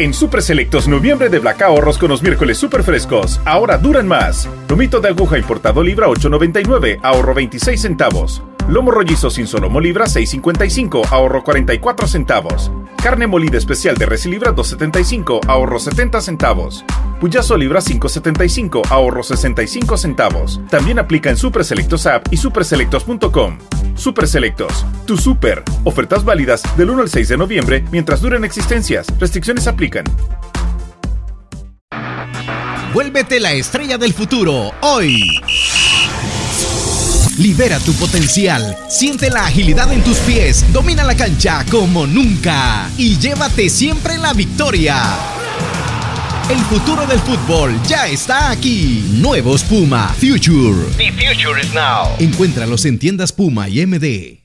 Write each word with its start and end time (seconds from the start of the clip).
En 0.00 0.14
Super 0.14 0.40
Selectos 0.40 0.88
noviembre 0.88 1.28
de 1.28 1.40
Black 1.40 1.60
ahorros 1.60 1.98
con 1.98 2.08
los 2.08 2.22
miércoles 2.22 2.56
super 2.56 2.82
frescos. 2.82 3.38
Ahora 3.44 3.76
duran 3.76 4.08
más. 4.08 4.48
Lomito 4.66 4.98
de 4.98 5.08
aguja 5.08 5.36
importado 5.36 5.82
libra 5.82 6.06
8.99, 6.06 7.00
ahorro 7.02 7.34
26 7.34 7.78
centavos. 7.78 8.42
Lomo 8.66 8.92
rollizo 8.92 9.28
sin 9.28 9.46
solomo 9.46 9.78
libra 9.78 10.06
6.55, 10.06 11.06
ahorro 11.10 11.44
44 11.44 12.06
centavos. 12.06 12.72
Carne 13.02 13.26
molida 13.26 13.58
especial 13.58 13.98
de 13.98 14.06
res 14.06 14.24
libra 14.24 14.54
2.75, 14.54 15.40
ahorro 15.46 15.78
70 15.78 16.22
centavos. 16.22 16.82
Puyazo 17.20 17.58
libra 17.58 17.80
5.75, 17.80 18.90
ahorro 18.90 19.22
65 19.22 19.98
centavos. 19.98 20.58
También 20.70 20.98
aplica 20.98 21.28
en 21.28 21.36
Super 21.36 21.66
Selectos 21.66 22.06
App 22.06 22.26
y 22.30 22.38
superselectos.com. 22.38 23.58
Super 23.94 24.26
Selectos, 24.26 24.86
tu 25.06 25.18
super. 25.18 25.62
Ofertas 25.84 26.24
válidas 26.24 26.62
del 26.78 26.88
1 26.88 27.02
al 27.02 27.10
6 27.10 27.28
de 27.28 27.36
noviembre 27.36 27.84
mientras 27.92 28.22
duren 28.22 28.42
existencias. 28.42 29.06
Restricciones 29.18 29.66
aplican. 29.66 30.04
Vuélvete 32.94 33.38
la 33.38 33.52
estrella 33.52 33.98
del 33.98 34.14
futuro 34.14 34.72
hoy. 34.80 35.42
Libera 37.36 37.78
tu 37.80 37.92
potencial, 37.94 38.78
siente 38.88 39.28
la 39.28 39.44
agilidad 39.44 39.92
en 39.92 40.02
tus 40.02 40.18
pies, 40.20 40.64
domina 40.72 41.04
la 41.04 41.14
cancha 41.14 41.64
como 41.70 42.06
nunca 42.06 42.90
y 42.96 43.18
llévate 43.18 43.68
siempre 43.68 44.16
la 44.16 44.32
victoria. 44.32 44.96
El 46.50 46.58
futuro 46.62 47.06
del 47.06 47.20
fútbol 47.20 47.80
ya 47.84 48.08
está 48.08 48.50
aquí. 48.50 49.04
Nuevos 49.20 49.62
Puma 49.62 50.08
Future. 50.08 50.84
The 50.96 51.12
future 51.12 51.60
is 51.60 51.72
now. 51.72 52.08
Encuéntralos 52.18 52.86
en 52.86 52.98
tiendas 52.98 53.30
Puma 53.30 53.68
y 53.68 53.86
MD. 53.86 54.40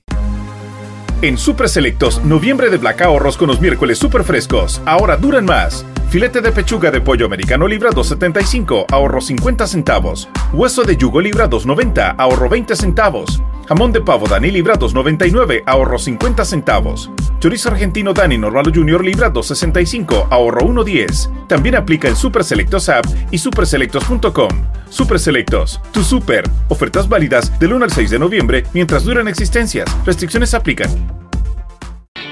En 1.24 1.40
Super 1.40 1.68
Selectos, 1.68 2.24
noviembre 2.24 2.70
de 2.70 2.78
Black 2.78 3.02
ahorros 3.02 3.38
con 3.38 3.48
los 3.48 3.60
miércoles 3.60 3.98
super 3.98 4.24
frescos. 4.24 4.84
Ahora 4.86 5.18
duran 5.18 5.46
más. 5.46 5.84
Filete 6.16 6.40
de 6.40 6.54
pechuga 6.54 6.92
de 6.92 7.02
pollo 7.02 7.26
americano 7.26 7.68
libra 7.68 7.90
2.75, 7.90 8.86
ahorro 8.90 9.20
50 9.20 9.68
centavos. 9.68 10.30
Hueso 10.54 10.86
de 10.86 10.96
yugo 10.96 11.20
libra 11.20 11.50
2.90, 11.50 12.16
ahorro 12.18 12.48
20 12.48 12.74
centavos. 12.78 13.44
Jamón 13.68 13.92
de 13.92 14.00
pavo 14.00 14.26
Dani 14.26 14.50
libra 14.50 14.76
2.99, 14.80 15.64
ahorro 15.66 16.00
50 16.00 16.46
centavos. 16.46 17.12
Chorizo 17.42 17.68
argentino 17.68 18.14
Dani 18.14 18.38
Normal 18.38 18.72
Junior 18.74 19.04
libra 19.04 19.30
2.65, 19.30 20.28
ahorro 20.32 20.62
1.10. 20.62 21.48
También 21.48 21.76
aplica 21.76 22.08
en 22.08 22.16
Super 22.16 22.46
Selectos 22.46 22.88
App 22.88 23.06
y 23.30 23.38
superselectos.com. 23.38 24.52
Super 24.90 25.20
Selectos, 25.20 25.82
tu 25.92 26.02
super. 26.02 26.50
Ofertas 26.70 27.10
válidas 27.10 27.60
del 27.60 27.74
1 27.74 27.84
al 27.84 27.92
6 27.92 28.12
de 28.12 28.20
noviembre 28.20 28.64
mientras 28.74 29.04
duran 29.04 29.28
existencias. 29.28 29.94
Restricciones 30.06 30.54
aplican. 30.54 31.25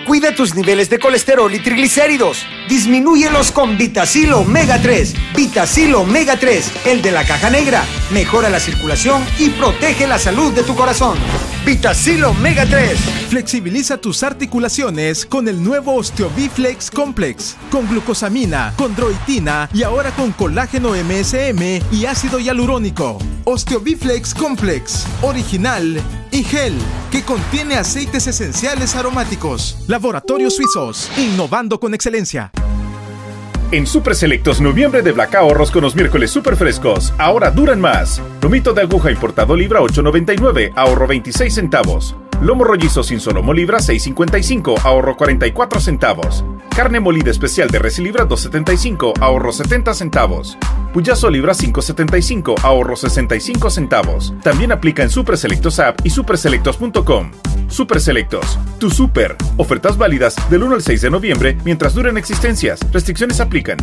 Cuida 0.05 0.35
tus 0.35 0.53
niveles 0.53 0.89
de 0.89 0.99
colesterol 0.99 1.53
y 1.53 1.59
triglicéridos. 1.59 2.45
Disminúyelos 2.67 3.51
con 3.51 3.77
Vitacil 3.77 4.33
Omega 4.33 4.81
3. 4.81 5.13
Vitacil 5.33 5.95
Omega 5.95 6.37
3, 6.37 6.71
el 6.87 7.01
de 7.01 7.11
la 7.11 7.25
caja 7.25 7.49
negra. 7.49 7.83
Mejora 8.11 8.49
la 8.49 8.59
circulación 8.59 9.23
y 9.39 9.49
protege 9.51 10.05
la 10.05 10.19
salud 10.19 10.51
de 10.53 10.63
tu 10.63 10.75
corazón. 10.75 11.17
Vitacil 11.65 12.25
Omega 12.25 12.65
3. 12.65 12.97
Flexibiliza 13.29 13.97
tus 13.97 14.23
articulaciones 14.23 15.25
con 15.25 15.47
el 15.47 15.63
nuevo 15.63 15.95
Osteobiflex 15.95 16.91
Complex. 16.91 17.55
Con 17.71 17.87
glucosamina, 17.87 18.73
condroitina 18.75 19.69
y 19.73 19.83
ahora 19.83 20.11
con 20.11 20.33
colágeno 20.33 20.89
MSM 20.89 21.81
y 21.91 22.05
ácido 22.05 22.39
hialurónico. 22.39 23.19
Osteobiflex 23.45 24.33
Complex. 24.33 25.05
Original 25.21 26.01
y 26.31 26.43
gel 26.43 26.73
que 27.11 27.23
contiene 27.23 27.75
aceites 27.75 28.27
esenciales 28.27 28.95
aromáticos. 28.95 29.77
Laboratorios 29.87 30.55
Suizos, 30.55 31.11
innovando 31.17 31.79
con 31.79 31.93
excelencia. 31.93 32.51
En 33.71 33.87
Super 33.87 34.13
Selectos 34.13 34.61
noviembre 34.61 35.01
de 35.01 35.11
Black 35.13 35.33
ahorros 35.33 35.71
con 35.71 35.81
los 35.81 35.95
miércoles 35.95 36.29
super 36.29 36.55
frescos. 36.55 37.11
Ahora 37.17 37.49
duran 37.49 37.81
más. 37.81 38.21
Lomito 38.41 38.71
de 38.73 38.81
aguja 38.81 39.09
importado 39.09 39.55
libra 39.55 39.81
8.99, 39.81 40.73
ahorro 40.75 41.07
26 41.07 41.53
centavos. 41.53 42.15
Lomo 42.41 42.63
rollizo 42.63 43.03
sin 43.03 43.19
solomo 43.19 43.53
libra 43.53 43.79
6.55, 43.79 44.79
ahorro 44.83 45.15
44 45.15 45.79
centavos. 45.79 46.43
Carne 46.75 46.99
molida 46.99 47.31
especial 47.31 47.69
de 47.69 47.79
res 47.79 47.99
libra 47.99 48.27
2.75, 48.27 49.13
ahorro 49.21 49.51
70 49.51 49.93
centavos. 49.93 50.57
Puyazo 50.93 51.29
libra 51.29 51.53
5.75, 51.53 52.55
ahorro 52.63 52.95
65 52.95 53.69
centavos. 53.69 54.33
También 54.43 54.71
aplica 54.71 55.03
en 55.03 55.09
Super 55.09 55.37
Selectos 55.37 55.79
App 55.79 55.99
y 56.03 56.09
superselectos.com. 56.09 57.31
Super 57.67 58.01
Selectos, 58.01 58.59
tu 58.79 58.89
super. 58.89 59.35
Ofertas 59.57 59.97
válidas 59.97 60.35
del 60.49 60.63
1 60.63 60.75
al 60.75 60.81
6 60.81 61.01
de 61.01 61.09
noviembre 61.09 61.57
mientras 61.63 61.93
duren 61.93 62.17
existencias. 62.17 62.79
Restricciones 62.91 63.39
aplican. 63.39 63.77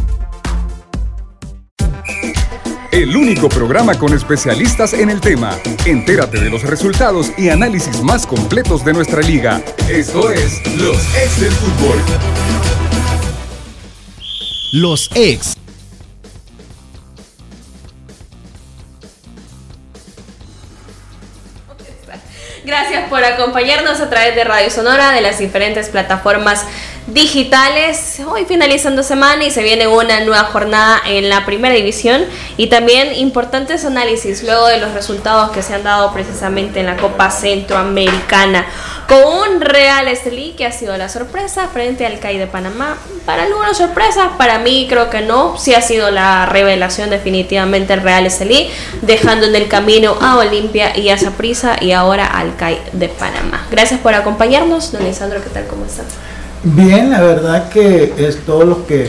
El 2.92 3.16
único 3.16 3.48
programa 3.48 3.96
con 3.96 4.12
especialistas 4.14 4.94
en 4.94 5.10
el 5.10 5.20
tema. 5.20 5.56
Entérate 5.86 6.40
de 6.40 6.50
los 6.50 6.64
resultados 6.64 7.30
y 7.38 7.48
análisis 7.48 8.02
más 8.02 8.26
completos 8.26 8.84
de 8.84 8.92
nuestra 8.92 9.22
liga. 9.22 9.62
Esto 9.88 10.28
es 10.32 10.60
Los 10.76 10.96
Ex 11.14 11.40
del 11.40 11.52
Fútbol. 11.52 11.98
Los 14.72 15.08
ex. 15.14 15.56
Gracias 22.64 23.08
por 23.08 23.24
acompañarnos 23.24 24.00
a 24.00 24.10
través 24.10 24.34
de 24.34 24.42
Radio 24.42 24.68
Sonora, 24.68 25.12
de 25.12 25.20
las 25.20 25.38
diferentes 25.38 25.88
plataformas 25.90 26.66
digitales. 27.12 28.20
Hoy 28.26 28.44
finalizando 28.44 29.02
semana 29.02 29.44
y 29.44 29.50
se 29.50 29.62
viene 29.62 29.86
una 29.86 30.20
nueva 30.20 30.44
jornada 30.44 31.00
en 31.06 31.28
la 31.28 31.44
primera 31.44 31.74
división 31.74 32.24
y 32.56 32.68
también 32.68 33.14
importantes 33.14 33.84
análisis 33.84 34.42
luego 34.42 34.66
de 34.66 34.78
los 34.78 34.92
resultados 34.92 35.50
que 35.50 35.62
se 35.62 35.74
han 35.74 35.82
dado 35.82 36.12
precisamente 36.12 36.80
en 36.80 36.86
la 36.86 36.96
Copa 36.96 37.30
Centroamericana 37.30 38.66
con 39.08 39.24
un 39.24 39.60
Real 39.60 40.06
Estelí 40.06 40.52
que 40.52 40.66
ha 40.66 40.72
sido 40.72 40.96
la 40.96 41.08
sorpresa 41.08 41.66
frente 41.68 42.06
al 42.06 42.20
CAI 42.20 42.38
de 42.38 42.46
Panamá. 42.46 42.96
Para 43.26 43.42
algunos 43.42 43.76
sorpresa, 43.76 44.32
para 44.38 44.60
mí 44.60 44.86
creo 44.88 45.10
que 45.10 45.20
no, 45.20 45.58
sí 45.58 45.74
ha 45.74 45.82
sido 45.82 46.12
la 46.12 46.46
revelación 46.46 47.10
definitivamente 47.10 47.92
el 47.92 48.02
Real 48.02 48.24
Estelí, 48.24 48.70
dejando 49.02 49.46
en 49.46 49.56
el 49.56 49.66
camino 49.66 50.16
a 50.20 50.36
Olimpia 50.36 50.96
y 50.96 51.08
a 51.08 51.18
Saprissa 51.18 51.76
y 51.80 51.90
ahora 51.90 52.26
al 52.26 52.56
CAI 52.56 52.80
de 52.92 53.08
Panamá. 53.08 53.66
Gracias 53.70 53.98
por 53.98 54.14
acompañarnos, 54.14 54.92
don 54.92 55.02
Lisandro, 55.02 55.42
¿qué 55.42 55.50
tal? 55.50 55.66
¿Cómo 55.66 55.86
estás? 55.86 56.06
Bien, 56.62 57.08
la 57.08 57.22
verdad 57.22 57.70
que 57.70 58.12
es 58.18 58.44
todo 58.44 58.64
lo 58.64 58.86
que 58.86 59.08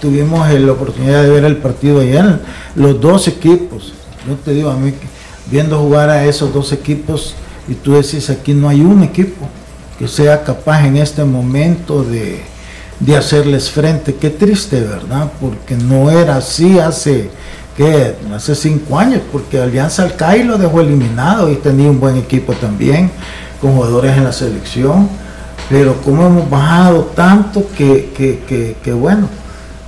tuvimos 0.00 0.48
la 0.48 0.72
oportunidad 0.72 1.24
de 1.24 1.30
ver 1.30 1.44
el 1.44 1.56
partido 1.56 2.00
ayer, 2.00 2.38
los 2.76 3.00
dos 3.00 3.26
equipos, 3.26 3.92
yo 4.28 4.36
te 4.36 4.52
digo 4.52 4.70
a 4.70 4.76
mí, 4.76 4.94
viendo 5.50 5.80
jugar 5.80 6.08
a 6.08 6.24
esos 6.24 6.54
dos 6.54 6.72
equipos, 6.72 7.34
y 7.66 7.74
tú 7.74 7.94
decís, 7.94 8.30
aquí 8.30 8.54
no 8.54 8.68
hay 8.68 8.82
un 8.82 9.02
equipo 9.02 9.48
que 9.98 10.06
sea 10.06 10.44
capaz 10.44 10.86
en 10.86 10.96
este 10.96 11.24
momento 11.24 12.04
de, 12.04 12.42
de 13.00 13.16
hacerles 13.16 13.70
frente. 13.70 14.14
Qué 14.14 14.30
triste, 14.30 14.80
¿verdad? 14.80 15.32
Porque 15.40 15.74
no 15.74 16.12
era 16.12 16.36
así 16.36 16.78
hace, 16.78 17.28
¿qué? 17.76 18.14
hace 18.32 18.54
cinco 18.54 19.00
años, 19.00 19.20
porque 19.32 19.58
Alianza 19.58 20.04
Alcai 20.04 20.44
lo 20.44 20.58
dejó 20.58 20.80
eliminado 20.80 21.50
y 21.50 21.56
tenía 21.56 21.90
un 21.90 21.98
buen 21.98 22.16
equipo 22.16 22.52
también, 22.52 23.10
con 23.60 23.74
jugadores 23.74 24.16
en 24.16 24.22
la 24.22 24.32
selección 24.32 25.23
pero 25.68 25.94
como 26.02 26.26
hemos 26.26 26.48
bajado 26.48 27.10
tanto 27.14 27.66
que, 27.76 28.12
que, 28.16 28.76
que, 28.82 28.92
bueno, 28.92 29.28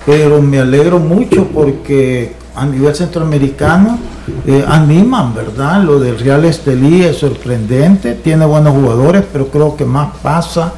pero 0.04 0.40
me 0.40 0.60
alegro 0.60 0.98
mucho 0.98 1.46
porque 1.48 2.34
a 2.54 2.64
nivel 2.64 2.94
centroamericano 2.94 3.98
eh, 4.46 4.64
animan, 4.66 5.34
¿verdad? 5.34 5.82
Lo 5.82 6.00
del 6.00 6.18
Real 6.18 6.44
Estelí 6.44 7.02
es 7.02 7.18
sorprendente, 7.18 8.14
tiene 8.14 8.46
buenos 8.46 8.74
jugadores, 8.74 9.24
pero 9.32 9.48
creo 9.48 9.76
que 9.76 9.84
más 9.84 10.16
pasa 10.22 10.72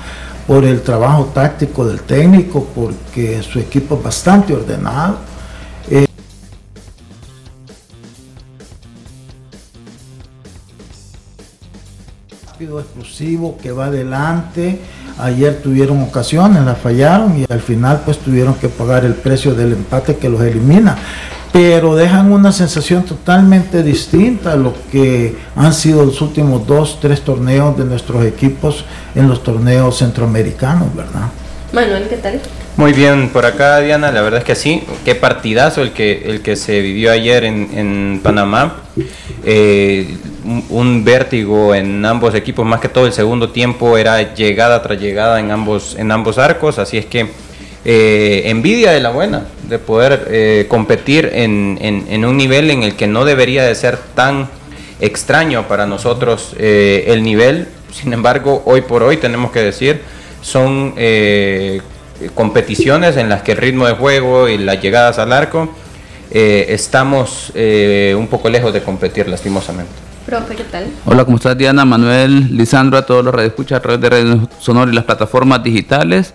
por 0.47 0.65
el 0.65 0.83
trabajo 0.83 1.31
táctico 1.35 1.87
del 1.87 2.01
técnico, 2.01 2.67
porque 2.75 3.43
su 3.43 3.59
equipo 3.59 3.97
es 3.97 4.03
bastante 4.03 4.55
ordenado 4.55 5.28
explosivo 12.61 13.57
que 13.63 13.71
va 13.71 13.87
adelante. 13.87 14.81
Ayer 15.19 15.61
tuvieron 15.63 16.03
ocasiones, 16.03 16.65
la 16.65 16.75
fallaron 16.75 17.39
y 17.39 17.53
al 17.53 17.61
final 17.61 18.03
pues 18.05 18.19
tuvieron 18.19 18.55
que 18.55 18.69
pagar 18.69 19.05
el 19.05 19.15
precio 19.15 19.55
del 19.55 19.73
empate 19.73 20.17
que 20.17 20.29
los 20.29 20.41
elimina. 20.41 20.97
Pero 21.53 21.95
dejan 21.95 22.31
una 22.31 22.53
sensación 22.53 23.05
totalmente 23.05 23.83
distinta 23.83 24.53
a 24.53 24.57
lo 24.57 24.75
que 24.91 25.37
han 25.57 25.73
sido 25.73 26.05
los 26.05 26.21
últimos 26.21 26.67
dos, 26.67 26.99
tres 27.01 27.23
torneos 27.23 27.79
de 27.79 27.85
nuestros 27.85 28.25
equipos 28.25 28.85
en 29.15 29.29
los 29.29 29.43
torneos 29.43 29.99
centroamericanos, 29.99 30.95
¿verdad? 30.95 31.29
Manuel, 31.73 32.07
¿qué 32.09 32.17
tal? 32.17 32.41
Muy 32.77 32.93
bien, 32.93 33.31
por 33.31 33.45
acá 33.45 33.79
Diana, 33.81 34.13
la 34.13 34.21
verdad 34.21 34.41
es 34.41 34.45
que 34.45 34.55
sí, 34.55 34.85
qué 35.05 35.15
partidazo 35.15 35.83
el 35.83 35.93
que, 35.93 36.23
el 36.27 36.43
que 36.43 36.55
se 36.55 36.81
vivió 36.81 37.11
ayer 37.11 37.45
en, 37.45 37.71
en 37.77 38.21
Panamá. 38.23 38.77
Eh, 39.45 40.17
un, 40.45 41.05
vértigo 41.05 41.75
en 41.75 42.05
ambos 42.05 42.35
equipos, 42.35 42.65
más 42.67 42.81
que 42.81 42.89
todo 42.89 43.07
el 43.07 43.13
segundo 43.13 43.51
tiempo 43.51 43.97
era 43.99 44.35
llegada 44.35 44.83
tras 44.83 45.01
llegada 45.01 45.41
en 45.41 45.51
ambos, 45.51 45.97
en 45.99 46.11
ambos 46.11 46.39
arcos, 46.39 46.79
así 46.79 46.99
es 46.99 47.07
que 47.07 47.29
eh, 47.85 48.43
envidia 48.47 48.93
de 48.93 49.01
la 49.01 49.11
buena, 49.11 49.47
de 49.69 49.79
poder 49.79 50.29
eh, 50.31 50.67
competir 50.69 51.31
en, 51.33 51.79
en, 51.81 52.25
un 52.25 52.37
nivel 52.37 52.71
en 52.71 52.83
el 52.83 52.97
que 52.97 53.07
no 53.07 53.25
debería 53.25 53.65
de 53.65 53.75
ser 53.75 53.99
tan 54.15 54.49
extraño 55.01 55.69
para 55.69 55.87
nosotros 55.87 56.55
eh, 56.59 57.05
el 57.09 57.23
nivel. 57.23 57.69
Sin 57.93 58.13
embargo, 58.13 58.63
hoy 58.67 58.83
por 58.83 59.03
hoy 59.03 59.17
tenemos 59.17 59.53
que 59.53 59.61
decir, 59.61 60.03
son 60.43 60.95
competiciones 62.35 63.17
en 63.17 63.29
las 63.29 63.43
que 63.43 63.53
el 63.53 63.59
ritmo 63.59 63.87
de 63.87 63.95
juego 63.95 64.49
y 64.49 64.59
las 64.59 64.83
llegadas 64.83 65.19
al 65.19 65.33
arco 65.33 65.73
estamos 66.31 67.53
un 67.55 68.27
poco 68.29 68.51
lejos 68.51 68.73
de 68.73 68.83
competir 68.83 69.29
lastimosamente. 69.29 70.08
Profe, 70.29 70.57
¿qué 70.57 70.65
tal? 70.65 70.91
Hola, 71.07 71.25
¿cómo 71.25 71.39
estás 71.39 71.57
Diana, 71.57 71.87
Manuel, 71.87 72.55
Lisandro, 72.55 72.99
a 72.99 73.07
todos 73.07 73.25
los 73.25 73.35
radioescuchas 73.35 73.79
a 73.79 73.81
través 73.81 73.99
de 73.99 74.11
redes 74.11 74.39
Sonor 74.59 74.91
y 74.91 74.93
las 74.93 75.05
plataformas 75.05 75.63
digitales? 75.63 76.35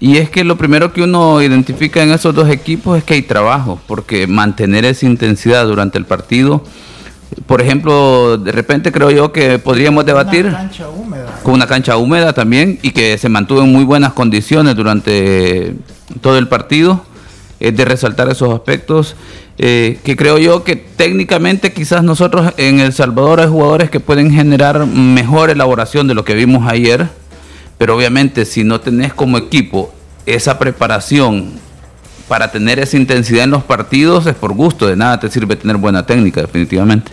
Y 0.00 0.16
es 0.16 0.30
que 0.30 0.42
lo 0.42 0.56
primero 0.56 0.94
que 0.94 1.02
uno 1.02 1.42
identifica 1.42 2.02
en 2.02 2.12
esos 2.12 2.34
dos 2.34 2.48
equipos 2.48 2.96
es 2.96 3.04
que 3.04 3.12
hay 3.12 3.20
trabajo, 3.20 3.78
porque 3.86 4.26
mantener 4.26 4.86
esa 4.86 5.04
intensidad 5.04 5.66
durante 5.66 5.98
el 5.98 6.06
partido, 6.06 6.64
por 7.44 7.60
ejemplo, 7.60 8.38
de 8.38 8.52
repente 8.52 8.90
creo 8.90 9.10
yo 9.10 9.32
que 9.32 9.58
podríamos 9.58 10.06
debatir 10.06 10.50
con 11.42 11.52
una 11.52 11.66
cancha 11.66 11.98
húmeda 11.98 12.32
también 12.32 12.78
y 12.80 12.92
que 12.92 13.18
se 13.18 13.28
mantuvo 13.28 13.60
en 13.60 13.70
muy 13.70 13.84
buenas 13.84 14.14
condiciones 14.14 14.74
durante 14.76 15.74
todo 16.22 16.38
el 16.38 16.48
partido, 16.48 17.04
es 17.58 17.76
de 17.76 17.84
resaltar 17.84 18.30
esos 18.30 18.50
aspectos. 18.54 19.14
Eh, 19.62 19.98
que 20.02 20.16
creo 20.16 20.38
yo 20.38 20.64
que 20.64 20.74
técnicamente 20.74 21.74
quizás 21.74 22.02
nosotros 22.02 22.54
en 22.56 22.80
El 22.80 22.94
Salvador 22.94 23.40
hay 23.40 23.48
jugadores 23.48 23.90
que 23.90 24.00
pueden 24.00 24.32
generar 24.32 24.86
mejor 24.86 25.50
elaboración 25.50 26.08
de 26.08 26.14
lo 26.14 26.24
que 26.24 26.32
vimos 26.32 26.66
ayer, 26.66 27.08
pero 27.76 27.94
obviamente 27.94 28.46
si 28.46 28.64
no 28.64 28.80
tenés 28.80 29.12
como 29.12 29.36
equipo 29.36 29.92
esa 30.24 30.58
preparación 30.58 31.50
para 32.26 32.50
tener 32.50 32.78
esa 32.78 32.96
intensidad 32.96 33.44
en 33.44 33.50
los 33.50 33.62
partidos 33.62 34.26
es 34.26 34.34
por 34.34 34.54
gusto, 34.54 34.86
de 34.86 34.96
nada 34.96 35.20
te 35.20 35.30
sirve 35.30 35.56
tener 35.56 35.76
buena 35.76 36.06
técnica 36.06 36.40
definitivamente. 36.40 37.12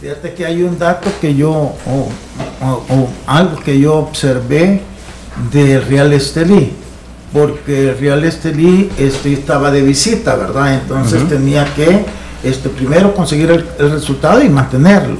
Fíjate 0.00 0.32
que 0.32 0.46
hay 0.46 0.62
un 0.62 0.78
dato 0.78 1.10
que 1.20 1.34
yo, 1.34 1.50
o, 1.52 3.08
algo 3.26 3.60
que 3.60 3.78
yo 3.78 3.96
observé 3.96 4.80
de 5.52 5.78
Real 5.78 6.10
Estelí, 6.14 6.72
porque 7.32 7.94
Real 7.98 8.24
Estelí 8.24 8.90
este, 8.98 9.32
estaba 9.32 9.70
de 9.70 9.82
visita, 9.82 10.36
¿verdad? 10.36 10.74
Entonces 10.74 11.28
tenía 11.28 11.64
que 11.74 12.04
este, 12.42 12.68
primero 12.68 13.14
conseguir 13.14 13.50
el, 13.50 13.90
resultado 13.90 14.42
y 14.42 14.48
mantenerlo. 14.48 15.18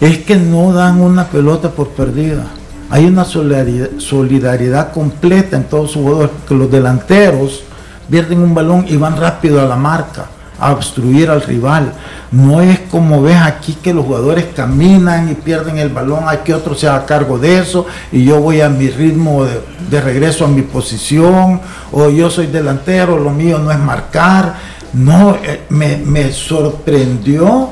Es 0.00 0.18
que 0.18 0.36
no 0.36 0.72
dan 0.72 1.00
una 1.00 1.26
pelota 1.26 1.70
por 1.70 1.88
perdida 1.88 2.44
hay 2.92 3.06
una 3.06 3.24
solidaridad, 3.24 4.92
completa 4.92 5.56
en 5.56 5.64
todos 5.64 5.92
sus 5.92 6.02
jugadores, 6.02 6.30
porque 6.30 6.54
los 6.54 6.70
delanteros 6.70 7.62
pierden 8.10 8.40
un 8.40 8.54
balón 8.54 8.84
y 8.86 8.96
van 8.96 9.16
rápido 9.16 9.62
a 9.62 9.64
la 9.64 9.76
marca, 9.76 10.26
a 10.62 10.72
obstruir 10.72 11.28
al 11.28 11.42
rival. 11.42 11.92
No 12.30 12.60
es 12.62 12.78
como 12.90 13.20
ves 13.20 13.36
aquí 13.36 13.74
que 13.82 13.92
los 13.92 14.06
jugadores 14.06 14.46
caminan 14.54 15.28
y 15.30 15.34
pierden 15.34 15.78
el 15.78 15.88
balón, 15.88 16.24
hay 16.26 16.38
que 16.38 16.54
otro 16.54 16.74
se 16.74 16.88
haga 16.88 17.04
cargo 17.04 17.38
de 17.38 17.58
eso 17.58 17.86
y 18.10 18.24
yo 18.24 18.40
voy 18.40 18.60
a 18.60 18.68
mi 18.68 18.88
ritmo 18.88 19.44
de, 19.44 20.00
regreso 20.00 20.44
a 20.44 20.48
mi 20.48 20.62
posición, 20.62 21.60
o 21.90 22.08
yo 22.08 22.30
soy 22.30 22.46
delantero, 22.46 23.18
lo 23.18 23.30
mío 23.30 23.58
no 23.58 23.70
es 23.70 23.78
marcar. 23.78 24.54
No, 24.94 25.36
eh, 25.42 25.62
me, 25.70 25.96
me 25.96 26.32
sorprendió 26.32 27.70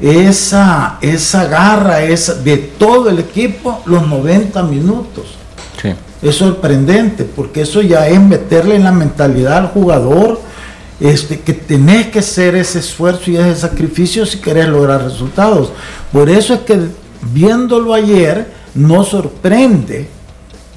esa, 0.00 0.98
esa 1.00 1.46
garra 1.46 2.02
esa, 2.02 2.34
de 2.34 2.56
todo 2.56 3.10
el 3.10 3.18
equipo 3.18 3.80
los 3.86 4.06
90 4.06 4.62
minutos. 4.64 5.34
Es 6.20 6.34
sorprendente 6.34 7.22
porque 7.22 7.60
eso 7.60 7.80
ya 7.80 8.08
es 8.08 8.20
meterle 8.20 8.74
en 8.74 8.82
la 8.82 8.90
mentalidad 8.90 9.58
al 9.58 9.66
jugador 9.68 10.40
este, 11.00 11.40
que 11.40 11.52
tenés 11.52 12.08
que 12.08 12.18
hacer 12.18 12.54
ese 12.56 12.80
esfuerzo 12.80 13.30
y 13.30 13.36
ese 13.36 13.56
sacrificio 13.56 14.26
si 14.26 14.38
querés 14.38 14.68
lograr 14.68 15.02
resultados. 15.02 15.72
Por 16.12 16.28
eso 16.28 16.54
es 16.54 16.60
que 16.60 16.78
viéndolo 17.32 17.94
ayer 17.94 18.52
no 18.74 19.04
sorprende 19.04 20.08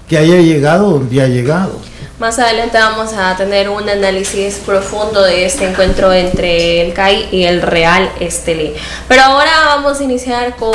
que 0.07 0.17
haya 0.17 0.41
llegado 0.41 0.91
donde 0.91 1.21
ha 1.21 1.27
llegado. 1.27 1.90
Más 2.21 2.37
adelante 2.37 2.77
vamos 2.77 3.13
a 3.13 3.35
tener 3.35 3.67
un 3.67 3.89
análisis 3.89 4.59
profundo 4.63 5.23
de 5.23 5.43
este 5.43 5.67
encuentro 5.67 6.13
entre 6.13 6.81
el 6.81 6.93
CAI 6.93 7.29
y 7.31 7.45
el 7.45 7.63
Real 7.63 8.11
Estelí. 8.19 8.75
Pero 9.07 9.23
ahora 9.23 9.49
vamos 9.65 9.99
a 9.99 10.03
iniciar 10.03 10.55
con 10.55 10.71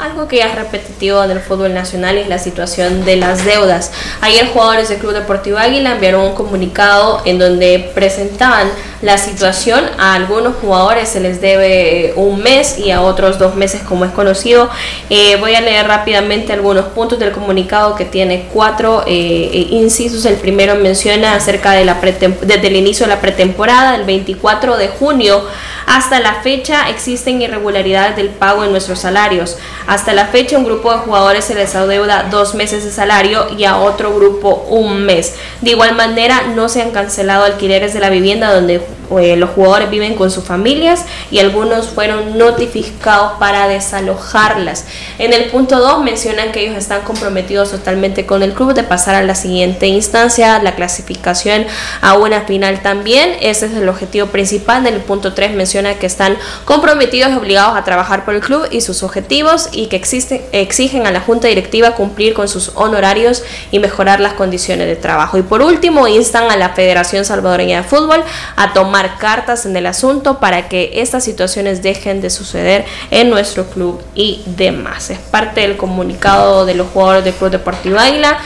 algo 0.00 0.26
que 0.26 0.40
es 0.40 0.52
repetitivo 0.52 1.22
en 1.22 1.30
el 1.30 1.40
fútbol 1.40 1.72
nacional 1.72 2.16
y 2.16 2.22
es 2.22 2.28
la 2.28 2.40
situación 2.40 3.04
de 3.04 3.14
las 3.14 3.44
deudas. 3.44 3.92
Ayer 4.22 4.48
jugadores 4.48 4.88
del 4.88 4.98
Club 4.98 5.12
Deportivo 5.12 5.56
Águila 5.56 5.92
enviaron 5.92 6.22
un 6.24 6.34
comunicado 6.34 7.22
en 7.26 7.38
donde 7.38 7.90
presentaban 7.94 8.68
la 9.02 9.18
situación. 9.18 9.84
A 9.98 10.14
algunos 10.14 10.56
jugadores 10.56 11.08
se 11.08 11.20
les 11.20 11.40
debe 11.40 12.12
un 12.16 12.42
mes 12.42 12.78
y 12.78 12.90
a 12.90 13.02
otros 13.02 13.38
dos 13.38 13.54
meses 13.54 13.82
como 13.82 14.04
es 14.04 14.10
conocido. 14.10 14.68
Eh, 15.10 15.36
voy 15.36 15.54
a 15.54 15.60
leer 15.60 15.86
rápidamente 15.86 16.52
algunos 16.52 16.86
puntos 16.86 17.18
del 17.18 17.32
comunicado 17.32 17.94
que 17.94 18.04
tiene 18.04 18.48
cuatro 18.52 19.04
eh, 19.06 19.68
incisos. 19.70 20.24
El 20.24 20.39
primero 20.40 20.74
menciona 20.76 21.34
acerca 21.34 21.72
de 21.72 21.84
la 21.84 22.00
desde 22.00 22.66
el 22.66 22.76
inicio 22.76 23.06
de 23.06 23.14
la 23.14 23.20
pretemporada, 23.20 23.94
el 23.94 24.04
24 24.04 24.76
de 24.76 24.88
junio 24.88 25.44
hasta 25.86 26.20
la 26.20 26.42
fecha 26.42 26.88
existen 26.88 27.42
irregularidades 27.42 28.16
del 28.16 28.30
pago 28.30 28.64
en 28.64 28.70
nuestros 28.70 29.00
salarios. 29.00 29.56
Hasta 29.86 30.12
la 30.12 30.26
fecha 30.26 30.58
un 30.58 30.64
grupo 30.64 30.92
de 30.92 30.98
jugadores 30.98 31.44
se 31.44 31.54
les 31.54 31.74
adeuda 31.74 32.28
dos 32.30 32.54
meses 32.54 32.84
de 32.84 32.90
salario 32.90 33.46
y 33.56 33.64
a 33.64 33.78
otro 33.78 34.14
grupo 34.14 34.66
un 34.68 35.04
mes. 35.04 35.34
De 35.60 35.70
igual 35.70 35.94
manera 35.94 36.42
no 36.54 36.68
se 36.68 36.82
han 36.82 36.90
cancelado 36.90 37.44
alquileres 37.44 37.94
de 37.94 38.00
la 38.00 38.10
vivienda 38.10 38.52
donde 38.52 38.80
eh, 39.18 39.36
los 39.36 39.50
jugadores 39.50 39.90
viven 39.90 40.14
con 40.14 40.30
sus 40.30 40.44
familias 40.44 41.04
y 41.32 41.40
algunos 41.40 41.88
fueron 41.88 42.38
notificados 42.38 43.32
para 43.40 43.66
desalojarlas. 43.66 44.86
En 45.18 45.32
el 45.32 45.46
punto 45.46 45.80
2 45.80 46.04
mencionan 46.04 46.52
que 46.52 46.60
ellos 46.60 46.76
están 46.76 47.02
comprometidos 47.02 47.72
totalmente 47.72 48.24
con 48.24 48.44
el 48.44 48.52
club 48.52 48.72
de 48.72 48.84
pasar 48.84 49.16
a 49.16 49.22
la 49.24 49.34
siguiente 49.34 49.88
instancia, 49.88 50.62
la 50.62 50.76
clasificación 50.76 51.66
a 52.00 52.14
una 52.14 52.42
final 52.42 52.82
también. 52.82 53.36
Ese 53.40 53.66
es 53.66 53.72
el 53.72 53.88
objetivo 53.88 54.28
principal. 54.28 54.86
En 54.86 54.94
el 54.94 55.00
punto 55.00 55.34
3 55.34 55.54
que 55.98 56.06
están 56.06 56.36
comprometidos 56.64 57.32
y 57.32 57.36
obligados 57.36 57.76
a 57.76 57.84
trabajar 57.84 58.24
por 58.24 58.34
el 58.34 58.40
club 58.40 58.66
y 58.70 58.80
sus 58.80 59.02
objetivos 59.02 59.68
y 59.72 59.86
que 59.86 59.96
existen, 59.96 60.42
exigen 60.52 61.06
a 61.06 61.10
la 61.10 61.20
junta 61.20 61.48
directiva 61.48 61.94
cumplir 61.94 62.34
con 62.34 62.48
sus 62.48 62.72
honorarios 62.74 63.42
y 63.70 63.78
mejorar 63.78 64.20
las 64.20 64.34
condiciones 64.34 64.86
de 64.86 64.96
trabajo. 64.96 65.38
Y 65.38 65.42
por 65.42 65.62
último, 65.62 66.06
instan 66.08 66.50
a 66.50 66.56
la 66.56 66.70
Federación 66.70 67.24
Salvadoreña 67.24 67.82
de 67.82 67.88
Fútbol 67.88 68.22
a 68.56 68.72
tomar 68.72 69.18
cartas 69.18 69.66
en 69.66 69.76
el 69.76 69.86
asunto 69.86 70.38
para 70.38 70.68
que 70.68 70.92
estas 70.94 71.24
situaciones 71.24 71.82
dejen 71.82 72.20
de 72.20 72.30
suceder 72.30 72.84
en 73.10 73.30
nuestro 73.30 73.66
club 73.66 74.00
y 74.14 74.42
demás. 74.46 75.10
Es 75.10 75.18
parte 75.18 75.62
del 75.62 75.76
comunicado 75.76 76.66
de 76.66 76.74
los 76.74 76.88
jugadores 76.88 77.24
del 77.24 77.34
Club 77.34 77.50
Deportivo 77.50 77.98
Águila. 77.98 78.38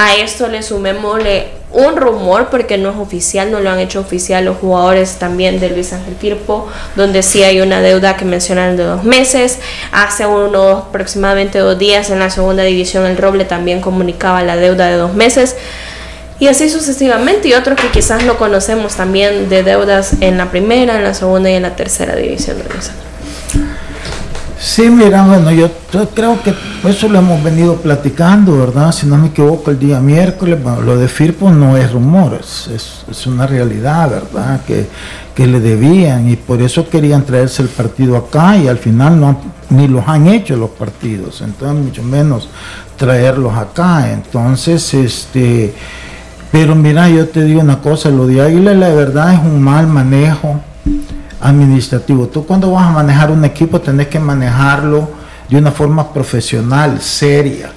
A 0.00 0.14
esto 0.14 0.46
le 0.46 0.62
sumémosle 0.62 1.48
un 1.72 1.96
rumor, 1.96 2.50
porque 2.50 2.78
no 2.78 2.90
es 2.90 2.96
oficial, 2.96 3.50
no 3.50 3.58
lo 3.58 3.68
han 3.68 3.80
hecho 3.80 3.98
oficial 3.98 4.44
los 4.44 4.58
jugadores 4.58 5.16
también 5.16 5.58
de 5.58 5.70
Luis 5.70 5.92
Ángel 5.92 6.14
Firpo, 6.14 6.68
donde 6.94 7.24
sí 7.24 7.42
hay 7.42 7.60
una 7.60 7.80
deuda 7.80 8.16
que 8.16 8.24
mencionan 8.24 8.76
de 8.76 8.84
dos 8.84 9.02
meses. 9.02 9.58
Hace 9.90 10.24
unos 10.24 10.84
aproximadamente 10.84 11.58
dos 11.58 11.76
días 11.76 12.10
en 12.10 12.20
la 12.20 12.30
segunda 12.30 12.62
división 12.62 13.06
el 13.06 13.16
Roble 13.16 13.44
también 13.44 13.80
comunicaba 13.80 14.44
la 14.44 14.56
deuda 14.56 14.86
de 14.86 14.94
dos 14.94 15.14
meses. 15.14 15.56
Y 16.38 16.46
así 16.46 16.70
sucesivamente, 16.70 17.48
y 17.48 17.54
otros 17.54 17.76
que 17.76 17.88
quizás 17.88 18.24
no 18.24 18.38
conocemos 18.38 18.94
también 18.94 19.48
de 19.48 19.64
deudas 19.64 20.12
en 20.20 20.38
la 20.38 20.52
primera, 20.52 20.94
en 20.94 21.02
la 21.02 21.14
segunda 21.14 21.50
y 21.50 21.54
en 21.54 21.62
la 21.62 21.74
tercera 21.74 22.14
división 22.14 22.58
de 22.58 22.64
Sí, 24.60 24.90
mira, 24.90 25.24
bueno, 25.24 25.52
yo, 25.52 25.70
creo 26.14 26.42
que 26.42 26.52
eso 26.88 27.08
lo 27.08 27.20
hemos 27.20 27.40
venido 27.44 27.76
platicando, 27.76 28.58
¿verdad? 28.58 28.90
Si 28.90 29.06
no 29.06 29.16
me 29.16 29.28
equivoco, 29.28 29.70
el 29.70 29.78
día 29.78 30.00
miércoles, 30.00 30.60
bueno, 30.60 30.80
lo 30.80 30.96
de 30.96 31.06
Firpo 31.06 31.48
no 31.50 31.76
es 31.76 31.92
rumor, 31.92 32.40
es, 32.40 33.26
una 33.26 33.46
realidad, 33.46 34.10
¿verdad? 34.10 34.60
Que, 34.66 34.88
que, 35.32 35.46
le 35.46 35.60
debían 35.60 36.28
y 36.28 36.34
por 36.34 36.60
eso 36.60 36.88
querían 36.88 37.24
traerse 37.24 37.62
el 37.62 37.68
partido 37.68 38.16
acá 38.16 38.56
y 38.56 38.66
al 38.66 38.78
final 38.78 39.20
no 39.20 39.40
ni 39.70 39.86
los 39.86 40.08
han 40.08 40.26
hecho 40.26 40.56
los 40.56 40.70
partidos, 40.70 41.40
entonces 41.40 41.84
mucho 41.84 42.02
menos 42.02 42.48
traerlos 42.96 43.54
acá. 43.56 44.10
Entonces, 44.10 44.92
este 44.92 45.72
pero 46.50 46.74
mira, 46.74 47.08
yo 47.08 47.28
te 47.28 47.44
digo 47.44 47.60
una 47.60 47.80
cosa, 47.80 48.08
lo 48.08 48.26
de 48.26 48.40
Águila 48.40 48.72
la 48.74 48.88
verdad 48.88 49.34
es 49.34 49.40
un 49.40 49.62
mal 49.62 49.86
manejo 49.86 50.60
administrativo. 51.40 52.28
Tú 52.28 52.44
cuando 52.44 52.72
vas 52.72 52.86
a 52.86 52.92
manejar 52.92 53.30
un 53.30 53.44
equipo 53.44 53.80
tenés 53.80 54.08
que 54.08 54.18
manejarlo 54.18 55.08
de 55.48 55.56
una 55.56 55.70
forma 55.70 56.12
profesional, 56.12 57.00
seria. 57.00 57.70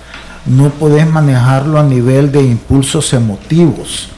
No 0.46 0.70
podés 0.70 1.08
manejarlo 1.08 1.80
a 1.80 1.84
nivel 1.84 2.32
de 2.32 2.42
impulsos 2.42 3.14
emotivos. 3.14 4.10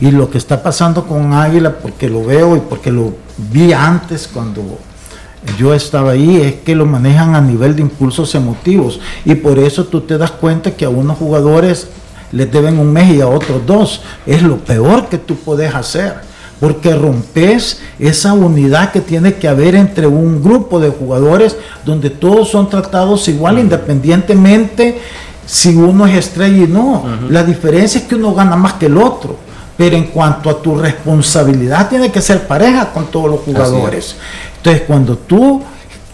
Y 0.00 0.10
lo 0.10 0.30
que 0.30 0.38
está 0.38 0.62
pasando 0.62 1.06
con 1.06 1.32
Águila, 1.32 1.78
porque 1.78 2.08
lo 2.08 2.24
veo 2.24 2.56
y 2.56 2.60
porque 2.60 2.90
lo 2.90 3.14
vi 3.36 3.72
antes 3.72 4.28
cuando 4.28 4.78
yo 5.58 5.74
estaba 5.74 6.12
ahí, 6.12 6.40
es 6.40 6.54
que 6.56 6.74
lo 6.74 6.84
manejan 6.84 7.34
a 7.34 7.40
nivel 7.40 7.76
de 7.76 7.82
impulsos 7.82 8.34
emotivos. 8.34 9.00
Y 9.24 9.34
por 9.34 9.58
eso 9.58 9.84
tú 9.84 10.00
te 10.02 10.18
das 10.18 10.32
cuenta 10.32 10.72
que 10.72 10.84
a 10.84 10.90
unos 10.90 11.18
jugadores 11.18 11.88
les 12.32 12.50
deben 12.50 12.78
un 12.78 12.92
mes 12.92 13.14
y 13.14 13.20
a 13.20 13.28
otros 13.28 13.64
dos. 13.64 14.02
Es 14.26 14.42
lo 14.42 14.58
peor 14.58 15.08
que 15.08 15.18
tú 15.18 15.36
puedes 15.36 15.74
hacer, 15.74 16.16
porque 16.60 16.94
rompes 16.94 17.80
esa 17.98 18.32
unidad 18.32 18.92
que 18.92 19.00
tiene 19.00 19.34
que 19.34 19.48
haber 19.48 19.74
entre 19.74 20.06
un 20.06 20.42
grupo 20.42 20.80
de 20.80 20.90
jugadores 20.90 21.56
donde 21.84 22.10
todos 22.10 22.50
son 22.50 22.68
tratados 22.68 23.28
igual, 23.28 23.58
independientemente 23.58 24.98
si 25.46 25.74
uno 25.74 26.06
es 26.06 26.16
estrella 26.16 26.64
y 26.64 26.68
no. 26.68 27.04
La 27.28 27.42
diferencia 27.42 28.00
es 28.00 28.06
que 28.06 28.14
uno 28.14 28.34
gana 28.34 28.56
más 28.56 28.74
que 28.74 28.86
el 28.86 28.96
otro. 28.96 29.36
Pero 29.76 29.96
en 29.96 30.04
cuanto 30.04 30.48
a 30.48 30.62
tu 30.62 30.76
responsabilidad, 30.76 31.88
tiene 31.88 32.10
que 32.12 32.20
ser 32.20 32.46
pareja 32.46 32.92
con 32.92 33.06
todos 33.06 33.28
los 33.28 33.40
jugadores. 33.40 34.14
Entonces, 34.56 34.82
cuando 34.86 35.18
tú 35.18 35.62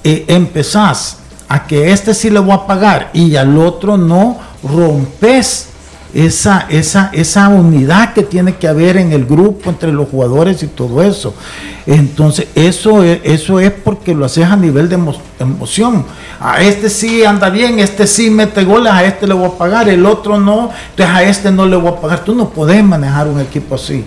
eh, 0.02 0.24
empezás 0.28 1.18
a 1.46 1.66
que 1.66 1.92
este 1.92 2.14
sí 2.14 2.30
le 2.30 2.40
voy 2.40 2.54
a 2.54 2.66
pagar 2.66 3.10
y 3.12 3.36
al 3.36 3.58
otro 3.58 3.98
no, 3.98 4.38
rompes 4.62 5.69
esa, 6.14 6.66
esa, 6.68 7.10
esa 7.12 7.48
unidad 7.48 8.12
que 8.14 8.22
tiene 8.22 8.56
que 8.56 8.66
haber 8.66 8.96
en 8.96 9.12
el 9.12 9.24
grupo 9.24 9.70
entre 9.70 9.92
los 9.92 10.08
jugadores 10.08 10.62
y 10.62 10.66
todo 10.66 11.02
eso. 11.02 11.34
Entonces, 11.86 12.48
eso 12.54 13.02
es, 13.02 13.20
eso 13.24 13.60
es 13.60 13.70
porque 13.70 14.14
lo 14.14 14.24
haces 14.24 14.44
a 14.46 14.56
nivel 14.56 14.88
de 14.88 14.98
emoción. 15.38 16.04
A 16.40 16.62
este 16.62 16.90
sí 16.90 17.24
anda 17.24 17.50
bien, 17.50 17.78
este 17.78 18.06
sí 18.06 18.30
mete 18.30 18.64
goles, 18.64 18.92
a 18.92 19.04
este 19.04 19.26
le 19.26 19.34
voy 19.34 19.48
a 19.48 19.58
pagar, 19.58 19.88
el 19.88 20.04
otro 20.06 20.38
no, 20.38 20.70
entonces 20.90 21.14
a 21.14 21.22
este 21.22 21.50
no 21.50 21.66
le 21.66 21.76
voy 21.76 21.92
a 21.92 22.00
pagar. 22.00 22.24
Tú 22.24 22.34
no 22.34 22.50
puedes 22.50 22.82
manejar 22.82 23.28
un 23.28 23.40
equipo 23.40 23.74
así. 23.74 24.04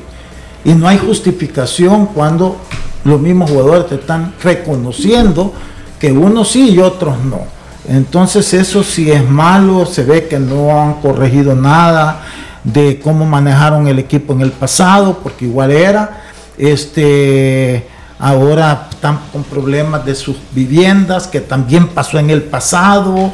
Y 0.65 0.73
no 0.73 0.87
hay 0.87 0.97
justificación 0.97 2.07
cuando 2.07 2.57
los 3.03 3.19
mismos 3.19 3.49
jugadores 3.49 3.87
te 3.87 3.95
están 3.95 4.33
reconociendo 4.41 5.53
que 5.99 6.11
unos 6.11 6.49
sí 6.49 6.71
y 6.71 6.79
otros 6.79 7.15
no. 7.23 7.62
Entonces 7.87 8.53
eso 8.53 8.83
sí 8.83 9.11
es 9.11 9.27
malo, 9.27 9.85
se 9.85 10.03
ve 10.03 10.27
que 10.27 10.39
no 10.39 10.81
han 10.81 10.95
corregido 10.95 11.55
nada 11.55 12.21
de 12.63 12.99
cómo 12.99 13.25
manejaron 13.25 13.87
el 13.87 13.99
equipo 13.99 14.33
en 14.33 14.41
el 14.41 14.51
pasado, 14.51 15.19
porque 15.21 15.45
igual 15.45 15.71
era. 15.71 16.21
Este, 16.57 17.87
ahora 18.19 18.87
están 18.89 19.19
con 19.31 19.43
problemas 19.43 20.05
de 20.05 20.15
sus 20.15 20.37
viviendas, 20.53 21.27
que 21.27 21.41
también 21.41 21.89
pasó 21.89 22.19
en 22.19 22.29
el 22.29 22.43
pasado. 22.43 23.33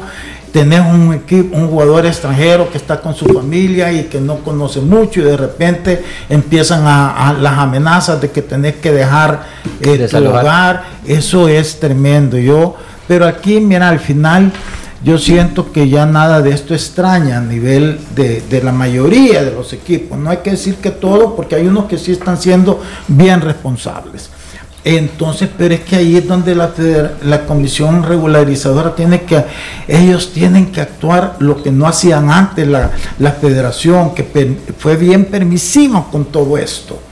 Tenés 0.52 0.80
un 0.80 1.14
equipo, 1.14 1.56
un 1.56 1.68
jugador 1.68 2.06
extranjero 2.06 2.68
que 2.72 2.78
está 2.78 3.00
con 3.00 3.14
su 3.14 3.24
familia 3.26 3.92
y 3.92 4.04
que 4.04 4.20
no 4.20 4.38
conoce 4.38 4.80
mucho 4.80 5.20
y 5.20 5.22
de 5.22 5.36
repente 5.36 6.02
empiezan 6.28 6.82
a, 6.84 7.36
las 7.40 7.56
amenazas 7.56 8.20
de 8.20 8.32
que 8.32 8.42
tenés 8.42 8.74
que 8.74 8.90
dejar 8.90 9.44
eh, 9.80 10.08
tu 10.10 10.26
hogar. 10.26 10.82
Eso 11.06 11.46
es 11.46 11.78
tremendo. 11.78 12.36
Yo 12.36 12.74
pero 13.10 13.26
aquí, 13.26 13.58
mira, 13.58 13.88
al 13.88 13.98
final 13.98 14.52
yo 15.02 15.18
siento 15.18 15.72
que 15.72 15.88
ya 15.88 16.06
nada 16.06 16.42
de 16.42 16.50
esto 16.50 16.74
extraña 16.74 17.38
a 17.38 17.40
nivel 17.40 17.98
de, 18.14 18.60
la 18.62 18.70
mayoría 18.70 19.42
de 19.42 19.50
los 19.50 19.72
equipos. 19.72 20.16
No 20.16 20.30
hay 20.30 20.36
que 20.36 20.52
decir 20.52 20.76
que 20.76 20.92
todo, 20.92 21.34
porque 21.34 21.56
hay 21.56 21.66
unos 21.66 21.86
que 21.86 21.98
sí 21.98 22.12
están 22.12 22.40
siendo 22.40 22.80
bien 23.08 23.40
responsables. 23.40 24.30
Entonces, 24.84 25.50
pero 25.58 25.74
es 25.74 25.80
que 25.80 25.96
ahí 25.96 26.18
es 26.18 26.28
donde 26.28 26.54
la, 26.54 26.70
la, 27.24 27.46
comisión 27.46 28.04
regularizadora 28.04 28.94
tiene 28.94 29.22
que, 29.22 29.44
ellos 29.88 30.32
tienen 30.32 30.70
que 30.70 30.80
actuar 30.80 31.34
lo 31.40 31.60
que 31.64 31.72
no 31.72 31.88
hacían 31.88 32.30
antes 32.30 32.68
la, 32.68 32.92
la 33.18 33.32
federación, 33.32 34.14
que 34.14 34.56
fue 34.78 34.96
bien 34.96 35.24
permisiva 35.24 36.06
con 36.12 36.26
todo 36.26 36.56
esto. 36.56 37.09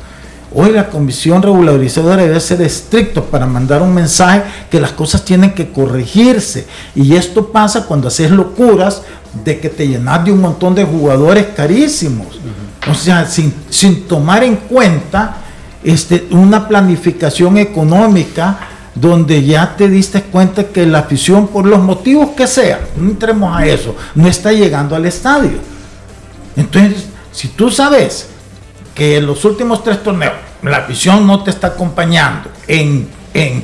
Hoy 0.55 0.73
la 0.73 0.89
comisión 0.89 1.43
regularizadora 1.43 2.23
debe 2.23 2.41
ser 2.41 2.63
estricto 2.63 3.25
para 3.25 3.47
mandar 3.47 3.83
un 3.83 3.93
mensaje 3.93 4.43
que 4.71 4.81
las 4.81 4.93
cosas 4.93 5.25
tienen 5.25 5.53
que 5.53 5.71
corregirse. 5.71 6.67
Y 6.95 7.15
esto 7.17 7.49
pasa 7.49 7.85
cuando 7.85 8.09
haces 8.09 8.31
locuras 8.31 9.03
de 9.45 9.61
que 9.61 9.69
te 9.69 9.87
llenas 9.87 10.25
de 10.25 10.33
un 10.33 10.41
montón 10.41 10.75
de 10.75 10.85
jugadores 10.85 11.49
carísimos. 11.55 12.41
O 12.91 12.95
sea, 12.95 13.27
sin, 13.27 13.53
tomar 14.09 14.43
en 14.43 14.57
cuenta 14.57 15.37
este, 15.85 16.27
una 16.31 16.67
planificación 16.67 17.59
económica 17.59 18.59
donde 18.95 19.45
ya 19.45 19.77
te 19.77 19.89
diste 19.89 20.23
cuenta 20.23 20.65
que 20.65 20.87
la 20.87 21.01
afición, 21.01 21.49
por 21.49 21.67
los 21.67 21.81
motivos 21.81 22.31
que 22.31 22.47
sea, 22.47 22.81
no 22.97 23.11
entremos 23.11 23.57
a 23.57 23.67
eso, 23.67 23.95
no 24.15 24.27
está 24.27 24.51
llegando 24.51 24.97
al 24.97 25.05
estadio. 25.05 25.59
Entonces, 26.57 27.05
si 27.31 27.49
tú 27.49 27.71
sabes 27.71 28.29
que 28.99 29.17
en 29.17 29.27
los 29.27 29.45
últimos 29.45 29.85
tres 29.85 30.03
torneos 30.03 30.35
la 30.61 30.79
afición 30.79 31.25
no 31.25 31.45
te 31.45 31.51
está 31.51 31.69
acompañando 31.69 32.51
en, 32.67 33.09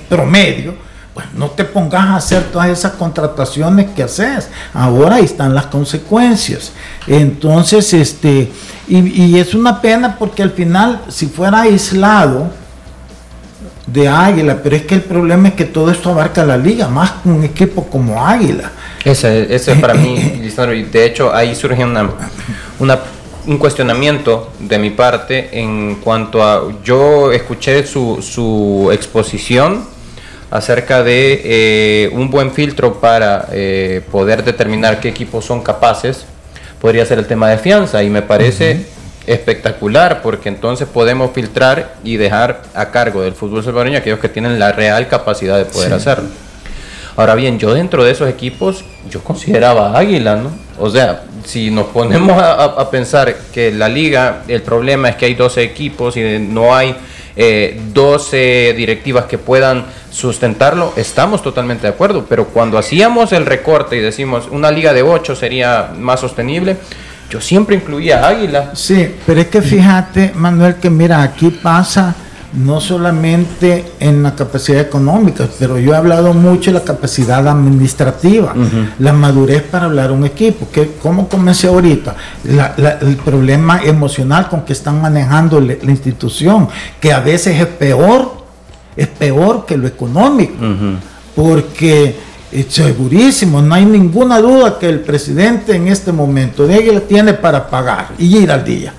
promedio, 0.09 0.77
pues 1.13 1.27
no 1.35 1.51
te 1.51 1.65
pongas 1.65 2.05
a 2.07 2.17
hacer 2.17 2.45
todas 2.45 2.69
esas 2.69 2.93
contrataciones 2.93 3.91
que 3.91 4.05
haces. 4.05 4.49
Ahora 4.73 5.17
ahí 5.17 5.25
están 5.25 5.53
las 5.53 5.67
consecuencias. 5.67 6.71
Entonces, 7.09 7.93
este, 7.93 8.53
y, 8.87 9.37
es 9.37 9.55
una 9.55 9.81
pena 9.81 10.17
porque 10.17 10.45
al 10.45 10.53
final, 10.53 11.03
si 11.09 11.27
fuera 11.27 11.63
aislado 11.63 12.53
de 13.89 14.09
Águila, 14.09 14.61
pero 14.63 14.77
es 14.77 14.83
que 14.83 14.95
el 14.95 15.03
problema 15.03 15.49
es 15.49 15.55
que 15.55 15.65
todo 15.65 15.91
esto 15.91 16.11
abarca 16.11 16.45
la 16.45 16.57
liga, 16.57 16.87
más 16.87 17.13
un 17.25 17.43
equipo 17.43 17.85
como 17.87 18.25
Águila. 18.25 18.71
Ese, 19.05 19.53
ese 19.53 19.73
es 19.73 19.81
para 19.81 19.95
mí, 19.95 20.15
y 20.75 20.83
de 20.85 21.07
hecho 21.07 21.35
ahí 21.35 21.57
surge 21.57 21.85
una, 21.85 22.09
una 22.79 22.99
un 23.47 23.59
cuestionamiento 23.59 24.53
de 24.59 24.79
mi 24.79 24.91
parte 24.91 25.61
en 25.61 25.97
cuanto 25.97 26.43
a, 26.43 26.63
yo 26.83 27.33
escuché 27.33 27.87
su, 27.87 28.23
su 28.23 28.91
exposición 28.93 29.85
acerca 30.51 31.03
de 31.03 31.41
eh, 31.45 32.11
un 32.13 32.31
buen 32.31 32.53
filtro 32.53 33.01
para 33.01 33.49
eh, 33.53 34.03
poder 34.11 34.45
determinar 34.45 35.01
qué 35.01 35.09
equipos 35.09 35.45
son 35.45 35.63
capaces, 35.63 36.25
podría 36.81 37.05
ser 37.05 37.19
el 37.19 37.27
tema 37.27 37.51
de 37.51 37.59
fianza 37.59 38.03
y 38.03 38.09
me 38.09 38.23
parece 38.23 38.87
espectacular 39.27 40.23
porque 40.23 40.49
entonces 40.49 40.87
podemos 40.87 41.33
filtrar 41.33 41.95
y 42.05 42.17
dejar 42.17 42.63
a 42.75 42.91
cargo 42.91 43.23
del 43.23 43.33
fútbol 43.33 43.65
salvadoreño 43.65 43.99
aquellos 43.99 44.21
que 44.21 44.29
tienen 44.29 44.59
la 44.59 44.73
real 44.73 45.09
capacidad 45.09 45.59
de 45.59 45.65
poder 45.65 45.93
hacerlo. 45.93 46.29
Ahora 47.17 47.35
bien, 47.35 47.59
yo 47.59 47.73
dentro 47.75 48.05
de 48.05 48.11
esos 48.11 48.29
equipos, 48.29 48.85
yo 49.09 49.23
consideraba 49.23 49.97
Águila, 49.97 50.37
¿no? 50.37 50.51
O 50.79 50.91
sea, 50.91 51.23
si 51.45 51.71
nos 51.71 51.87
ponemos 51.87 52.41
a, 52.41 52.91
pensar 52.91 53.35
que 53.53 53.71
la 53.71 53.89
liga, 53.89 54.43
el 54.49 54.63
problema 54.63 55.11
es 55.11 55.17
que 55.17 55.27
hay 55.27 55.35
12 55.35 55.63
equipos 55.63 56.17
y 56.17 56.39
no 56.39 56.75
hay 56.75 56.95
eh, 57.37 57.81
12 57.93 58.75
directivas 58.77 59.25
que 59.25 59.39
puedan 59.39 59.87
sustentarlo, 60.11 60.93
estamos 60.97 61.43
totalmente 61.43 61.87
de 61.87 61.93
acuerdo, 61.93 62.27
pero 62.29 62.47
cuando 62.47 62.79
hacíamos 62.79 63.33
el 63.33 63.47
recorte 63.47 63.97
y 63.97 64.01
decimos 64.01 64.49
una 64.51 64.71
liga 64.71 64.93
de 64.93 65.03
8 65.03 65.35
sería 65.35 65.93
más 65.99 66.21
sostenible, 66.21 66.77
yo 67.31 67.41
siempre 67.41 67.77
incluía 67.77 68.27
Águila. 68.27 68.71
Sí, 68.75 69.17
pero 69.27 69.41
es 69.41 69.49
que 69.49 69.61
fíjate, 69.61 70.33
Manuel, 70.35 70.77
que 70.77 70.91
mira, 70.91 71.23
aquí 71.23 71.51
pasa 71.51 72.15
no 72.57 72.81
solamente 72.81 73.85
en 73.99 74.23
la 74.23 74.35
capacidad 74.35 74.81
económica, 74.81 75.49
pero 75.59 75.79
yo 75.79 75.93
he 75.93 75.97
hablado 75.97 76.33
mucho 76.33 76.71
de 76.71 76.79
la 76.79 76.85
capacidad 76.85 77.47
administrativa, 77.47 78.55
la 78.99 79.13
madurez 79.13 79.63
para 79.63 79.87
hablar 79.87 80.13
un 80.13 80.25
equipo, 80.25 80.69
que 80.71 80.93
como 81.03 81.29
comencé 81.29 81.67
ahorita, 81.67 82.15
el 82.45 83.17
problema 83.17 83.81
emocional 83.83 84.49
con 84.49 84.63
que 84.63 84.73
están 84.73 85.01
manejando 85.01 85.61
la, 85.61 85.75
institución, 85.91 86.69
que 87.01 87.13
a 87.13 87.21
veces 87.21 87.61
es 87.61 87.67
peor, 87.67 88.45
es 88.97 89.09
peor 89.09 89.67
que 89.67 89.77
lo 89.77 89.89
económico, 89.89 90.55
porque 91.35 92.17
es 92.53 92.67
segurísimo, 92.73 93.61
no 93.63 93.75
hay 93.75 93.85
ninguna 93.85 94.39
duda 94.39 94.79
que 94.79 94.89
el 94.89 95.01
presidente 95.01 95.75
en 95.75 95.89
este 95.89 96.13
momento 96.13 96.69
de 96.69 97.01
tiene 97.09 97.35
para 97.35 97.69
pagar 97.69 98.11
y 98.17 98.37
ir 98.37 98.53
al 98.53 98.65
día. 98.65 98.93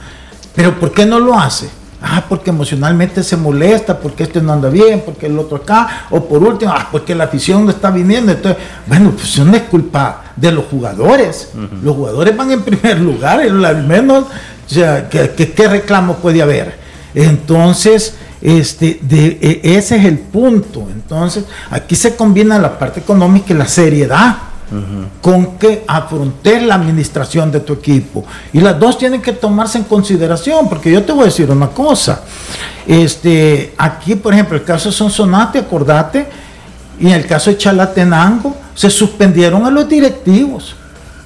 Pero 0.54 0.78
¿por 0.78 0.92
qué 0.92 1.06
no 1.06 1.20
lo 1.20 1.38
hace? 1.38 1.70
Ah, 2.08 2.24
porque 2.30 2.52
emocionalmente 2.52 3.24
se 3.24 3.36
molesta, 3.36 4.00
porque 4.00 4.24
este 4.24 4.40
no 4.40 4.54
anda 4.54 4.70
bien, 4.70 5.02
porque 5.04 5.26
el 5.26 5.40
otro 5.40 5.58
acá, 5.58 6.06
o 6.12 6.24
por 6.24 6.44
último, 6.44 6.72
ah, 6.72 6.88
porque 6.92 7.16
la 7.16 7.24
afición 7.24 7.66
no 7.66 7.72
está 7.72 7.90
viniendo. 7.90 8.32
Entonces, 8.32 8.62
bueno, 8.86 9.10
pues 9.10 9.24
eso 9.24 9.44
no 9.44 9.56
es 9.56 9.64
culpa 9.64 10.26
de 10.36 10.52
los 10.52 10.66
jugadores. 10.66 11.50
Los 11.82 11.96
jugadores 11.96 12.38
van 12.38 12.52
en 12.52 12.62
primer 12.62 13.00
lugar, 13.00 13.40
al 13.40 13.88
menos, 13.88 14.26
o 14.26 14.70
sea, 14.70 15.10
¿qué, 15.10 15.68
reclamo 15.68 16.18
puede 16.18 16.44
haber? 16.44 16.78
Entonces, 17.16 18.14
este, 18.40 19.00
de, 19.02 19.40
e, 19.42 19.76
ese 19.76 19.98
es 19.98 20.06
el 20.06 20.20
punto. 20.20 20.88
Entonces, 20.94 21.46
aquí 21.72 21.96
se 21.96 22.16
combina 22.16 22.60
la 22.60 22.78
parte 22.78 23.00
económica 23.00 23.52
y 23.52 23.58
la 23.58 23.68
seriedad 23.68 24.38
con 25.22 25.58
que 25.58 25.84
afrontes 25.88 26.64
la 26.64 26.76
administración 26.76 27.52
de 27.52 27.60
tu 27.60 27.74
equipo. 27.74 28.26
Y 28.54 28.60
las 28.60 28.80
dos 28.80 28.98
tienen 28.98 29.22
que 29.22 29.34
tomarse 29.34 29.78
en 29.78 29.84
consideración, 29.84 30.70
porque 30.70 30.92
yo 30.92 31.04
te 31.04 31.12
voy 31.12 31.24
a 31.24 31.26
decir 31.26 31.50
una 31.50 31.68
cosa. 31.68 32.22
Este, 32.88 33.74
aquí, 33.78 34.16
por 34.16 34.34
ejemplo, 34.34 34.58
el 34.58 34.64
caso 34.64 34.90
de 34.90 34.96
Sonsonate, 34.96 35.60
acordate, 35.60 36.28
y 37.00 37.08
en 37.08 37.14
el 37.14 37.26
caso 37.26 37.50
de 37.50 37.58
Chalatenango, 37.58 38.56
se 38.74 38.90
suspendieron 38.90 39.66
a 39.66 39.72
los 39.72 39.88
directivos 39.88 40.76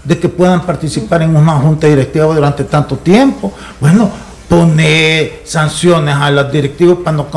de 0.04 0.18
que 0.18 0.30
puedan 0.30 0.62
participar 0.66 1.22
en 1.22 1.36
una 1.36 1.54
junta 1.54 1.88
directiva 1.88 2.26
durante 2.34 2.64
tanto 2.64 2.98
tiempo. 2.98 3.54
Bueno, 3.80 4.10
pone 4.48 5.42
sanciones 5.46 6.16
a 6.16 6.32
los 6.32 6.52
directivos 6.52 7.00
para 7.04 7.18
no, 7.18 7.28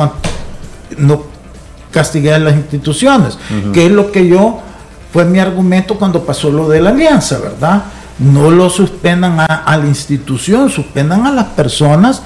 no 0.97 1.23
castigar 1.91 2.35
a 2.35 2.39
las 2.39 2.55
instituciones, 2.55 3.37
que 3.71 3.85
es 3.85 3.91
lo 3.91 4.11
que 4.11 4.27
yo 4.27 4.61
fue 5.13 5.23
mi 5.23 5.39
argumento 5.39 5.95
cuando 5.95 6.25
pasó 6.25 6.49
lo 6.49 6.67
de 6.67 6.81
la 6.81 6.89
alianza, 6.89 7.37
¿verdad? 7.37 7.83
no 8.19 8.51
lo 8.51 8.69
suspendan 8.69 9.39
a, 9.39 9.45
a 9.45 9.77
la 9.77 9.85
institución, 9.85 10.69
suspendan 10.69 11.25
a 11.25 11.31
las 11.31 11.45
personas 11.45 12.21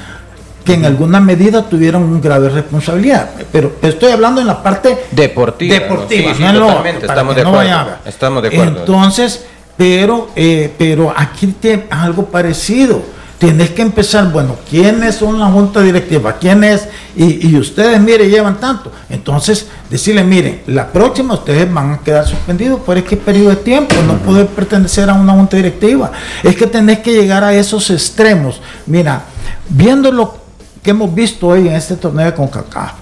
que 0.65 0.73
en 0.73 0.83
alguna 0.83 1.21
medida 1.21 1.63
tuvieron 1.63 2.03
una 2.03 2.19
grave 2.19 2.49
responsabilidad. 2.49 3.29
Pero 3.51 3.77
estoy 3.81 4.11
hablando 4.11 4.41
en 4.41 4.47
la 4.47 4.61
parte 4.61 4.97
deportiva. 5.11 5.73
Deportiva, 5.73 6.31
Sí, 6.31 6.37
sí, 6.37 6.43
no 6.43 6.53
lo 6.53 6.85
estamos 6.85 7.35
de 7.35 7.43
no 7.43 7.49
acuerdo. 7.49 7.95
Estamos 8.05 8.43
de 8.43 8.49
acuerdo. 8.49 8.79
Entonces, 8.79 9.45
pero, 9.77 10.29
eh, 10.35 10.73
pero 10.77 11.13
aquí 11.15 11.47
tiene 11.59 11.85
algo 11.89 12.25
parecido. 12.25 13.01
Tienes 13.37 13.69
que 13.69 13.83
empezar, 13.83 14.31
bueno, 14.31 14.55
¿quiénes 14.67 15.13
son 15.15 15.39
la 15.39 15.45
junta 15.45 15.81
directiva? 15.83 16.33
¿Quién 16.39 16.63
es? 16.63 16.87
Y, 17.15 17.47
y 17.49 17.55
ustedes, 17.59 18.01
mire, 18.01 18.27
llevan 18.29 18.59
tanto. 18.59 18.91
Entonces, 19.11 19.67
decirle, 19.91 20.23
miren, 20.23 20.61
la 20.65 20.87
próxima 20.91 21.35
ustedes 21.35 21.71
van 21.71 21.91
a 21.93 21.97
quedar 21.99 22.25
suspendidos 22.27 22.79
por 22.79 23.01
qué 23.03 23.15
periodo 23.15 23.49
de 23.51 23.57
tiempo, 23.57 23.93
no 24.07 24.17
poder 24.17 24.47
pertenecer 24.47 25.07
a 25.07 25.13
una 25.13 25.33
junta 25.33 25.55
directiva. 25.55 26.11
Es 26.41 26.55
que 26.55 26.65
tenés 26.65 26.99
que 26.99 27.13
llegar 27.13 27.43
a 27.43 27.53
esos 27.53 27.91
extremos. 27.91 28.59
Mira, 28.87 29.21
viendo 29.69 30.11
lo 30.11 30.35
que 30.81 30.89
hemos 30.89 31.13
visto 31.13 31.47
hoy 31.49 31.67
en 31.67 31.75
este 31.75 31.95
torneo 31.95 32.25
de 32.25 32.33
CONCACAF, 32.33 32.93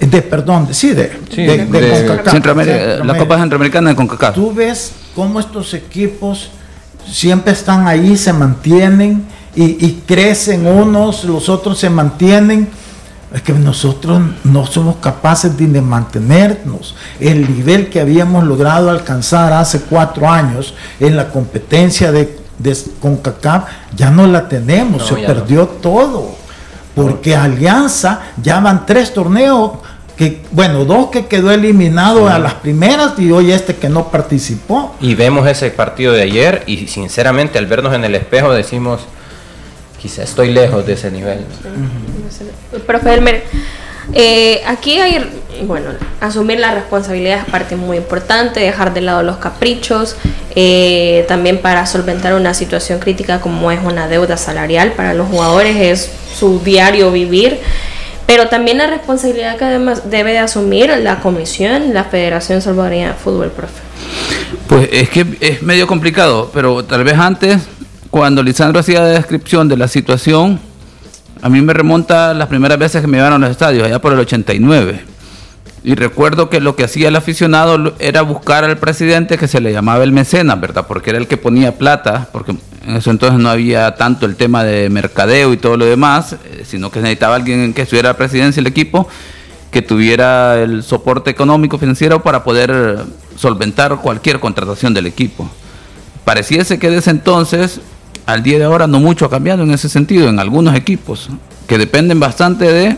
de, 0.00 0.22
perdón, 0.22 0.66
de, 0.66 0.74
sí, 0.74 0.90
de, 0.90 1.20
Sí, 1.32 1.42
de- 1.42 1.66
de 1.66 1.80
de- 1.80 2.06
CONCACAF, 2.08 2.32
Centroamérica, 2.32 3.04
la. 3.04 3.16
Copa 3.16 3.38
Centroamericana 3.38 3.90
de 3.90 3.94
CONCACAF. 3.96 4.34
Tú 4.34 4.52
ves 4.52 4.90
cómo 5.14 5.38
estos 5.38 5.72
equipos 5.74 6.50
siempre 7.08 7.52
están 7.52 7.86
ahí, 7.86 8.16
se 8.16 8.32
mantienen 8.32 9.24
y, 9.54 9.84
y 9.84 10.02
crecen 10.06 10.66
unos, 10.66 11.24
los 11.24 11.48
otros 11.48 11.78
se 11.78 11.90
mantienen. 11.90 12.68
Es 13.34 13.40
que 13.40 13.52
nosotros 13.54 14.20
no 14.44 14.66
somos 14.66 14.96
capaces 14.96 15.56
de, 15.56 15.80
mantenernos. 15.80 16.94
El 17.18 17.54
nivel 17.56 17.88
que 17.88 18.00
habíamos 18.00 18.44
logrado 18.44 18.90
alcanzar 18.90 19.54
hace 19.54 19.80
cuatro 19.80 20.28
años 20.28 20.74
en 21.00 21.16
la 21.16 21.30
competencia 21.30 22.12
de, 22.12 22.38
de 22.58 22.76
CONCACAF 23.00 23.64
ya 23.96 24.10
no 24.10 24.26
la 24.26 24.48
tenemos, 24.48 25.00
No, 25.00 25.08
se 25.16 25.22
no. 25.22 25.26
perdió 25.26 25.66
todo. 25.66 26.42
Porque 26.94 27.34
Alianza 27.34 28.20
ya 28.42 28.60
van 28.60 28.84
tres 28.84 29.14
torneos 29.14 29.72
que, 30.14 30.44
bueno, 30.50 30.84
dos 30.84 31.06
que 31.06 31.24
quedó 31.24 31.50
eliminado 31.52 32.28
a 32.28 32.38
las 32.38 32.52
primeras 32.54 33.18
y 33.18 33.32
hoy 33.32 33.50
este 33.50 33.76
que 33.76 33.88
no 33.88 34.08
participó. 34.08 34.94
Y 35.00 35.14
vemos 35.14 35.46
ese 35.48 35.70
partido 35.70 36.12
de 36.12 36.20
ayer 36.20 36.64
y 36.66 36.86
sinceramente 36.88 37.58
al 37.58 37.66
vernos 37.66 37.94
en 37.94 38.04
el 38.04 38.14
espejo 38.14 38.52
decimos, 38.52 39.00
quizá 40.02 40.24
estoy 40.24 40.50
lejos 40.50 40.84
de 40.84 40.94
ese 40.94 41.12
nivel. 41.12 41.38
Profe 42.86 43.14
Elmer, 43.14 43.44
eh, 44.12 44.60
aquí 44.66 44.98
hay, 44.98 45.24
bueno, 45.64 45.90
asumir 46.20 46.58
la 46.58 46.74
responsabilidad 46.74 47.38
es 47.38 47.44
parte 47.44 47.76
muy 47.76 47.98
importante, 47.98 48.58
dejar 48.58 48.92
de 48.92 49.00
lado 49.00 49.22
los 49.22 49.36
caprichos, 49.36 50.16
eh, 50.56 51.24
también 51.28 51.58
para 51.58 51.86
solventar 51.86 52.34
una 52.34 52.52
situación 52.52 52.98
crítica 52.98 53.40
como 53.40 53.70
es 53.70 53.78
una 53.84 54.08
deuda 54.08 54.36
salarial 54.36 54.92
para 54.92 55.14
los 55.14 55.28
jugadores, 55.28 55.76
es 55.76 56.10
su 56.36 56.58
diario 56.58 57.12
vivir, 57.12 57.60
pero 58.26 58.48
también 58.48 58.78
la 58.78 58.88
responsabilidad 58.88 59.56
que 59.56 59.66
además 59.66 60.10
debe 60.10 60.32
de 60.32 60.38
asumir 60.38 60.90
la 60.98 61.20
comisión, 61.20 61.94
la 61.94 62.02
Federación 62.02 62.60
Salvadoreña 62.60 63.08
de 63.08 63.14
Fútbol, 63.14 63.52
profe. 63.52 63.80
Pues 64.66 64.88
es 64.90 65.10
que 65.10 65.26
es 65.40 65.62
medio 65.62 65.86
complicado, 65.86 66.50
pero 66.52 66.84
tal 66.84 67.04
vez 67.04 67.14
antes, 67.14 67.58
cuando 68.12 68.42
Lisandro 68.42 68.78
hacía 68.78 69.00
la 69.00 69.06
descripción 69.06 69.68
de 69.70 69.78
la 69.78 69.88
situación, 69.88 70.60
a 71.40 71.48
mí 71.48 71.62
me 71.62 71.72
remonta 71.72 72.34
las 72.34 72.46
primeras 72.46 72.78
veces 72.78 73.00
que 73.00 73.06
me 73.06 73.16
llevaron 73.16 73.42
a 73.42 73.46
los 73.46 73.52
estadios, 73.52 73.86
allá 73.86 74.02
por 74.02 74.12
el 74.12 74.18
89. 74.18 75.02
Y 75.82 75.94
recuerdo 75.94 76.50
que 76.50 76.60
lo 76.60 76.76
que 76.76 76.84
hacía 76.84 77.08
el 77.08 77.16
aficionado 77.16 77.94
era 77.98 78.20
buscar 78.20 78.64
al 78.64 78.76
presidente 78.76 79.38
que 79.38 79.48
se 79.48 79.62
le 79.62 79.72
llamaba 79.72 80.04
el 80.04 80.12
mecenas, 80.12 80.60
¿verdad? 80.60 80.84
Porque 80.86 81.08
era 81.08 81.18
el 81.18 81.26
que 81.26 81.38
ponía 81.38 81.78
plata, 81.78 82.28
porque 82.32 82.54
en 82.86 82.96
eso 82.96 83.10
entonces 83.10 83.40
no 83.40 83.48
había 83.48 83.94
tanto 83.94 84.26
el 84.26 84.36
tema 84.36 84.62
de 84.62 84.90
mercadeo 84.90 85.54
y 85.54 85.56
todo 85.56 85.78
lo 85.78 85.86
demás, 85.86 86.34
eh, 86.34 86.64
sino 86.66 86.90
que 86.90 87.00
necesitaba 87.00 87.36
alguien 87.36 87.72
que 87.72 87.80
estuviera 87.80 88.10
a 88.10 88.12
la 88.12 88.18
presidencia 88.18 88.62
del 88.62 88.70
equipo, 88.70 89.08
que 89.70 89.80
tuviera 89.80 90.62
el 90.62 90.82
soporte 90.82 91.30
económico 91.30 91.78
financiero 91.78 92.22
para 92.22 92.44
poder 92.44 93.06
solventar 93.36 93.96
cualquier 94.02 94.38
contratación 94.38 94.92
del 94.92 95.06
equipo. 95.06 95.48
Pareciese 96.26 96.78
que 96.78 96.90
desde 96.90 97.10
entonces, 97.10 97.80
al 98.26 98.42
día 98.42 98.58
de 98.58 98.64
ahora, 98.64 98.86
no 98.86 99.00
mucho 99.00 99.26
ha 99.26 99.30
cambiado 99.30 99.62
en 99.62 99.72
ese 99.72 99.88
sentido, 99.88 100.28
en 100.28 100.38
algunos 100.38 100.74
equipos, 100.74 101.28
que 101.66 101.78
dependen 101.78 102.20
bastante 102.20 102.70
de 102.72 102.96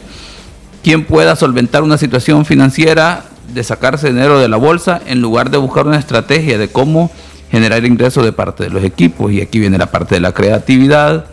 quién 0.83 1.05
pueda 1.05 1.37
solventar 1.37 1.83
una 1.83 1.99
situación 1.99 2.45
financiera, 2.45 3.25
de 3.53 3.65
sacarse 3.65 4.09
dinero 4.09 4.39
de 4.39 4.49
la 4.49 4.57
bolsa, 4.57 5.01
en 5.07 5.21
lugar 5.21 5.51
de 5.51 5.59
buscar 5.59 5.87
una 5.87 5.99
estrategia 5.99 6.59
de 6.59 6.69
cómo 6.69 7.11
generar 7.51 7.85
ingresos 7.85 8.25
de 8.25 8.33
parte 8.33 8.65
de 8.65 8.71
los 8.71 8.85
equipos. 8.85 9.33
Y 9.33 9.41
aquí 9.41 9.59
viene 9.59 9.79
la 9.79 9.87
parte 9.87 10.17
de 10.17 10.21
la 10.21 10.33
creatividad 10.33 11.27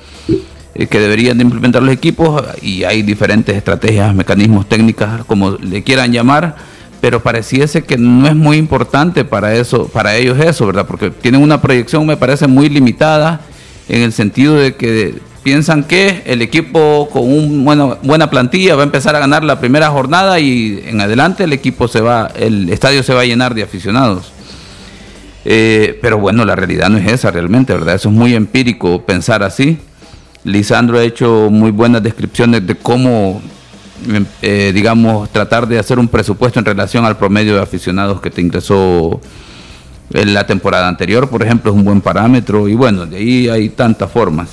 eh, 0.73 0.88
que 0.88 0.99
deberían 0.99 1.38
de 1.38 1.43
implementar 1.43 1.84
los 1.84 1.93
equipos 1.93 2.43
y 2.62 2.84
hay 2.84 3.01
diferentes 3.01 3.56
estrategias, 3.56 4.15
mecanismos, 4.15 4.69
técnicas, 4.69 5.25
como 5.25 5.51
le 5.51 5.84
quieran 5.84 6.13
llamar, 6.13 6.56
pero 7.01 7.21
pareciese 7.21 7.84
que 7.84 7.97
no 7.97 8.27
es 8.27 8.36
muy 8.36 8.58
importante 8.58 9.25
para 9.25 9.56
eso, 9.56 9.88
para 9.88 10.15
ellos 10.15 10.39
eso, 10.39 10.67
¿verdad? 10.67 10.86
Porque 10.86 11.10
tienen 11.10 11.41
una 11.41 11.60
proyección, 11.60 12.06
me 12.06 12.15
parece, 12.15 12.47
muy 12.47 12.69
limitada 12.69 13.41
en 13.91 14.04
el 14.04 14.13
sentido 14.13 14.56
de 14.56 14.75
que 14.75 15.15
piensan 15.43 15.84
que 15.84 16.23
el 16.25 16.41
equipo 16.41 17.10
con 17.12 17.23
una 17.23 17.63
buena, 17.63 17.86
buena 18.01 18.30
plantilla 18.30 18.75
va 18.75 18.84
a 18.84 18.86
empezar 18.86 19.17
a 19.17 19.19
ganar 19.19 19.43
la 19.43 19.60
primera 19.60 19.89
jornada 19.89 20.39
y 20.39 20.82
en 20.86 21.01
adelante 21.01 21.43
el 21.43 21.51
equipo 21.51 21.89
se 21.89 21.99
va, 21.99 22.32
el 22.38 22.69
estadio 22.69 23.04
se 23.04 23.13
va 23.13 23.21
a 23.21 23.25
llenar 23.25 23.54
de 23.54 23.63
aficionados. 23.63 24.32
Eh, 25.43 25.99
pero 26.01 26.19
bueno, 26.19 26.45
la 26.45 26.56
realidad 26.56 26.89
no 26.89 26.99
es 26.99 27.12
esa 27.12 27.32
realmente, 27.32 27.73
¿verdad? 27.73 27.95
Eso 27.95 28.08
es 28.08 28.15
muy 28.15 28.34
empírico 28.34 29.01
pensar 29.06 29.43
así. 29.43 29.77
Lisandro 30.45 30.97
ha 30.97 31.04
hecho 31.04 31.49
muy 31.51 31.71
buenas 31.71 32.01
descripciones 32.01 32.65
de 32.65 32.75
cómo, 32.75 33.41
em, 34.08 34.25
eh, 34.41 34.71
digamos, 34.73 35.30
tratar 35.34 35.67
de 35.67 35.80
hacer 35.80 35.99
un 35.99 36.08
presupuesto 36.08 36.60
en 36.60 36.65
relación 36.65 37.04
al 37.04 37.17
promedio 37.17 37.56
de 37.56 37.62
aficionados 37.62 38.21
que 38.21 38.30
te 38.30 38.39
ingresó 38.39 39.19
en 40.13 40.34
la 40.34 40.45
temporada 40.45 40.88
anterior, 40.88 41.30
por 41.30 41.43
ejemplo, 41.43 41.71
es 41.71 41.78
un 41.78 41.84
buen 41.86 42.02
parámetro 42.02 42.67
y 42.67 42.76
bueno, 42.76 43.06
de 43.06 43.17
ahí 43.17 43.50
hay 43.50 43.69
tantas 43.69 44.12
formas. 44.12 44.50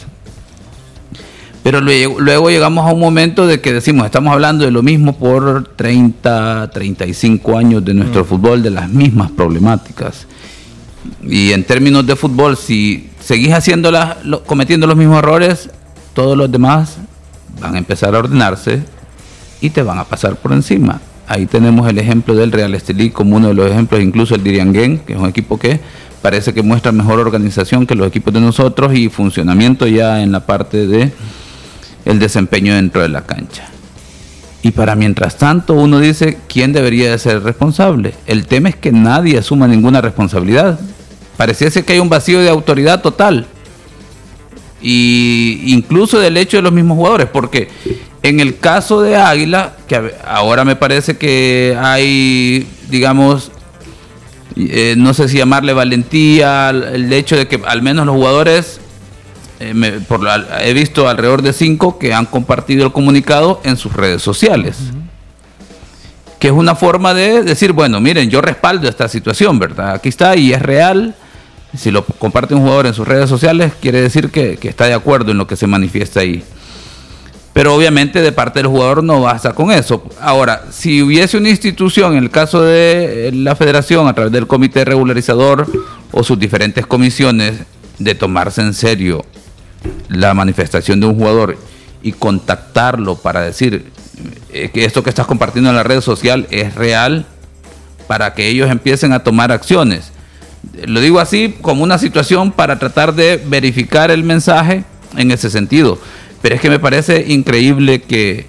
Pero 1.63 1.81
luego, 1.81 2.49
llegamos 2.51 2.89
a 2.89 2.93
un 2.95 3.01
momento 3.01 3.47
de 3.47 3.61
que 3.61 3.73
decimos, 3.73 4.07
estamos 4.07 4.33
hablando 4.33 4.65
de 4.65 4.71
lo 4.71 4.83
mismo 4.83 5.19
por 5.19 5.65
30, 5.77 6.71
35 6.73 7.59
años 7.59 7.85
de 7.85 7.93
nuestro 7.95 8.25
fútbol, 8.25 8.63
de 8.63 8.71
las 8.71 8.89
mismas 8.89 9.31
problemáticas. 9.33 10.27
Y 11.23 11.53
en 11.53 11.65
términos 11.65 12.07
de 12.07 12.17
fútbol, 12.17 12.57
si 12.57 13.11
seguís 13.21 13.53
haciendo 13.53 13.91
las- 13.91 14.25
lo- 14.25 14.45
cometiendo 14.45 14.87
los 14.87 14.97
mismos 14.97 15.19
errores, 15.19 15.69
todos 16.15 16.39
los 16.39 16.51
demás 16.51 16.97
van 17.61 17.75
a 17.75 17.79
empezar 17.79 18.15
a 18.15 18.19
ordenarse 18.21 18.83
y 19.61 19.71
te 19.71 19.83
van 19.83 19.99
a 19.99 20.05
pasar 20.05 20.37
por 20.37 20.53
encima. 20.53 21.01
Ahí 21.29 21.45
tenemos 21.45 21.87
el 21.89 21.99
ejemplo 21.99 22.35
del 22.35 22.51
Real 22.51 22.75
Estelí 22.75 23.11
como 23.11 23.37
uno 23.37 23.49
de 23.49 23.55
los 23.55 23.71
ejemplos, 23.71 24.01
incluso 24.01 24.35
el 24.35 24.43
Diriangén, 24.43 24.99
que 25.01 25.13
es 25.13 25.19
un 25.19 25.29
equipo 25.29 25.59
que 25.59 25.79
parece 26.23 26.55
que 26.55 26.63
muestra 26.63 26.91
mejor 26.91 27.21
organización 27.21 27.87
que 27.87 27.95
los 27.95 28.09
equipos 28.09 28.33
de 28.33 28.41
nosotros 28.41 28.95
y 28.95 29.11
funcionamiento 29.11 29.87
ya 29.87 30.23
en 30.23 30.33
la 30.33 30.47
parte 30.47 30.87
de 30.87 31.13
el 32.07 32.19
desempeño 32.19 32.75
dentro 32.75 33.03
de 33.03 33.11
la 33.11 33.27
cancha. 33.27 33.69
Y 34.63 34.71
para 34.71 34.97
mientras 34.97 35.37
tanto 35.37 35.75
uno 35.75 36.01
dice, 36.01 36.39
¿quién 36.49 36.73
debería 36.73 37.11
de 37.11 37.19
ser 37.19 37.43
responsable? 37.43 38.15
El 38.27 38.47
tema 38.47 38.71
es 38.71 38.77
que 38.77 38.91
nadie 38.91 39.39
asuma 39.39 39.69
ninguna 39.69 40.01
responsabilidad. 40.01 40.81
Pareciese 41.37 41.85
que 41.85 41.93
hay 41.93 41.99
un 42.01 42.09
vacío 42.09 42.41
de 42.41 42.49
autoridad 42.49 43.03
total. 43.03 43.47
Y 44.81 45.63
incluso 45.67 46.19
del 46.19 46.37
hecho 46.39 46.57
de 46.57 46.63
los 46.63 46.73
mismos 46.73 46.97
jugadores, 46.97 47.29
porque 47.33 47.69
en 48.23 48.41
el 48.41 48.59
caso 48.59 49.01
de 49.01 49.17
Águila, 49.17 49.75
que 49.87 50.15
ahora 50.27 50.65
me 50.65 50.77
parece 50.77 51.17
que 51.17 51.77
hay, 51.81 52.67
digamos, 52.91 53.51
eh, 54.57 54.95
no 54.97 55.15
sé 55.15 55.29
si 55.29 55.37
llamarle 55.39 55.73
valentía, 55.73 56.71
el 56.71 57.13
hecho 57.13 57.37
de 57.37 57.47
que 57.47 57.61
al 57.67 57.83
menos 57.83 58.07
los 58.07 58.17
jugadores 58.17 58.81
eh, 59.61 59.75
me- 59.75 59.93
por 59.93 60.23
la- 60.23 60.63
he 60.65 60.73
visto 60.73 61.09
alrededor 61.09 61.43
de 61.43 61.53
cinco 61.53 61.99
que 61.99 62.15
han 62.15 62.27
compartido 62.27 62.87
el 62.87 62.93
comunicado 62.93 63.61
en 63.65 63.77
sus 63.77 63.93
redes 63.93 64.23
sociales. 64.23 64.77
Que 66.39 66.47
es 66.49 66.53
una 66.53 66.77
forma 66.77 67.13
de 67.15 67.43
decir, 67.43 67.73
bueno, 67.73 68.01
miren, 68.01 68.31
yo 68.31 68.41
respaldo 68.41 68.89
esta 68.89 69.09
situación, 69.09 69.59
¿verdad? 69.59 69.95
Aquí 69.95 70.09
está 70.11 70.37
y 70.37 70.53
es 70.53 70.63
real. 70.63 71.15
Si 71.77 71.91
lo 71.91 72.05
comparte 72.05 72.55
un 72.55 72.61
jugador 72.63 72.87
en 72.87 72.95
sus 72.95 73.07
redes 73.07 73.29
sociales, 73.29 73.73
quiere 73.81 74.01
decir 74.01 74.31
que, 74.31 74.57
que 74.57 74.69
está 74.69 74.87
de 74.87 74.95
acuerdo 74.95 75.33
en 75.33 75.39
lo 75.39 75.47
que 75.49 75.57
se 75.57 75.67
manifiesta 75.67 76.21
ahí. 76.21 76.45
Pero 77.59 77.75
obviamente 77.75 78.23
de 78.23 78.31
parte 78.31 78.61
del 78.61 78.69
jugador 78.69 79.03
no 79.03 79.21
basta 79.21 79.53
con 79.53 79.73
eso. 79.73 80.01
Ahora, 80.21 80.67
si 80.71 81.03
hubiese 81.03 81.37
una 81.39 81.49
institución, 81.49 82.13
en 82.13 82.23
el 82.23 82.31
caso 82.31 82.63
de 82.63 83.33
la 83.35 83.57
federación, 83.57 84.07
a 84.07 84.15
través 84.15 84.33
del 84.33 84.47
comité 84.47 84.85
regularizador 84.85 85.67
o 86.13 86.23
sus 86.23 86.39
diferentes 86.39 86.87
comisiones, 86.87 87.55
de 87.99 88.15
tomarse 88.15 88.61
en 88.61 88.75
serio 88.75 89.25
la 90.09 90.35
manifestación 90.35 91.01
de 91.01 91.07
un 91.07 91.17
jugador 91.17 91.59
y 92.01 92.13
contactarlo 92.13 93.17
para 93.17 93.41
decir 93.41 93.87
eh, 94.53 94.71
que 94.73 94.85
esto 94.85 95.03
que 95.03 95.11
estás 95.11 95.27
compartiendo 95.27 95.69
en 95.71 95.75
la 95.75 95.83
red 95.83 96.01
social 96.01 96.47
es 96.53 96.77
real, 96.77 97.27
para 98.07 98.35
que 98.35 98.47
ellos 98.47 98.71
empiecen 98.71 99.13
a 99.13 99.25
tomar 99.25 99.51
acciones. 99.51 100.13
Lo 100.87 101.01
digo 101.01 101.19
así 101.19 101.57
como 101.61 101.83
una 101.83 101.99
situación 101.99 102.53
para 102.53 102.79
tratar 102.79 103.17
de 103.17 103.43
verificar 103.45 104.13
el 104.13 104.23
mensaje 104.23 104.85
en 105.17 105.33
ese 105.33 105.51
sentido. 105.51 105.99
Pero 106.43 106.55
es 106.55 106.61
que 106.61 106.71
me 106.71 106.79
parece 106.79 107.25
increíble 107.29 108.03
que 108.03 108.47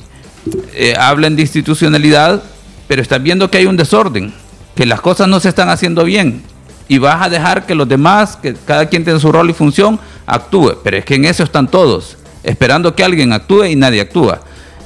eh, 0.74 0.94
hablen 0.98 1.36
de 1.36 1.42
institucionalidad, 1.42 2.44
pero 2.88 3.02
estás 3.02 3.22
viendo 3.22 3.50
que 3.50 3.58
hay 3.58 3.66
un 3.66 3.78
desorden, 3.78 4.34
que 4.76 4.86
las 4.86 5.02
cosas 5.02 5.28
no 5.28 5.40
se 5.40 5.50
están 5.50 5.70
haciendo 5.70 6.04
bien. 6.04 6.44
Y 6.88 6.98
vas 6.98 7.22
a 7.22 7.30
dejar 7.30 7.66
que 7.66 7.76
los 7.76 7.88
demás, 7.88 8.36
que 8.36 8.56
cada 8.66 8.88
quien 8.88 9.04
tenga 9.04 9.20
su 9.20 9.32
rol 9.32 9.50
y 9.50 9.54
función, 9.54 10.00
actúe. 10.26 10.80
Pero 10.84 10.98
es 10.98 11.06
que 11.06 11.16
en 11.16 11.26
eso 11.26 11.44
están 11.44 11.68
todos, 11.68 12.18
esperando 12.44 12.96
que 12.96 13.04
alguien 13.04 13.32
actúe 13.34 13.66
y 13.66 13.76
nadie 13.76 14.02
actúa 14.02 14.42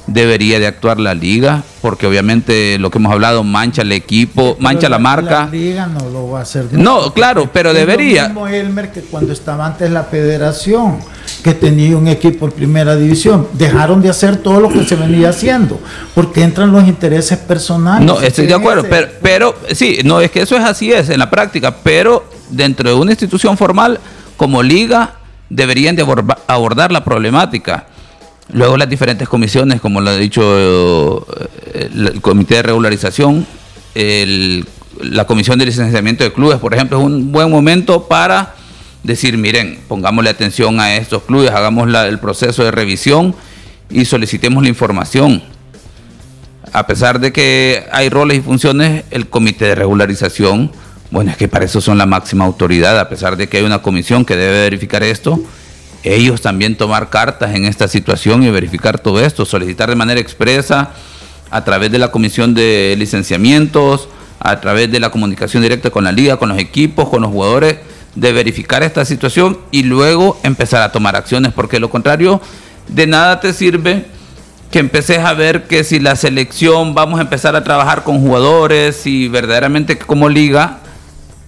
debería 0.06 0.58
de 0.58 0.66
actuar 0.66 1.00
la 1.00 1.14
liga, 1.14 1.62
porque 1.80 2.06
obviamente 2.06 2.78
lo 2.78 2.90
que 2.90 2.98
hemos 2.98 3.12
hablado 3.12 3.42
mancha 3.42 3.82
el 3.82 3.92
equipo, 3.92 4.56
mancha 4.60 4.88
la, 4.88 4.98
marca. 4.98 5.46
La 5.46 5.50
liga 5.50 5.86
no 5.86 6.10
lo 6.10 6.30
va 6.30 6.40
a 6.40 6.42
hacer. 6.42 6.66
no, 6.72 7.12
claro, 7.12 7.48
pero 7.52 7.72
debería. 7.72 8.22
Lo 8.22 8.28
mismo 8.28 8.48
Elmer 8.48 8.92
que 8.92 9.00
cuando 9.02 9.32
estaba 9.32 9.66
antes 9.66 9.90
la 9.90 10.04
federación, 10.04 10.98
que 11.44 11.54
tenía 11.54 11.96
un 11.96 12.08
equipo 12.08 12.46
en 12.46 12.52
primera 12.52 12.96
división, 12.96 13.46
dejaron 13.52 14.02
de 14.02 14.08
hacer 14.08 14.38
todo 14.38 14.60
lo 14.60 14.70
que 14.70 14.82
se 14.82 14.96
venía 14.96 15.28
haciendo, 15.28 15.78
porque 16.14 16.42
entran 16.42 16.72
los 16.72 16.88
intereses 16.88 17.38
personales. 17.38 18.06
No, 18.06 18.20
estoy 18.20 18.46
de 18.46 18.54
acuerdo, 18.54 18.84
pero, 18.88 19.08
pero 19.22 19.54
sí, 19.72 19.98
no 20.04 20.20
es 20.20 20.30
que 20.30 20.40
eso 20.40 20.56
es 20.56 20.64
así 20.64 20.90
es 20.90 21.10
en 21.10 21.18
la 21.18 21.28
práctica, 21.28 21.76
pero 21.84 22.24
dentro 22.48 22.88
de 22.88 22.96
una 22.96 23.12
institución 23.12 23.56
formal 23.56 24.00
como 24.36 24.62
liga 24.62 25.16
deberían 25.50 25.94
de 25.94 26.02
abordar 26.48 26.90
la 26.90 27.04
problemática 27.04 27.86
Luego 28.52 28.76
las 28.76 28.88
diferentes 28.88 29.26
comisiones, 29.26 29.80
como 29.80 30.00
lo 30.00 30.10
ha 30.10 30.16
dicho 30.16 31.26
eh, 31.72 31.88
el, 31.94 32.20
Comité 32.20 32.56
de 32.56 32.62
Regularización, 32.62 33.46
la 35.00 35.24
Comisión 35.24 35.58
de 35.58 35.64
Licenciamiento 35.64 36.24
de 36.24 36.32
Clubes, 36.32 36.58
por 36.58 36.74
ejemplo, 36.74 36.98
es 36.98 37.04
un 37.04 37.32
buen 37.32 37.50
momento 37.50 38.06
para 38.06 38.54
decir, 39.04 39.38
miren, 39.38 39.78
pongámosle 39.86 40.30
atención 40.30 40.80
a 40.80 40.96
estos 40.96 41.22
clubes, 41.22 41.50
hagamos 41.50 41.88
el 41.94 42.18
proceso 42.18 42.64
de 42.64 42.70
revisión 42.70 43.34
y 43.90 44.06
solicitemos 44.06 44.62
la 44.62 44.70
información. 44.70 45.42
A 46.72 46.86
pesar 46.86 47.20
de 47.20 47.32
que 47.32 47.84
hay 47.92 48.08
roles 48.08 48.38
y 48.38 48.40
funciones, 48.40 49.04
el 49.10 49.28
Comité 49.28 49.66
de 49.66 49.74
Regularización, 49.76 50.72
bueno, 51.10 51.30
es 51.30 51.36
que 51.36 51.46
para 51.46 51.66
eso 51.66 51.80
son 51.80 51.98
la 51.98 52.06
máxima 52.06 52.44
autoridad, 52.44 52.98
a 52.98 53.08
pesar 53.08 53.36
de 53.36 53.46
que 53.48 53.58
hay 53.58 53.62
una 53.62 53.82
comisión 53.82 54.24
que 54.24 54.34
debe 54.34 54.62
verificar 54.62 55.04
esto, 55.04 55.38
ellos 56.02 56.40
también 56.40 56.76
tomar 56.76 57.10
cartas 57.10 57.54
en 57.54 57.66
esta 57.66 57.86
situación 57.86 58.42
y 58.42 58.50
verificar 58.50 58.98
todo 58.98 59.20
esto, 59.20 59.44
solicitar 59.44 59.88
de 59.88 59.96
manera 59.96 60.20
expresa 60.20 60.90
a 61.50 61.64
través 61.64 61.92
de 61.92 61.98
la 61.98 62.10
comisión 62.10 62.54
de 62.54 62.96
licenciamientos, 62.98 64.08
a 64.40 64.60
través 64.60 64.90
de 64.90 64.98
la 64.98 65.10
comunicación 65.10 65.62
directa 65.62 65.90
con 65.90 66.04
la 66.04 66.12
liga, 66.12 66.36
con 66.36 66.48
los 66.48 66.58
equipos, 66.58 67.08
con 67.08 67.22
los 67.22 67.30
jugadores, 67.30 67.76
de 68.14 68.32
verificar 68.32 68.82
esta 68.82 69.04
situación 69.04 69.58
y 69.70 69.82
luego 69.82 70.38
empezar 70.42 70.82
a 70.82 70.92
tomar 70.92 71.16
acciones, 71.16 71.52
porque 71.52 71.80
lo 71.80 71.90
contrario, 71.90 72.40
de 72.88 73.06
nada 73.06 73.40
te 73.40 73.52
sirve 73.52 74.06
que 74.70 74.78
empeces 74.80 75.18
a 75.18 75.34
ver 75.34 75.64
que 75.68 75.84
si 75.84 76.00
la 76.00 76.16
selección 76.16 76.94
vamos 76.94 77.18
a 77.20 77.22
empezar 77.22 77.54
a 77.54 77.62
trabajar 77.62 78.02
con 78.02 78.20
jugadores 78.20 79.06
y 79.06 79.28
verdaderamente 79.28 79.98
como 79.98 80.28
liga 80.28 80.80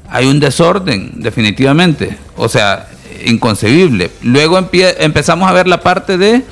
hay 0.08 0.26
un 0.26 0.38
desorden, 0.38 1.10
definitivamente. 1.16 2.16
O 2.36 2.48
sea, 2.48 2.88
inconcebible. 3.24 4.10
Luego 4.22 4.58
empezamos 4.58 5.48
a 5.48 5.52
ver 5.52 5.66
la 5.66 5.80
parte 5.80 6.18
de 6.18 6.44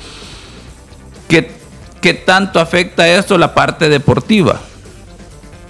qué, 1.29 2.13
tanto 2.13 2.59
afecta 2.59 3.07
esto 3.07 3.37
la 3.37 3.53
parte 3.53 3.89
deportiva. 3.89 4.59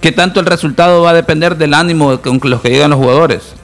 ¿Qué 0.00 0.12
tanto 0.12 0.40
el 0.40 0.46
resultado 0.46 1.02
va 1.02 1.10
a 1.10 1.14
depender 1.14 1.56
del 1.56 1.72
ánimo 1.72 2.20
con 2.20 2.38
los 2.42 2.60
que 2.60 2.70
llegan 2.70 2.90
los 2.90 2.98
jugadores? 2.98 3.54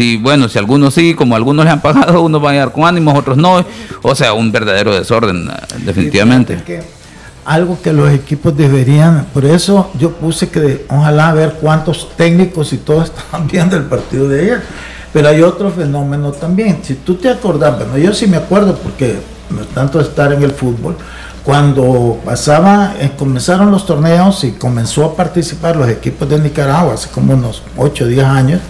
Si, 0.00 0.16
bueno, 0.16 0.48
si 0.48 0.58
algunos 0.58 0.94
sí, 0.94 1.12
como 1.12 1.36
algunos 1.36 1.66
les 1.66 1.74
han 1.74 1.82
pagado, 1.82 2.22
unos 2.22 2.40
van 2.40 2.52
a 2.52 2.54
llegar 2.54 2.72
con 2.72 2.84
ánimos, 2.84 3.18
otros 3.18 3.36
no. 3.36 3.62
O 4.00 4.14
sea, 4.14 4.32
un 4.32 4.50
verdadero 4.50 4.94
desorden, 4.94 5.50
definitivamente. 5.84 6.58
algo 7.44 7.78
que 7.82 7.92
los 7.92 8.10
equipos 8.10 8.56
deberían, 8.56 9.26
por 9.34 9.44
eso 9.44 9.90
yo 9.98 10.12
puse 10.12 10.48
que 10.48 10.86
ojalá 10.88 11.34
ver 11.34 11.58
cuántos 11.60 12.16
técnicos 12.16 12.72
y 12.72 12.78
todos 12.78 13.12
estaban 13.14 13.46
viendo 13.46 13.76
el 13.76 13.84
partido 13.84 14.26
de 14.26 14.40
ayer 14.40 14.62
pero 15.12 15.28
hay 15.28 15.42
otro 15.42 15.70
fenómeno 15.70 16.32
también. 16.32 16.78
Si 16.82 16.94
tú 16.94 17.16
te 17.16 17.28
acordás, 17.28 17.76
bueno, 17.76 17.98
yo 17.98 18.14
sí 18.14 18.26
me 18.26 18.36
acuerdo 18.36 18.76
porque 18.76 19.18
no 19.50 19.62
tanto 19.74 20.00
estar 20.00 20.32
en 20.32 20.42
el 20.42 20.52
fútbol, 20.52 20.96
cuando 21.44 22.20
pasaba, 22.24 22.94
eh, 23.00 23.10
comenzaron 23.18 23.70
los 23.70 23.86
torneos 23.86 24.44
y 24.44 24.52
comenzó 24.52 25.04
a 25.04 25.16
participar 25.16 25.74
los 25.74 25.88
equipos 25.88 26.28
de 26.28 26.38
Nicaragua 26.38 26.94
hace 26.94 27.08
como 27.08 27.34
unos 27.34 27.62
8 27.76 28.04
o 28.04 28.06
10 28.06 28.24
años, 28.24 28.60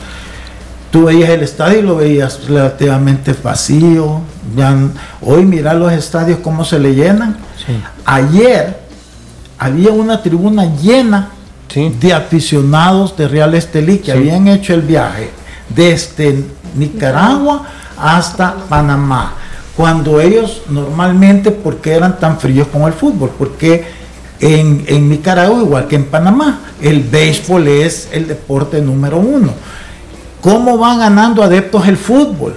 tú 0.90 1.04
veías 1.04 1.30
el 1.30 1.42
estadio 1.42 1.80
y 1.80 1.82
lo 1.82 1.96
veías 1.96 2.46
relativamente 2.46 3.34
vacío. 3.42 4.20
Ya, 4.56 4.76
hoy 5.22 5.44
mira 5.44 5.74
los 5.74 5.92
estadios 5.92 6.38
cómo 6.40 6.64
se 6.64 6.78
le 6.78 6.94
llenan. 6.94 7.36
Ayer 8.04 8.80
había 9.58 9.90
una 9.90 10.22
tribuna 10.22 10.64
llena 10.76 11.30
de 11.74 12.12
aficionados 12.12 13.16
de 13.16 13.28
Real 13.28 13.54
Estelí 13.54 13.98
que 13.98 14.10
habían 14.10 14.48
hecho 14.48 14.74
el 14.74 14.82
viaje 14.82 15.30
desde 15.68 16.44
Nicaragua 16.74 17.62
hasta 17.96 18.56
Panamá. 18.68 19.34
Cuando 19.76 20.20
ellos 20.20 20.62
normalmente, 20.68 21.50
¿por 21.50 21.76
qué 21.76 21.92
eran 21.92 22.18
tan 22.18 22.38
fríos 22.38 22.66
con 22.68 22.82
el 22.82 22.92
fútbol? 22.92 23.30
Porque 23.38 23.84
en, 24.40 25.08
Nicaragua, 25.08 25.62
igual 25.62 25.86
que 25.86 25.96
en 25.96 26.06
Panamá, 26.06 26.60
el 26.80 27.02
béisbol 27.02 27.68
es 27.68 28.08
el 28.12 28.26
deporte 28.26 28.80
número 28.80 29.18
uno. 29.18 29.52
¿Cómo 30.40 30.78
va 30.78 30.96
ganando 30.96 31.42
adeptos 31.42 31.86
el 31.86 31.96
fútbol? 31.96 32.56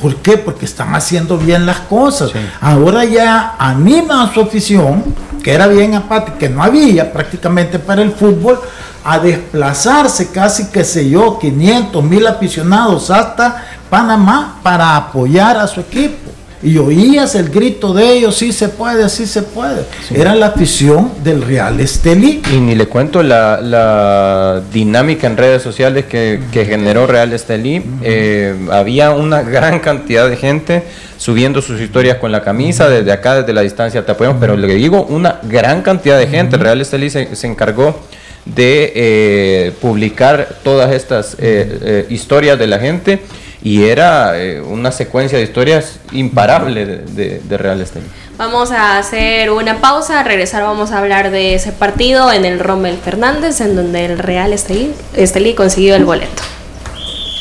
¿Por 0.00 0.16
qué? 0.16 0.38
Porque 0.38 0.64
están 0.64 0.94
haciendo 0.94 1.36
bien 1.36 1.66
las 1.66 1.80
cosas. 1.80 2.32
Ahora 2.60 3.04
ya 3.04 3.56
anima 3.58 4.22
a 4.22 4.32
su 4.32 4.40
afición, 4.40 5.04
que 5.42 5.52
era 5.52 5.66
bien 5.66 5.94
apática, 5.94 6.38
que 6.38 6.48
no 6.48 6.62
había 6.62 7.12
prácticamente 7.12 7.78
para 7.78 8.02
el 8.02 8.12
fútbol, 8.12 8.58
a 9.04 9.18
desplazarse 9.18 10.30
casi, 10.30 10.66
que 10.66 10.84
sé 10.84 11.08
yo, 11.10 11.38
500 11.38 12.02
mil 12.04 12.26
aficionados 12.26 13.10
hasta 13.10 13.64
Panamá 13.90 14.60
para 14.62 14.96
apoyar 14.96 15.58
a 15.58 15.66
su 15.66 15.80
equipo. 15.80 16.31
Y 16.62 16.78
oías 16.78 17.34
el 17.34 17.48
grito 17.48 17.92
de 17.92 18.12
ellos, 18.12 18.36
sí 18.36 18.52
se 18.52 18.68
puede, 18.68 19.08
sí 19.08 19.26
se 19.26 19.42
puede. 19.42 19.84
Era 20.14 20.34
la 20.34 20.46
afición 20.46 21.10
del 21.24 21.42
Real 21.42 21.80
Estelí. 21.80 22.40
Y 22.52 22.56
ni 22.56 22.74
le 22.74 22.86
cuento 22.86 23.22
la, 23.22 24.62
dinámica 24.72 25.26
en 25.26 25.36
redes 25.36 25.62
sociales 25.62 26.04
que, 26.06 26.40
generó 26.52 27.06
Real 27.06 27.32
Estelí. 27.32 27.82
Eh, 28.02 28.54
había 28.70 29.10
una 29.10 29.42
gran 29.42 29.80
cantidad 29.80 30.28
de 30.28 30.36
gente 30.36 30.84
subiendo 31.16 31.62
sus 31.62 31.80
historias 31.80 32.18
con 32.18 32.32
la 32.32 32.42
camisa, 32.42 32.88
desde 32.88 33.12
acá, 33.12 33.36
desde 33.36 33.52
la 33.52 33.60
distancia 33.60 34.04
te 34.04 34.12
apoyamos, 34.12 34.38
pero 34.40 34.56
le 34.56 34.74
digo, 34.74 35.04
una 35.04 35.38
gran 35.42 35.82
cantidad 35.82 36.18
de 36.18 36.26
gente. 36.26 36.56
Real 36.56 36.80
Estelí 36.80 37.10
se, 37.10 37.34
se 37.34 37.46
encargó 37.46 37.96
de 38.44 38.92
eh, 38.94 39.72
publicar 39.80 40.56
todas 40.62 40.92
estas 40.92 41.34
eh, 41.34 41.78
eh, 41.82 42.06
historias 42.10 42.58
de 42.58 42.66
la 42.66 42.78
gente 42.78 43.20
y 43.64 43.84
era 43.84 44.34
una 44.66 44.90
secuencia 44.90 45.38
de 45.38 45.44
historias 45.44 45.98
imparable 46.12 46.84
de, 46.84 47.56
Real 47.58 47.80
Estelí. 47.80 48.06
Vamos 48.36 48.72
a 48.72 48.98
hacer 48.98 49.50
una 49.50 49.80
pausa, 49.80 50.20
a 50.20 50.24
regresar 50.24 50.62
vamos 50.62 50.90
a 50.90 50.98
hablar 50.98 51.30
de 51.30 51.54
ese 51.54 51.70
partido 51.70 52.32
en 52.32 52.44
el 52.44 52.58
Rommel 52.58 52.98
Fernández, 52.98 53.60
en 53.60 53.76
donde 53.76 54.06
el 54.06 54.18
Real 54.18 54.52
Estelí, 54.52 54.92
Estelí 55.14 55.54
consiguió 55.54 55.94
el 55.94 56.04
boleto. 56.04 56.42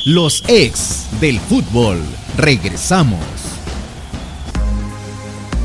Los 0.05 0.43
ex 0.47 1.07
del 1.19 1.39
fútbol. 1.39 1.99
Regresamos. 2.37 3.40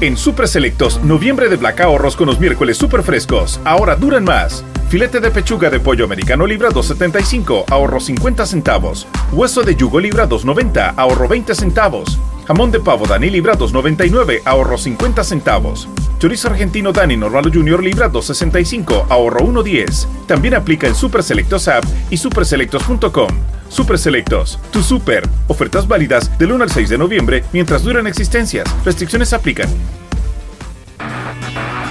En 0.03 0.19
Super 0.19 0.47
Selectos, 0.47 1.03
noviembre 1.05 1.49
de 1.49 1.57
Black 1.57 1.81
Ahorros 1.81 2.17
con 2.17 2.27
los 2.27 2.39
miércoles 2.39 2.77
super 2.77 3.03
frescos. 3.03 3.59
Ahora 3.65 3.97
duran 3.97 4.25
más. 4.25 4.63
Filete 4.91 5.21
de 5.21 5.31
pechuga 5.31 5.71
de 5.71 5.81
pollo 5.81 6.05
americano 6.05 6.47
libra 6.47 6.69
2.75, 6.69 7.65
ahorro 7.71 7.99
50 7.99 8.45
centavos. 8.45 9.07
Hueso 9.33 9.63
de 9.63 9.75
yugo 9.75 9.99
libra 9.99 10.29
2.90, 10.29 10.93
ahorro 10.99 11.29
20 11.29 11.55
centavos. 11.55 12.19
Jamón 12.47 12.71
de 12.73 12.81
pavo 12.81 13.07
Dani 13.07 13.31
libra 13.31 13.57
2.99, 13.57 14.43
ahorro 14.45 14.77
50 14.77 15.25
centavos. 15.25 15.89
Chorizo 16.19 16.49
argentino 16.49 16.93
Dani 16.93 17.17
Normal 17.17 17.51
Junior 17.51 17.83
libra 17.83 18.13
2.65, 18.13 19.07
ahorro 19.09 19.41
1.10. 19.41 20.27
También 20.27 20.57
aplica 20.57 20.87
en 20.87 20.95
Super 20.95 21.23
Selectos 21.23 21.69
App 21.69 21.85
y 22.11 22.19
superselectos.com. 22.19 23.29
Super 23.69 23.99
Selectos, 23.99 24.59
tu 24.71 24.83
super. 24.83 25.29
Ofertas 25.49 25.87
válidas 25.87 26.37
del 26.39 26.53
1 26.53 26.65
al 26.65 26.71
6 26.71 26.89
de 26.89 26.99
noviembre 26.99 27.45
mientras 27.53 27.83
duran 27.83 28.07
existencias. 28.07 28.67
Restricciones 28.85 29.33
aplican. 29.33 29.69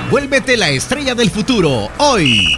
Vuélvete 0.10 0.56
la 0.56 0.70
estrella 0.70 1.16
del 1.16 1.30
futuro 1.32 1.90
hoy. 1.98 2.58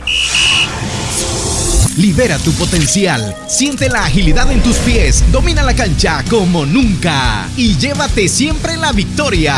Libera 1.97 2.37
tu 2.37 2.51
potencial, 2.53 3.35
siente 3.47 3.89
la 3.89 4.05
agilidad 4.05 4.51
en 4.51 4.61
tus 4.61 4.75
pies, 4.77 5.23
domina 5.31 5.63
la 5.63 5.75
cancha 5.75 6.23
como 6.29 6.63
nunca 6.65 7.49
y 7.57 7.75
llévate 7.75 8.27
siempre 8.27 8.77
la 8.77 8.91
victoria. 8.91 9.55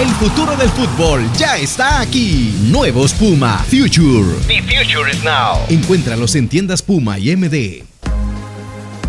El 0.00 0.08
futuro 0.10 0.56
del 0.56 0.70
fútbol 0.70 1.28
ya 1.36 1.56
está 1.56 2.00
aquí. 2.00 2.54
Nuevos 2.70 3.12
Puma 3.12 3.64
Future. 3.68 4.32
The 4.46 4.62
future 4.62 5.10
is 5.10 5.24
now. 5.24 5.58
Encuéntralos 5.68 6.36
en 6.36 6.48
tiendas 6.48 6.82
Puma 6.82 7.18
y 7.18 7.34
MD. 7.36 7.87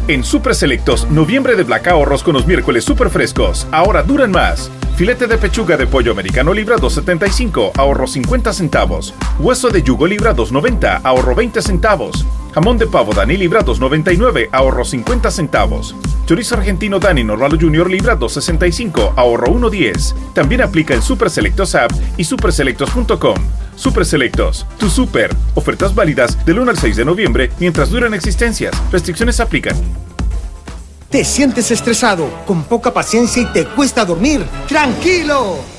En 0.10 0.24
Super 0.24 0.56
Selectos, 0.56 1.08
noviembre 1.12 1.56
de 1.56 1.62
Black 1.62 1.86
Ahorros 1.86 2.24
con 2.24 2.34
los 2.34 2.48
miércoles 2.48 2.84
super 2.84 3.12
frescos. 3.12 3.68
Ahora 3.70 4.02
duran 4.02 4.32
más. 4.32 4.72
Filete 4.96 5.28
de 5.28 5.38
pechuga 5.38 5.78
de 5.78 5.86
pollo 5.86 6.12
americano 6.12 6.52
libra 6.52 6.78
2.75, 6.78 7.74
ahorro 7.78 8.08
50 8.08 8.52
centavos. 8.52 9.14
Hueso 9.38 9.70
de 9.70 9.84
yugo 9.84 10.08
libra 10.08 10.36
2.90, 10.36 11.02
ahorro 11.04 11.36
20 11.36 11.62
centavos. 11.62 12.26
Jamón 12.54 12.78
de 12.78 12.88
pavo 12.88 13.14
Dani 13.14 13.38
libra 13.38 13.64
2.99, 13.64 14.50
ahorro 14.52 14.84
50 14.84 15.32
centavos. 15.32 15.96
Chorizo 16.26 16.56
argentino 16.56 17.00
Dani 17.00 17.24
Normal 17.24 17.58
Junior 17.60 17.90
libra 17.90 18.18
2.65, 18.18 19.14
ahorro 19.16 19.48
1.10. 19.48 20.34
También 20.34 20.62
aplica 20.62 20.94
en 20.94 21.02
Super 21.02 21.30
Selectos 21.30 21.76
App 21.76 21.92
y 22.18 22.24
superselectos.com. 22.24 23.36
Super 23.76 24.06
Selectos, 24.06 24.66
tu 24.78 24.90
super. 24.90 25.36
Ofertas 25.56 25.96
válidas 25.96 26.44
del 26.46 26.60
1 26.60 26.72
al 26.72 26.78
6 26.78 26.96
de 26.98 27.06
noviembre 27.06 27.52
mientras 27.60 27.90
duran 27.90 28.14
existencias. 28.14 28.74
Restricciones 28.92 29.40
aplican. 29.40 29.76
¿Te 31.10 31.26
sientes 31.26 31.72
estresado, 31.72 32.30
con 32.46 32.64
poca 32.64 32.94
paciencia 32.94 33.42
y 33.42 33.46
te 33.46 33.66
cuesta 33.66 34.06
dormir? 34.06 34.46
¡Tranquilo! 34.68 35.79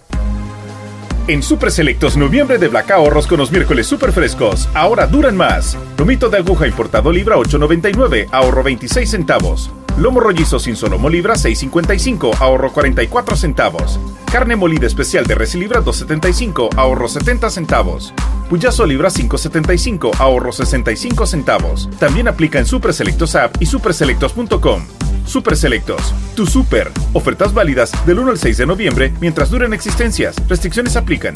En 1.31 1.41
Super 1.41 1.71
Selectos 1.71 2.17
noviembre 2.17 2.57
de 2.57 2.67
Black 2.67 2.91
Ahorros 2.91 3.25
con 3.25 3.37
los 3.37 3.53
miércoles 3.53 3.87
super 3.87 4.11
frescos. 4.11 4.67
Ahora 4.73 5.07
duran 5.07 5.37
más. 5.37 5.77
Lomito 5.97 6.27
de 6.27 6.39
aguja 6.39 6.67
importado 6.67 7.09
libra 7.09 7.37
8.99, 7.37 8.27
ahorro 8.33 8.63
26 8.63 9.09
centavos. 9.09 9.71
Lomo 10.01 10.19
rollizo 10.19 10.57
sin 10.57 10.75
solomo 10.75 11.09
libra 11.09 11.35
6.55, 11.35 12.37
ahorro 12.39 12.73
44 12.73 13.35
centavos. 13.35 13.99
Carne 14.31 14.55
molida 14.55 14.87
especial 14.87 15.27
de 15.27 15.35
res 15.35 15.53
libra 15.53 15.79
2.75, 15.79 16.69
ahorro 16.75 17.07
70 17.07 17.51
centavos. 17.51 18.11
Puyazo 18.49 18.87
libra 18.87 19.09
5.75, 19.11 20.15
ahorro 20.17 20.51
65 20.51 21.27
centavos. 21.27 21.87
También 21.99 22.27
aplica 22.27 22.57
en 22.57 22.65
Super 22.65 22.95
Selectos 22.95 23.35
App 23.35 23.55
y 23.59 23.67
superselectos.com. 23.67 24.81
Super 25.27 25.55
Selectos, 25.55 26.15
tu 26.35 26.47
super. 26.47 26.91
Ofertas 27.13 27.53
válidas 27.53 27.91
del 28.07 28.17
1 28.17 28.31
al 28.31 28.39
6 28.39 28.57
de 28.57 28.65
noviembre 28.65 29.13
mientras 29.21 29.51
duren 29.51 29.71
existencias. 29.71 30.35
Restricciones 30.47 30.95
aplican. 30.95 31.35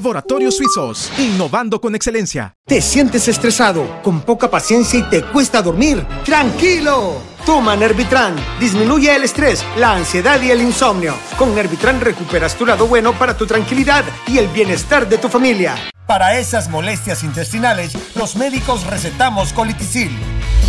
Laboratorios 0.00 0.56
Suizos, 0.56 1.12
innovando 1.18 1.78
con 1.78 1.94
excelencia. 1.94 2.56
¿Te 2.66 2.80
sientes 2.80 3.28
estresado, 3.28 4.00
con 4.02 4.22
poca 4.22 4.50
paciencia 4.50 4.98
y 4.98 5.02
te 5.02 5.22
cuesta 5.22 5.60
dormir? 5.60 6.06
¡Tranquilo! 6.24 7.20
Toma 7.44 7.76
Nervitran. 7.76 8.34
Disminuye 8.58 9.14
el 9.14 9.24
estrés, 9.24 9.62
la 9.76 9.92
ansiedad 9.92 10.40
y 10.40 10.52
el 10.52 10.62
insomnio. 10.62 11.14
Con 11.36 11.54
Nervitran 11.54 12.00
recuperas 12.00 12.56
tu 12.56 12.64
lado 12.64 12.86
bueno 12.86 13.12
para 13.12 13.36
tu 13.36 13.46
tranquilidad 13.46 14.02
y 14.26 14.38
el 14.38 14.48
bienestar 14.48 15.06
de 15.06 15.18
tu 15.18 15.28
familia. 15.28 15.74
Para 16.06 16.38
esas 16.38 16.70
molestias 16.70 17.22
intestinales, 17.22 17.92
los 18.16 18.36
médicos 18.36 18.86
recetamos 18.86 19.52
colitisil. 19.52 20.10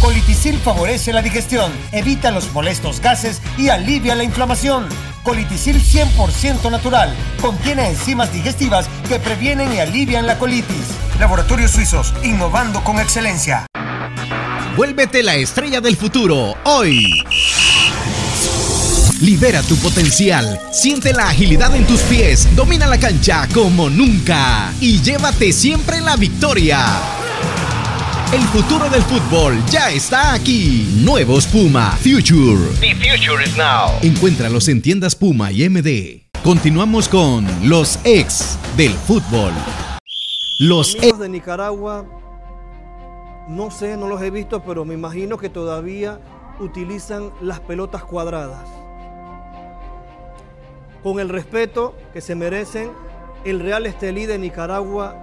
Colitisil 0.02 0.58
favorece 0.58 1.14
la 1.14 1.22
digestión, 1.22 1.72
evita 1.92 2.32
los 2.32 2.52
molestos 2.54 3.00
gases 3.00 3.40
y 3.56 3.70
alivia 3.70 4.16
la 4.16 4.24
inflamación. 4.24 4.88
Colitisil 5.22 5.80
100% 5.80 6.72
natural. 6.72 7.16
Contiene 7.40 7.88
enzimas 7.88 8.34
digestivas 8.34 8.88
que 9.08 9.20
previenen 9.20 9.72
y 9.72 9.80
alivian 9.80 10.26
la 10.26 10.40
colitis. 10.40 10.88
Laboratorios 11.20 11.70
Suizos, 11.70 12.16
innovando 12.24 12.84
con 12.84 13.00
excelencia. 13.00 13.68
Vuélvete 14.76 15.22
la 15.22 15.36
estrella 15.36 15.82
del 15.82 15.96
futuro 15.96 16.56
hoy. 16.64 17.24
Libera 19.22 19.62
tu 19.62 19.76
potencial, 19.78 20.60
siente 20.72 21.14
la 21.14 21.30
agilidad 21.30 21.76
en 21.76 21.86
tus 21.86 22.02
pies, 22.02 22.48
domina 22.56 22.88
la 22.88 23.00
cancha 23.00 23.48
como 23.54 23.88
nunca 23.88 24.74
y 24.80 25.00
llévate 25.00 25.54
siempre 25.54 26.02
la 26.02 26.16
victoria. 26.16 27.21
El 28.34 28.44
futuro 28.44 28.90
del 28.90 29.02
fútbol 29.02 29.62
ya 29.66 29.92
está 29.92 30.34
aquí. 30.34 30.88
Nuevos 31.04 31.46
Puma 31.48 31.98
Future. 31.98 32.64
The 32.80 32.96
future 32.96 33.44
is 33.44 33.58
now. 33.58 33.90
Encuéntralos 34.02 34.70
en 34.70 34.82
tiendas 34.82 35.18
Puma 35.18 35.52
y 35.52 35.68
MD. 35.68 36.22
Continuamos 36.42 37.10
con 37.10 37.46
los 37.68 38.00
ex 38.06 38.58
del 38.78 38.94
fútbol. 38.94 39.52
Los 40.62 40.96
ex 40.96 41.20
de 41.20 41.28
Nicaragua, 41.28 42.06
no 43.50 43.70
sé, 43.70 43.98
no 43.98 44.08
los 44.08 44.22
he 44.22 44.30
visto, 44.30 44.64
pero 44.64 44.86
me 44.86 44.94
imagino 44.94 45.38
que 45.38 45.50
todavía 45.50 46.22
utilizan 46.62 47.34
las 47.42 47.60
pelotas 47.60 48.06
cuadradas. 48.06 48.66
Con 51.04 51.20
el 51.20 51.28
respeto 51.28 51.98
que 52.14 52.22
se 52.22 52.36
merecen, 52.36 52.92
el 53.44 53.60
Real 53.60 53.86
Estelí 53.86 54.26
de 54.26 54.38
Nicaragua 54.38 55.18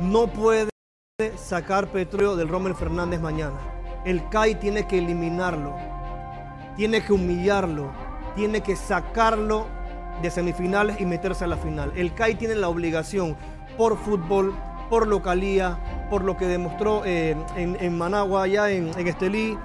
no 0.00 0.26
puede 0.26 0.70
sacar 1.36 1.88
petróleo 1.88 2.36
del 2.36 2.48
Rommel 2.48 2.74
Fernández 2.74 3.20
mañana. 3.20 3.58
El 4.04 4.28
CAI 4.28 4.58
tiene 4.58 4.86
que 4.86 4.98
eliminarlo, 4.98 5.74
tiene 6.76 7.02
que 7.02 7.12
humillarlo, 7.12 7.90
tiene 8.34 8.62
que 8.62 8.76
sacarlo 8.76 9.66
de 10.22 10.30
semifinales 10.30 11.00
y 11.00 11.06
meterse 11.06 11.44
a 11.44 11.48
la 11.48 11.56
final. 11.56 11.92
El 11.96 12.14
CAI 12.14 12.34
tiene 12.36 12.54
la 12.54 12.68
obligación 12.68 13.36
por 13.76 13.96
fútbol, 13.98 14.54
por 14.88 15.06
localía, 15.06 15.78
por 16.10 16.24
lo 16.24 16.36
que 16.36 16.46
demostró 16.46 17.02
eh, 17.04 17.36
en, 17.56 17.76
en 17.80 17.96
Managua, 17.96 18.44
allá 18.44 18.70
en, 18.70 18.90
en 18.98 19.06
Estelí, 19.06 19.56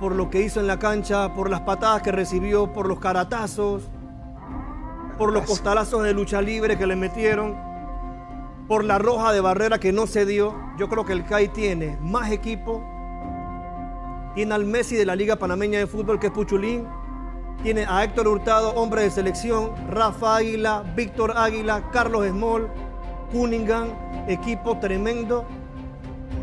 por 0.00 0.14
lo 0.14 0.30
que 0.30 0.40
hizo 0.40 0.60
en 0.60 0.66
la 0.66 0.78
cancha, 0.78 1.34
por 1.34 1.50
las 1.50 1.60
patadas 1.60 2.02
que 2.02 2.12
recibió, 2.12 2.72
por 2.72 2.88
los 2.88 2.98
caratazos, 2.98 3.90
por 5.18 5.32
los 5.32 5.44
costalazos 5.44 6.02
de 6.02 6.14
lucha 6.14 6.40
libre 6.40 6.78
que 6.78 6.86
le 6.86 6.96
metieron, 6.96 7.69
por 8.70 8.84
la 8.84 9.00
roja 9.00 9.32
de 9.32 9.40
barrera 9.40 9.80
que 9.80 9.90
no 9.90 10.06
se 10.06 10.24
dio. 10.24 10.54
Yo 10.78 10.88
creo 10.88 11.04
que 11.04 11.12
el 11.12 11.24
CAI 11.24 11.48
tiene 11.48 11.98
más 12.00 12.30
equipo. 12.30 12.80
Tiene 14.36 14.54
al 14.54 14.64
Messi 14.64 14.94
de 14.94 15.04
la 15.04 15.16
Liga 15.16 15.34
Panameña 15.34 15.80
de 15.80 15.88
Fútbol, 15.88 16.20
que 16.20 16.28
es 16.28 16.32
Puchulín. 16.32 16.86
Tiene 17.64 17.84
a 17.88 18.04
Héctor 18.04 18.28
Hurtado, 18.28 18.70
hombre 18.76 19.02
de 19.02 19.10
selección. 19.10 19.72
Rafa 19.88 20.36
Águila, 20.36 20.84
Víctor 20.94 21.32
Águila, 21.36 21.90
Carlos 21.90 22.28
Small, 22.28 22.68
Cunningham. 23.32 23.88
Equipo 24.28 24.78
tremendo. 24.78 25.44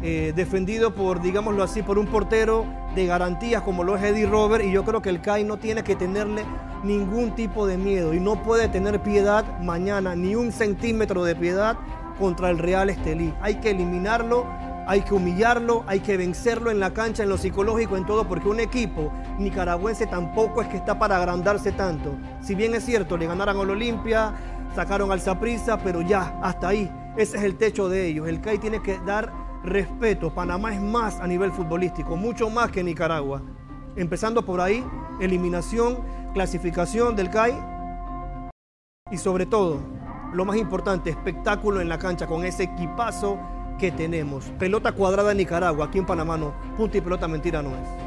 eh, 0.03 0.33
defendido 0.35 0.93
por, 0.93 1.21
digámoslo 1.21 1.63
así, 1.63 1.81
por 1.81 1.97
un 1.97 2.07
portero 2.07 2.65
de 2.93 3.05
garantías 3.05 3.61
como 3.61 3.85
lo 3.85 3.95
es 3.95 4.03
Eddie 4.03 4.27
Robert. 4.27 4.65
Y 4.65 4.71
yo 4.73 4.83
creo 4.83 5.01
que 5.01 5.07
el 5.07 5.21
CAI 5.21 5.45
no 5.45 5.55
tiene 5.55 5.81
que 5.81 5.95
tenerle 5.95 6.43
ningún 6.83 7.35
tipo 7.35 7.65
de 7.65 7.77
miedo 7.77 8.13
y 8.13 8.19
no 8.19 8.43
puede 8.43 8.67
tener 8.67 9.01
piedad 9.01 9.45
mañana, 9.61 10.13
ni 10.13 10.35
un 10.35 10.51
centímetro 10.51 11.23
de 11.23 11.37
piedad 11.37 11.77
contra 12.17 12.49
el 12.49 12.57
Real 12.57 12.89
Estelí. 12.89 13.33
Hay 13.41 13.55
que 13.55 13.71
eliminarlo, 13.71 14.45
hay 14.87 15.01
que 15.01 15.13
humillarlo, 15.13 15.83
hay 15.87 15.99
que 15.99 16.17
vencerlo 16.17 16.71
en 16.71 16.79
la 16.79 16.93
cancha, 16.93 17.23
en 17.23 17.29
lo 17.29 17.37
psicológico, 17.37 17.97
en 17.97 18.05
todo, 18.05 18.27
porque 18.27 18.47
un 18.47 18.59
equipo 18.59 19.11
nicaragüense 19.37 20.07
tampoco 20.07 20.61
es 20.61 20.67
que 20.69 20.77
está 20.77 20.97
para 20.97 21.17
agrandarse 21.17 21.71
tanto. 21.73 22.15
Si 22.41 22.55
bien 22.55 22.73
es 22.73 22.85
cierto, 22.85 23.17
le 23.17 23.27
ganaron 23.27 23.59
al 23.59 23.69
Olimpia, 23.69 24.33
sacaron 24.75 25.11
al 25.11 25.19
Saprissa, 25.19 25.77
pero 25.77 26.01
ya, 26.01 26.39
hasta 26.41 26.69
ahí. 26.69 26.91
Ese 27.17 27.37
es 27.37 27.43
el 27.43 27.57
techo 27.57 27.89
de 27.89 28.07
ellos. 28.07 28.27
El 28.27 28.39
CAI 28.41 28.59
tiene 28.59 28.81
que 28.81 28.99
dar 28.99 29.33
respeto. 29.63 30.33
Panamá 30.33 30.73
es 30.73 30.81
más 30.81 31.19
a 31.19 31.27
nivel 31.27 31.51
futbolístico, 31.51 32.15
mucho 32.15 32.49
más 32.49 32.71
que 32.71 32.83
Nicaragua. 32.83 33.41
Empezando 33.95 34.45
por 34.45 34.61
ahí, 34.61 34.85
eliminación, 35.19 35.97
clasificación 36.33 37.15
del 37.15 37.29
CAI 37.29 37.57
y 39.09 39.17
sobre 39.17 39.45
todo, 39.45 39.79
lo 40.33 40.45
más 40.45 40.57
importante, 40.57 41.09
espectáculo 41.09 41.81
en 41.81 41.89
la 41.89 41.97
cancha 41.97 42.27
con 42.27 42.45
ese 42.45 42.63
equipazo 42.63 43.37
que 43.77 43.91
tenemos. 43.91 44.45
Pelota 44.57 44.91
cuadrada 44.91 45.31
en 45.31 45.37
Nicaragua, 45.37 45.85
aquí 45.85 45.99
en 45.99 46.05
Panamá 46.05 46.37
no. 46.37 46.53
Punto 46.75 46.97
y 46.97 47.01
pelota 47.01 47.27
mentira 47.27 47.61
no 47.61 47.69
es. 47.69 48.06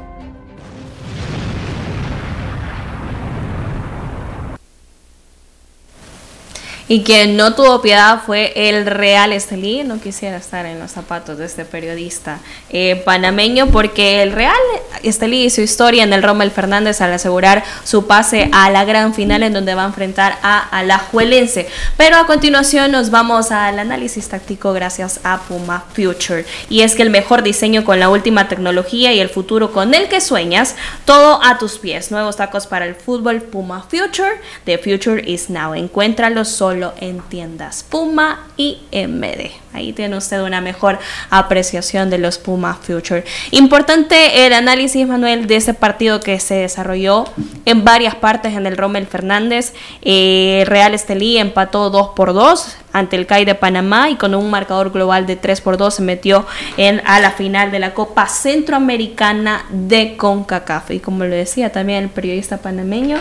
Y 6.91 7.03
quien 7.03 7.37
no 7.37 7.53
tuvo 7.55 7.81
piedad 7.81 8.19
fue 8.25 8.51
el 8.53 8.85
Real 8.85 9.31
Estelí. 9.31 9.85
No 9.85 10.01
quisiera 10.01 10.35
estar 10.35 10.65
en 10.65 10.77
los 10.77 10.91
zapatos 10.91 11.37
de 11.37 11.45
este 11.45 11.63
periodista 11.63 12.39
eh, 12.69 13.01
panameño 13.05 13.67
porque 13.67 14.21
el 14.21 14.33
Real 14.33 14.57
Estelí 15.01 15.45
hizo 15.45 15.61
historia 15.61 16.03
en 16.03 16.11
el 16.11 16.21
Rommel 16.21 16.51
Fernández 16.51 16.99
al 16.99 17.13
asegurar 17.13 17.63
su 17.85 18.07
pase 18.07 18.49
a 18.51 18.69
la 18.71 18.83
gran 18.83 19.13
final 19.13 19.41
en 19.41 19.53
donde 19.53 19.73
va 19.73 19.83
a 19.83 19.87
enfrentar 19.87 20.37
a 20.43 20.59
Alajuelense. 20.79 21.69
Pero 21.95 22.17
a 22.17 22.27
continuación 22.27 22.91
nos 22.91 23.09
vamos 23.09 23.51
al 23.51 23.79
análisis 23.79 24.27
táctico 24.27 24.73
gracias 24.73 25.21
a 25.23 25.39
Puma 25.39 25.85
Future. 25.93 26.45
Y 26.69 26.81
es 26.81 26.95
que 26.95 27.03
el 27.03 27.09
mejor 27.09 27.41
diseño 27.41 27.85
con 27.85 28.01
la 28.01 28.09
última 28.09 28.49
tecnología 28.49 29.13
y 29.13 29.21
el 29.21 29.29
futuro 29.29 29.71
con 29.71 29.93
el 29.93 30.09
que 30.09 30.19
sueñas, 30.19 30.75
todo 31.05 31.41
a 31.41 31.57
tus 31.57 31.77
pies. 31.77 32.11
Nuevos 32.11 32.35
tacos 32.35 32.67
para 32.67 32.85
el 32.85 32.95
fútbol 32.95 33.41
Puma 33.41 33.81
Future. 33.89 34.41
The 34.65 34.77
future 34.77 35.23
is 35.25 35.49
now. 35.49 35.73
Encuéntralos 35.73 36.49
solo 36.49 36.80
en 36.99 37.21
tiendas 37.21 37.83
Puma 37.83 38.47
y 38.57 38.79
MD. 38.91 39.51
Ahí 39.73 39.93
tiene 39.93 40.17
usted 40.17 40.41
una 40.41 40.59
mejor 40.59 40.99
apreciación 41.29 42.09
de 42.09 42.17
los 42.17 42.37
Puma 42.37 42.73
Future. 42.73 43.23
Importante 43.51 44.45
el 44.45 44.53
análisis, 44.53 45.07
Manuel, 45.07 45.47
de 45.47 45.55
ese 45.55 45.73
partido 45.73 46.19
que 46.19 46.39
se 46.39 46.55
desarrolló 46.55 47.25
en 47.65 47.85
varias 47.85 48.15
partes 48.15 48.53
en 48.53 48.65
el 48.65 48.75
Rommel 48.75 49.07
Fernández. 49.07 49.73
Eh, 50.01 50.63
Real 50.67 50.93
Estelí 50.93 51.37
empató 51.37 51.89
2 51.89 52.09
por 52.15 52.33
2 52.33 52.77
ante 52.93 53.15
el 53.15 53.25
CAI 53.25 53.45
de 53.45 53.55
Panamá 53.55 54.09
y 54.09 54.15
con 54.15 54.35
un 54.35 54.49
marcador 54.49 54.91
global 54.91 55.25
de 55.25 55.37
3 55.37 55.61
por 55.61 55.77
2 55.77 55.95
se 55.95 56.01
metió 56.01 56.45
en, 56.77 57.01
a 57.05 57.19
la 57.19 57.31
final 57.31 57.71
de 57.71 57.79
la 57.79 57.93
Copa 57.93 58.27
Centroamericana 58.27 59.65
de 59.69 60.17
CONCACAF. 60.17 60.91
Y 60.91 60.99
como 60.99 61.23
lo 61.23 61.35
decía 61.35 61.71
también 61.71 62.03
el 62.03 62.09
periodista 62.09 62.57
panameño, 62.57 63.17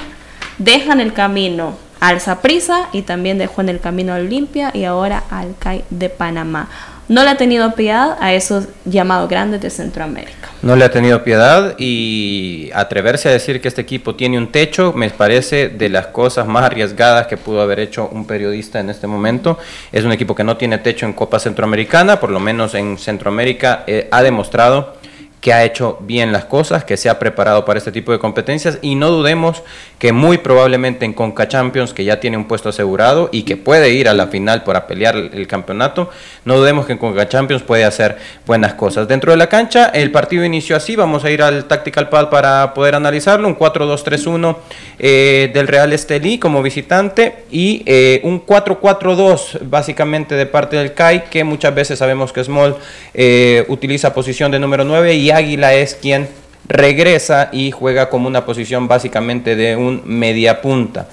dejan 0.59 1.01
el 1.01 1.13
camino 1.13 1.90
al 2.01 2.21
Prisa 2.41 2.89
y 2.93 3.03
también 3.03 3.39
dejó 3.39 3.61
en 3.61 3.69
el 3.69 3.81
camino 3.81 4.13
a 4.13 4.17
Olimpia 4.17 4.71
y 4.75 4.85
ahora 4.85 5.23
al 5.31 5.55
CAI 5.59 5.85
de 5.91 6.09
Panamá. 6.09 6.69
No 7.09 7.25
le 7.25 7.31
ha 7.31 7.37
tenido 7.37 7.75
piedad 7.75 8.17
a 8.21 8.35
esos 8.35 8.69
llamados 8.85 9.29
grandes 9.29 9.61
de 9.61 9.69
Centroamérica. 9.71 10.49
No 10.63 10.77
le 10.77 10.85
ha 10.85 10.93
tenido 10.93 11.25
piedad 11.25 11.75
y 11.77 12.71
atreverse 12.73 13.29
a 13.29 13.33
decir 13.33 13.61
que 13.61 13.67
este 13.67 13.81
equipo 13.81 14.15
tiene 14.15 14.39
un 14.39 14.53
techo 14.53 14.93
me 14.93 15.11
parece 15.11 15.71
de 15.71 15.89
las 15.89 16.07
cosas 16.07 16.47
más 16.47 16.63
arriesgadas 16.63 17.27
que 17.27 17.37
pudo 17.37 17.63
haber 17.63 17.81
hecho 17.81 18.09
un 18.13 18.27
periodista 18.27 18.79
en 18.79 18.91
este 18.91 19.09
momento. 19.09 19.59
Es 19.91 20.05
un 20.05 20.13
equipo 20.13 20.37
que 20.37 20.45
no 20.45 20.57
tiene 20.57 20.79
techo 20.79 21.05
en 21.05 21.13
Copa 21.13 21.41
Centroamericana, 21.41 22.21
por 22.21 22.31
lo 22.31 22.39
menos 22.39 22.75
en 22.75 22.97
Centroamérica 22.97 23.83
eh, 23.89 24.07
ha 24.13 24.23
demostrado 24.23 24.95
que 25.41 25.53
ha 25.55 25.65
hecho 25.65 25.99
bien 26.01 26.33
las 26.33 26.45
cosas, 26.45 26.85
que 26.85 26.97
se 26.97 27.09
ha 27.09 27.19
preparado 27.19 27.65
para 27.65 27.79
este 27.79 27.93
tipo 27.93 28.13
de 28.13 28.19
competencias. 28.19 28.79
Y 28.83 28.95
no 28.95 29.11
dudemos 29.11 29.63
que 29.99 30.13
muy 30.13 30.39
probablemente 30.39 31.05
en 31.05 31.13
Conca 31.13 31.49
Champions, 31.49 31.95
que 31.95 32.05
ya 32.05 32.21
tiene 32.21 32.37
un 32.37 32.47
puesto 32.47 32.69
asegurado 32.69 33.31
y 33.33 33.43
que 33.43 33.57
puede 33.57 33.91
ir 33.91 34.09
a 34.09 34.15
la 34.15 34.27
final 34.27 34.65
para 34.65 34.87
pelear 34.87 35.17
el 35.17 35.47
campeonato, 35.47 36.11
no 36.45 36.57
dudemos 36.57 36.87
que 36.87 36.93
en 36.93 36.99
Conca 36.99 37.29
Champions 37.29 37.63
puede 37.63 37.85
hacer 37.85 38.19
buenas 38.47 38.75
cosas. 38.75 39.09
Dentro 39.09 39.31
de 39.33 39.39
la 39.39 39.49
cancha, 39.49 39.87
el 39.87 40.11
partido 40.11 40.45
inició 40.45 40.77
así, 40.77 40.97
vamos 40.97 41.25
a 41.25 41.31
ir 41.31 41.43
al 41.43 41.65
Tactical 41.65 42.09
Pad 42.09 42.29
para 42.29 42.75
poder 42.75 42.95
analizarlo, 42.95 43.49
un 43.49 43.59
4-2-3-1 43.59 44.57
eh, 44.99 45.51
del 45.53 45.69
Real 45.69 45.93
Estelí 45.93 46.39
como 46.39 46.63
visitante 46.63 47.45
y 47.51 47.83
eh, 47.87 48.21
un 48.25 48.45
4-4-2 48.45 49.61
básicamente 49.63 50.35
de 50.35 50.47
parte 50.47 50.77
del 50.77 50.93
CAI, 50.93 51.25
que 51.25 51.45
muchas 51.45 51.75
veces 51.75 51.99
sabemos 51.99 52.33
que 52.33 52.45
Small 52.45 52.77
eh, 53.15 53.65
utiliza 53.69 54.13
posición 54.13 54.51
de 54.51 54.59
número 54.59 54.85
9 54.85 55.15
y 55.15 55.30
Águila 55.31 55.75
es 55.75 55.95
quien 55.95 56.29
regresa 56.69 57.49
y 57.53 57.71
juega 57.71 58.09
como 58.09 58.29
una 58.29 58.45
posición 58.45 58.87
básicamente 58.89 59.57
de 59.57 59.77
un 59.77 60.03
media 60.05 60.61
punta. 60.61 61.09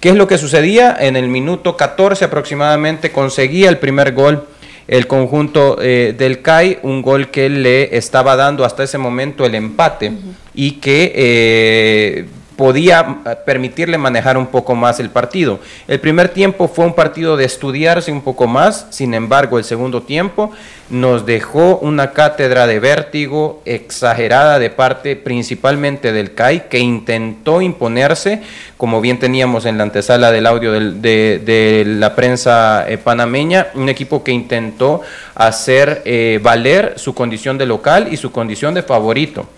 ¿Qué 0.00 0.08
es 0.08 0.16
lo 0.16 0.26
que 0.26 0.38
sucedía? 0.38 0.96
En 0.98 1.16
el 1.16 1.28
minuto 1.28 1.76
14 1.76 2.24
aproximadamente 2.24 3.12
conseguía 3.12 3.68
el 3.68 3.78
primer 3.78 4.12
gol 4.12 4.46
el 4.88 5.06
conjunto 5.06 5.78
eh, 5.80 6.14
del 6.16 6.42
CAI, 6.42 6.78
un 6.82 7.02
gol 7.02 7.30
que 7.30 7.48
le 7.48 7.96
estaba 7.96 8.36
dando 8.36 8.64
hasta 8.64 8.82
ese 8.82 8.98
momento 8.98 9.46
el 9.46 9.54
empate 9.54 10.12
y 10.54 10.72
que 10.72 11.12
eh, 11.14 12.26
podía 12.62 13.16
eh, 13.26 13.34
permitirle 13.44 13.98
manejar 13.98 14.38
un 14.38 14.46
poco 14.46 14.76
más 14.76 15.00
el 15.00 15.10
partido. 15.10 15.58
El 15.88 15.98
primer 15.98 16.28
tiempo 16.28 16.68
fue 16.68 16.84
un 16.84 16.94
partido 16.94 17.36
de 17.36 17.44
estudiarse 17.44 18.12
un 18.12 18.20
poco 18.20 18.46
más, 18.46 18.86
sin 18.90 19.14
embargo 19.14 19.58
el 19.58 19.64
segundo 19.64 20.02
tiempo 20.02 20.52
nos 20.88 21.26
dejó 21.26 21.78
una 21.78 22.12
cátedra 22.12 22.68
de 22.68 22.78
vértigo 22.78 23.62
exagerada 23.64 24.60
de 24.60 24.70
parte 24.70 25.16
principalmente 25.16 26.12
del 26.12 26.34
CAI, 26.34 26.68
que 26.68 26.78
intentó 26.78 27.62
imponerse, 27.62 28.42
como 28.76 29.00
bien 29.00 29.18
teníamos 29.18 29.66
en 29.66 29.76
la 29.76 29.82
antesala 29.82 30.30
del 30.30 30.46
audio 30.46 30.70
de, 30.70 31.82
la 31.84 32.14
prensa 32.14 32.88
eh, 32.88 32.96
panameña, 32.96 33.70
un 33.74 33.88
equipo 33.88 34.22
que 34.22 34.30
intentó 34.30 35.00
hacer 35.34 36.02
eh, 36.04 36.38
valer 36.40 36.94
su 36.96 37.12
condición 37.12 37.58
de 37.58 37.66
local 37.66 38.06
y 38.12 38.16
su 38.16 38.30
condición 38.30 38.72
de 38.72 38.84
favorito. 38.84 39.48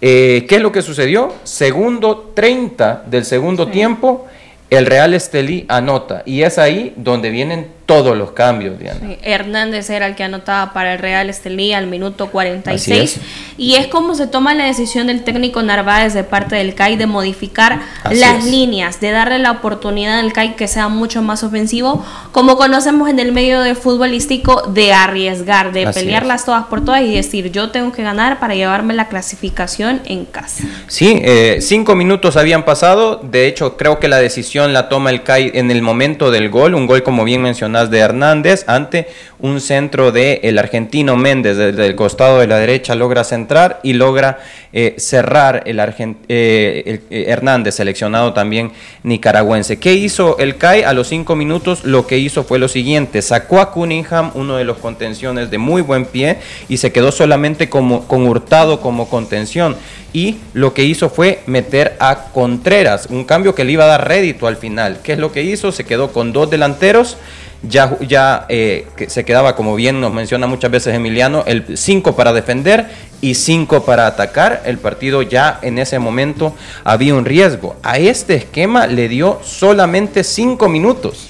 Eh, 0.00 0.46
¿Qué 0.48 0.56
es 0.56 0.62
lo 0.62 0.72
que 0.72 0.82
sucedió? 0.82 1.32
Segundo 1.44 2.32
30 2.34 3.04
del 3.06 3.24
segundo 3.24 3.68
tiempo, 3.68 4.26
el 4.70 4.86
Real 4.86 5.14
Estelí 5.14 5.66
anota. 5.68 6.22
Y 6.24 6.42
es 6.42 6.58
ahí 6.58 6.94
donde 6.96 7.30
vienen 7.30 7.68
todos 7.90 8.16
los 8.16 8.30
cambios, 8.30 8.78
Diana. 8.78 9.16
Hernández 9.20 9.90
era 9.90 10.06
el 10.06 10.14
que 10.14 10.22
anotaba 10.22 10.72
para 10.72 10.92
el 10.92 11.00
Real 11.00 11.28
Estelí 11.28 11.72
al 11.72 11.88
minuto 11.88 12.28
46. 12.28 13.18
Y 13.58 13.74
es 13.74 13.88
como 13.88 14.14
se 14.14 14.28
toma 14.28 14.54
la 14.54 14.64
decisión 14.64 15.08
del 15.08 15.24
técnico 15.24 15.60
Narváez 15.60 16.14
de 16.14 16.22
parte 16.22 16.54
del 16.54 16.76
CAI 16.76 16.96
de 16.96 17.06
modificar 17.06 17.80
las 18.12 18.44
líneas, 18.44 19.00
de 19.00 19.10
darle 19.10 19.40
la 19.40 19.50
oportunidad 19.50 20.20
al 20.20 20.32
CAI 20.32 20.54
que 20.54 20.68
sea 20.68 20.86
mucho 20.86 21.20
más 21.20 21.42
ofensivo, 21.42 22.06
como 22.30 22.56
conocemos 22.56 23.10
en 23.10 23.18
el 23.18 23.32
medio 23.32 23.60
de 23.60 23.74
futbolístico, 23.74 24.62
de 24.68 24.92
arriesgar, 24.92 25.72
de 25.72 25.88
pelearlas 25.88 26.44
todas 26.44 26.66
por 26.66 26.84
todas 26.84 27.02
y 27.02 27.12
decir 27.12 27.50
yo 27.50 27.70
tengo 27.70 27.90
que 27.90 28.04
ganar 28.04 28.38
para 28.38 28.54
llevarme 28.54 28.94
la 28.94 29.08
clasificación 29.08 30.00
en 30.04 30.26
casa. 30.26 30.62
Sí, 30.86 31.20
eh, 31.24 31.58
cinco 31.60 31.96
minutos 31.96 32.36
habían 32.36 32.64
pasado, 32.64 33.20
de 33.24 33.48
hecho 33.48 33.76
creo 33.76 33.98
que 33.98 34.06
la 34.06 34.18
decisión 34.18 34.72
la 34.72 34.88
toma 34.88 35.10
el 35.10 35.24
CAI 35.24 35.50
en 35.54 35.72
el 35.72 35.82
momento 35.82 36.30
del 36.30 36.50
gol, 36.50 36.76
un 36.76 36.86
gol 36.86 37.02
como 37.02 37.24
bien 37.24 37.42
mencionado 37.42 37.79
de 37.88 38.00
Hernández 38.00 38.64
ante 38.66 39.08
un 39.38 39.60
centro 39.60 40.12
del 40.12 40.40
el 40.42 40.58
argentino 40.58 41.16
Méndez 41.16 41.56
desde 41.56 41.86
el 41.86 41.94
costado 41.94 42.40
de 42.40 42.46
la 42.46 42.58
derecha 42.58 42.94
logra 42.94 43.24
centrar 43.24 43.80
y 43.82 43.94
logra 43.94 44.38
eh, 44.72 44.94
cerrar 44.98 45.62
el, 45.66 45.80
eh, 45.80 45.94
eh, 46.28 47.24
Hernández 47.28 47.76
seleccionado 47.76 48.32
también 48.32 48.72
nicaragüense. 49.02 49.78
¿Qué 49.78 49.94
hizo 49.94 50.38
el 50.38 50.56
CAI 50.56 50.82
a 50.82 50.92
los 50.92 51.08
cinco 51.08 51.36
minutos? 51.36 51.84
Lo 51.84 52.06
que 52.06 52.18
hizo 52.18 52.44
fue 52.44 52.58
lo 52.58 52.68
siguiente, 52.68 53.22
sacó 53.22 53.60
a 53.60 53.72
Cunningham, 53.72 54.30
uno 54.34 54.56
de 54.56 54.64
los 54.64 54.78
contenciones 54.78 55.50
de 55.50 55.58
muy 55.58 55.82
buen 55.82 56.04
pie 56.04 56.38
y 56.68 56.76
se 56.76 56.92
quedó 56.92 57.12
solamente 57.12 57.68
como, 57.68 58.06
con 58.06 58.26
Hurtado 58.26 58.80
como 58.80 59.08
contención 59.08 59.76
y 60.12 60.38
lo 60.54 60.74
que 60.74 60.84
hizo 60.84 61.08
fue 61.08 61.40
meter 61.46 61.96
a 62.00 62.24
Contreras, 62.32 63.06
un 63.10 63.24
cambio 63.24 63.54
que 63.54 63.64
le 63.64 63.72
iba 63.72 63.84
a 63.84 63.88
dar 63.88 64.08
rédito 64.08 64.46
al 64.46 64.56
final. 64.56 64.98
¿Qué 65.02 65.12
es 65.12 65.18
lo 65.18 65.32
que 65.32 65.42
hizo? 65.42 65.72
Se 65.72 65.84
quedó 65.84 66.12
con 66.12 66.32
dos 66.32 66.50
delanteros 66.50 67.16
ya, 67.62 67.96
ya 68.00 68.46
eh, 68.48 68.86
se 69.08 69.24
quedaba, 69.24 69.54
como 69.54 69.74
bien 69.74 70.00
nos 70.00 70.12
menciona 70.12 70.46
muchas 70.46 70.70
veces 70.70 70.94
Emiliano, 70.94 71.44
el 71.46 71.76
5 71.76 72.16
para 72.16 72.32
defender 72.32 72.88
y 73.20 73.34
5 73.34 73.84
para 73.84 74.06
atacar. 74.06 74.62
El 74.64 74.78
partido 74.78 75.22
ya 75.22 75.58
en 75.62 75.78
ese 75.78 75.98
momento 75.98 76.54
había 76.84 77.14
un 77.14 77.24
riesgo. 77.24 77.76
A 77.82 77.98
este 77.98 78.34
esquema 78.34 78.86
le 78.86 79.08
dio 79.08 79.40
solamente 79.44 80.24
5 80.24 80.68
minutos. 80.68 81.28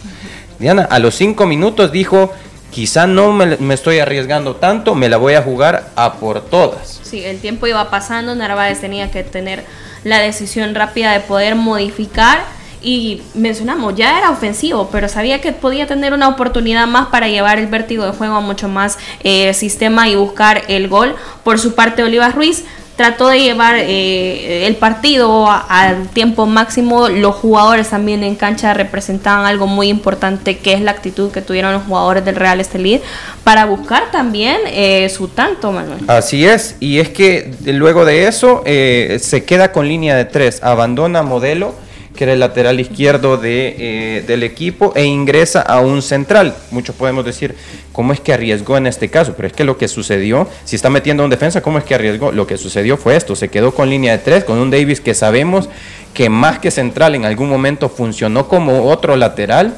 Diana, 0.59 0.83
a 0.83 0.99
los 0.99 1.17
5 1.17 1.47
minutos 1.47 1.91
dijo, 1.91 2.33
quizá 2.71 3.07
no 3.07 3.33
me, 3.33 3.57
me, 3.57 3.75
estoy 3.75 3.99
arriesgando 3.99 4.57
tanto, 4.57 4.95
me 4.95 5.09
la 5.09 5.17
voy 5.17 5.35
a 5.35 5.43
jugar 5.43 5.89
a 5.97 6.15
por 6.15 6.43
todas. 6.43 7.01
Sí, 7.03 7.25
el 7.25 7.41
tiempo 7.41 7.67
iba 7.67 7.91
pasando, 7.91 8.35
Narváez 8.35 8.81
tenía 8.81 9.11
que 9.11 9.25
tener 9.25 9.65
la 10.05 10.19
decisión 10.21 10.75
rápida 10.75 11.13
de 11.13 11.21
poder 11.21 11.57
modificar 11.57 12.45
y 12.83 13.23
mencionamos, 13.35 13.95
ya 13.95 14.19
era 14.19 14.31
ofensivo, 14.31 14.89
pero 14.91 15.09
sabía 15.09 15.41
que 15.41 15.53
podía 15.53 15.87
tener 15.87 16.13
una 16.13 16.29
oportunidad 16.29 16.87
más 16.87 17.09
para 17.09 17.29
llevar 17.29 17.59
el 17.59 17.67
vértigo 17.67 18.05
de 18.05 18.13
juego 18.13 18.37
a 18.37 18.41
mucho 18.41 18.69
más 18.69 18.99
eh, 19.23 19.53
sistema 19.55 20.09
y 20.09 20.15
buscar 20.17 20.63
el 20.69 20.89
gol. 20.89 21.15
Por 21.45 21.59
su 21.59 21.75
parte, 21.75 22.03
Olivas 22.03 22.35
Ruiz 22.35 22.65
trató 23.01 23.29
de 23.29 23.41
llevar 23.41 23.77
eh, 23.79 24.67
el 24.67 24.77
partido 24.77 25.49
al 25.51 26.09
tiempo 26.09 26.45
máximo. 26.45 27.09
Los 27.09 27.35
jugadores 27.37 27.89
también 27.89 28.23
en 28.23 28.35
cancha 28.35 28.75
representaban 28.75 29.47
algo 29.47 29.67
muy 29.67 29.89
importante, 29.89 30.59
que 30.59 30.75
es 30.75 30.83
la 30.83 30.91
actitud 30.91 31.31
que 31.31 31.41
tuvieron 31.41 31.73
los 31.73 31.85
jugadores 31.85 32.27
del 32.27 32.37
Real 32.37 32.61
Estelí 32.61 33.01
para 33.43 33.65
buscar 33.65 34.11
también 34.11 34.59
eh, 34.67 35.09
su 35.09 35.29
tanto, 35.29 35.73
Manuel. 35.73 36.01
Así 36.09 36.45
es, 36.45 36.77
y 36.79 36.99
es 36.99 37.09
que 37.09 37.55
luego 37.65 38.05
de 38.05 38.29
eso 38.29 38.63
eh, 38.67 39.19
se 39.19 39.45
queda 39.45 39.73
con 39.73 39.89
línea 39.89 40.15
de 40.15 40.27
tres, 40.27 40.63
abandona 40.63 41.23
modelo 41.23 41.75
que 42.15 42.25
era 42.25 42.33
el 42.33 42.41
lateral 42.41 42.81
izquierdo 42.81 43.37
de, 43.37 43.77
eh, 43.79 44.25
del 44.27 44.43
equipo, 44.43 44.93
e 44.95 45.05
ingresa 45.05 45.61
a 45.61 45.81
un 45.81 46.03
central. 46.03 46.55
Muchos 46.71 46.95
podemos 46.95 47.25
decir, 47.25 47.55
¿cómo 47.93 48.13
es 48.13 48.21
que 48.21 48.33
arriesgó 48.33 48.77
en 48.77 48.87
este 48.87 49.09
caso? 49.09 49.35
Pero 49.37 49.49
es 49.49 49.55
que 49.55 49.65
lo 49.65 49.79
que 49.79 49.89
sucedió, 49.89 50.49
si 50.65 50.77
está 50.77 50.91
metiendo 50.91 51.25
un 51.25 51.31
defensa, 51.31 51.63
¿cómo 51.63 51.79
es 51.79 51.85
que 51.85 51.95
arriesgó? 51.95 52.33
Lo 52.33 52.47
que 52.47 52.59
sucedió 52.59 52.97
fue 52.97 53.17
esto, 53.17 53.37
se 53.37 53.49
quedó 53.49 53.73
con 53.73 53.89
línea 53.89 54.13
de 54.13 54.19
tres, 54.19 54.45
con 54.45 54.59
un 54.59 54.71
Davis 54.71 55.01
que 55.01 55.15
sabemos 55.15 55.69
que 56.15 56.29
más 56.29 56.59
que 56.59 56.71
central 56.71 57.15
en 57.15 57.25
algún 57.25 57.49
momento 57.49 57.89
funcionó 57.89 58.49
como 58.49 58.85
otro 58.91 59.17
lateral, 59.17 59.77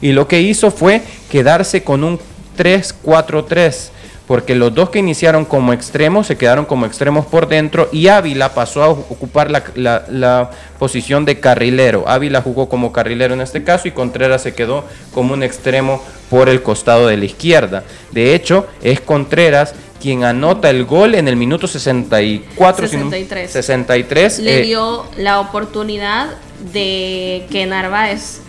y 0.00 0.12
lo 0.12 0.28
que 0.28 0.40
hizo 0.40 0.70
fue 0.70 1.02
quedarse 1.30 1.82
con 1.82 2.04
un 2.04 2.18
3-4-3 2.58 3.90
porque 4.26 4.54
los 4.54 4.74
dos 4.74 4.90
que 4.90 4.98
iniciaron 4.98 5.44
como 5.44 5.72
extremos 5.72 6.26
se 6.26 6.36
quedaron 6.36 6.64
como 6.64 6.86
extremos 6.86 7.26
por 7.26 7.46
dentro 7.48 7.88
y 7.92 8.08
Ávila 8.08 8.54
pasó 8.54 8.82
a 8.82 8.88
ocupar 8.88 9.50
la, 9.50 10.50
posición 10.78 11.24
de 11.24 11.40
carrilero. 11.40 12.04
Ávila 12.06 12.42
jugó 12.42 12.68
como 12.68 12.92
carrilero 12.92 13.34
en 13.34 13.40
este 13.40 13.64
caso 13.64 13.88
y 13.88 13.92
Contreras 13.92 14.42
se 14.42 14.54
quedó 14.54 14.84
como 15.12 15.34
un 15.34 15.42
extremo 15.42 16.02
por 16.30 16.48
el 16.48 16.62
costado 16.62 17.06
de 17.06 17.16
la 17.16 17.24
izquierda. 17.24 17.84
De 18.12 18.34
hecho, 18.34 18.66
es 18.82 19.00
Contreras 19.00 19.74
quien 20.00 20.24
anota 20.24 20.68
el 20.68 20.84
gol 20.84 21.14
en 21.14 21.28
el 21.28 21.36
minuto 21.36 21.66
64. 21.66 22.86
63. 22.86 23.50
63 23.50 24.38
Le 24.40 24.60
eh, 24.60 24.62
dio 24.62 25.06
la 25.16 25.40
oportunidad 25.40 26.28
de 26.72 27.46
que 27.50 27.64
Narváez 27.64 28.40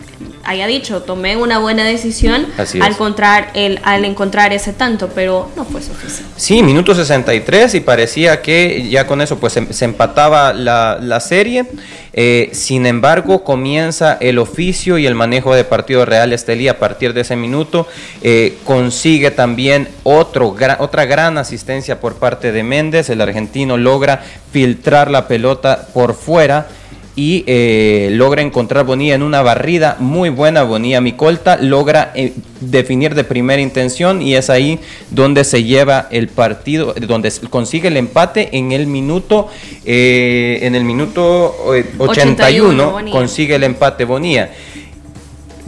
haya 0.44 0.68
dicho, 0.68 1.02
tomé 1.02 1.38
una 1.38 1.60
buena 1.60 1.84
decisión 1.84 2.48
al 2.58 2.92
encontrar, 2.92 3.50
el, 3.54 3.80
al 3.84 4.06
encontrar 4.06 4.54
ese 4.54 4.74
tanto, 4.74 5.10
pero 5.14 5.52
no 5.56 5.66
fue 5.66 5.82
suficiente. 5.82 6.32
Sí, 6.38 6.62
minuto 6.64 6.94
63 6.94 7.76
y 7.76 7.80
parecía 7.80 8.42
que 8.42 8.88
ya 8.90 9.08
con 9.08 9.22
eso 9.22 9.38
pues 9.38 9.54
se, 9.54 9.86
empataba 9.86 10.54
la, 10.54 11.20
serie. 11.20 11.66
Eh, 12.14 12.50
sin 12.54 12.86
embargo, 12.86 13.44
comienza 13.44 14.18
el 14.22 14.38
oficio 14.38 14.98
y 14.98 15.06
el 15.06 15.16
manejo 15.16 15.56
de 15.56 15.64
partido 15.64 16.06
Real 16.06 16.32
Estelí 16.34 16.68
a 16.68 16.80
partir 16.80 17.14
de 17.14 17.22
ese 17.22 17.36
minuto. 17.36 17.88
Eh, 18.22 18.58
consigue 18.64 19.32
también 19.32 19.88
otro, 20.04 20.56
otra 20.80 21.06
gran 21.06 21.38
asistencia 21.38 22.00
por 22.00 22.16
parte 22.16 22.52
de 22.52 22.64
Méndez. 22.64 23.10
El 23.10 23.22
argentino 23.22 23.78
logra 23.78 24.24
filtrar 24.52 25.12
la 25.12 25.28
pelota 25.28 25.88
por 25.94 26.14
fuera 26.14 26.68
y 27.16 27.46
eh, 27.48 28.10
logra 28.12 28.42
encontrar 28.42 28.86
Bonilla 28.86 29.16
en 29.16 29.24
una 29.24 29.42
barrida 29.42 29.96
muy 30.00 30.30
buena. 30.30 30.64
Bonilla 30.64 31.00
Micolta 31.00 31.58
logra 31.58 32.12
eh, 32.14 32.34
definir 32.60 33.16
de 33.16 33.24
primera 33.24 33.62
intención 33.62 34.22
y 34.22 34.36
es 34.36 34.50
ahí 34.50 34.80
donde 35.12 35.46
se 35.46 35.64
lleva 35.64 36.08
el 36.12 36.28
partido, 36.28 36.94
donde 36.94 37.32
consigue 37.50 37.88
el 37.88 37.96
empate 37.96 38.50
en 38.58 38.74
el 38.74 38.88
minuto, 38.88 39.48
eh, 39.86 40.60
en 40.64 40.76
el 40.76 40.84
minuto 40.84 41.56
81, 42.00 43.12
consigue 43.12 43.56
el 43.56 43.64
empate 43.64 44.04
Bonilla. 44.04 44.52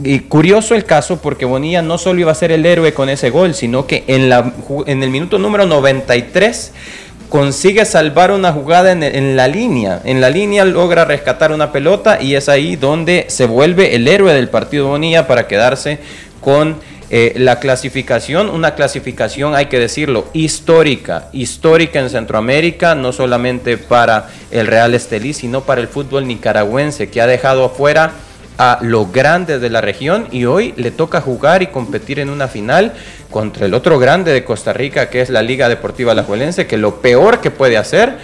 Y 0.04 0.20
curioso 0.20 0.76
el 0.76 0.84
caso 0.84 1.20
porque 1.20 1.44
Bonilla 1.44 1.82
no 1.82 1.98
solo 1.98 2.20
iba 2.20 2.30
a 2.30 2.34
ser 2.34 2.52
el 2.52 2.64
héroe 2.64 2.92
con 2.94 3.08
ese 3.08 3.30
gol, 3.30 3.54
sino 3.54 3.86
que 3.86 4.04
en, 4.06 4.28
la, 4.28 4.52
en 4.86 5.02
el 5.02 5.10
minuto 5.10 5.38
número 5.38 5.66
93 5.66 6.72
consigue 7.28 7.84
salvar 7.84 8.30
una 8.30 8.52
jugada 8.52 8.92
en, 8.92 9.36
la 9.36 9.48
línea. 9.48 10.00
En 10.04 10.20
la 10.20 10.30
línea 10.30 10.64
logra 10.64 11.04
rescatar 11.04 11.52
una 11.52 11.72
pelota 11.72 12.20
y 12.20 12.34
es 12.34 12.48
ahí 12.48 12.76
donde 12.76 13.26
se 13.28 13.46
vuelve 13.46 13.94
el 13.94 14.08
héroe 14.08 14.32
del 14.34 14.48
partido 14.48 14.88
Bonilla 14.88 15.26
para 15.26 15.46
quedarse 15.46 15.98
con 16.40 16.76
eh, 17.10 17.34
la 17.36 17.58
clasificación, 17.58 18.50
una 18.50 18.74
clasificación, 18.74 19.54
hay 19.54 19.66
que 19.66 19.78
decirlo, 19.78 20.26
histórica, 20.34 21.28
histórica 21.32 22.00
en 22.00 22.10
Centroamérica, 22.10 22.94
no 22.94 23.12
solamente 23.12 23.78
para 23.78 24.28
el 24.50 24.66
Real 24.66 24.94
Estelí, 24.94 25.32
sino 25.32 25.62
para 25.62 25.80
el 25.80 25.88
fútbol 25.88 26.26
nicaragüense, 26.26 27.08
que 27.08 27.22
ha 27.22 27.26
dejado 27.26 27.64
afuera 27.64 28.12
a 28.58 28.78
los 28.82 29.12
grandes 29.12 29.60
de 29.60 29.70
la 29.70 29.80
región 29.80 30.26
y 30.32 30.44
hoy 30.44 30.74
le 30.76 30.90
toca 30.90 31.20
jugar 31.20 31.62
y 31.62 31.68
competir 31.68 32.18
en 32.18 32.28
una 32.28 32.48
final 32.48 32.92
contra 33.30 33.66
el 33.66 33.74
otro 33.74 33.98
grande 33.98 34.32
de 34.32 34.44
Costa 34.44 34.72
Rica 34.72 35.08
que 35.10 35.20
es 35.20 35.30
la 35.30 35.42
Liga 35.42 35.68
Deportiva 35.68 36.12
Alajuelense, 36.12 36.66
que 36.66 36.76
lo 36.76 37.00
peor 37.00 37.40
que 37.40 37.52
puede 37.52 37.76
hacer 37.76 38.18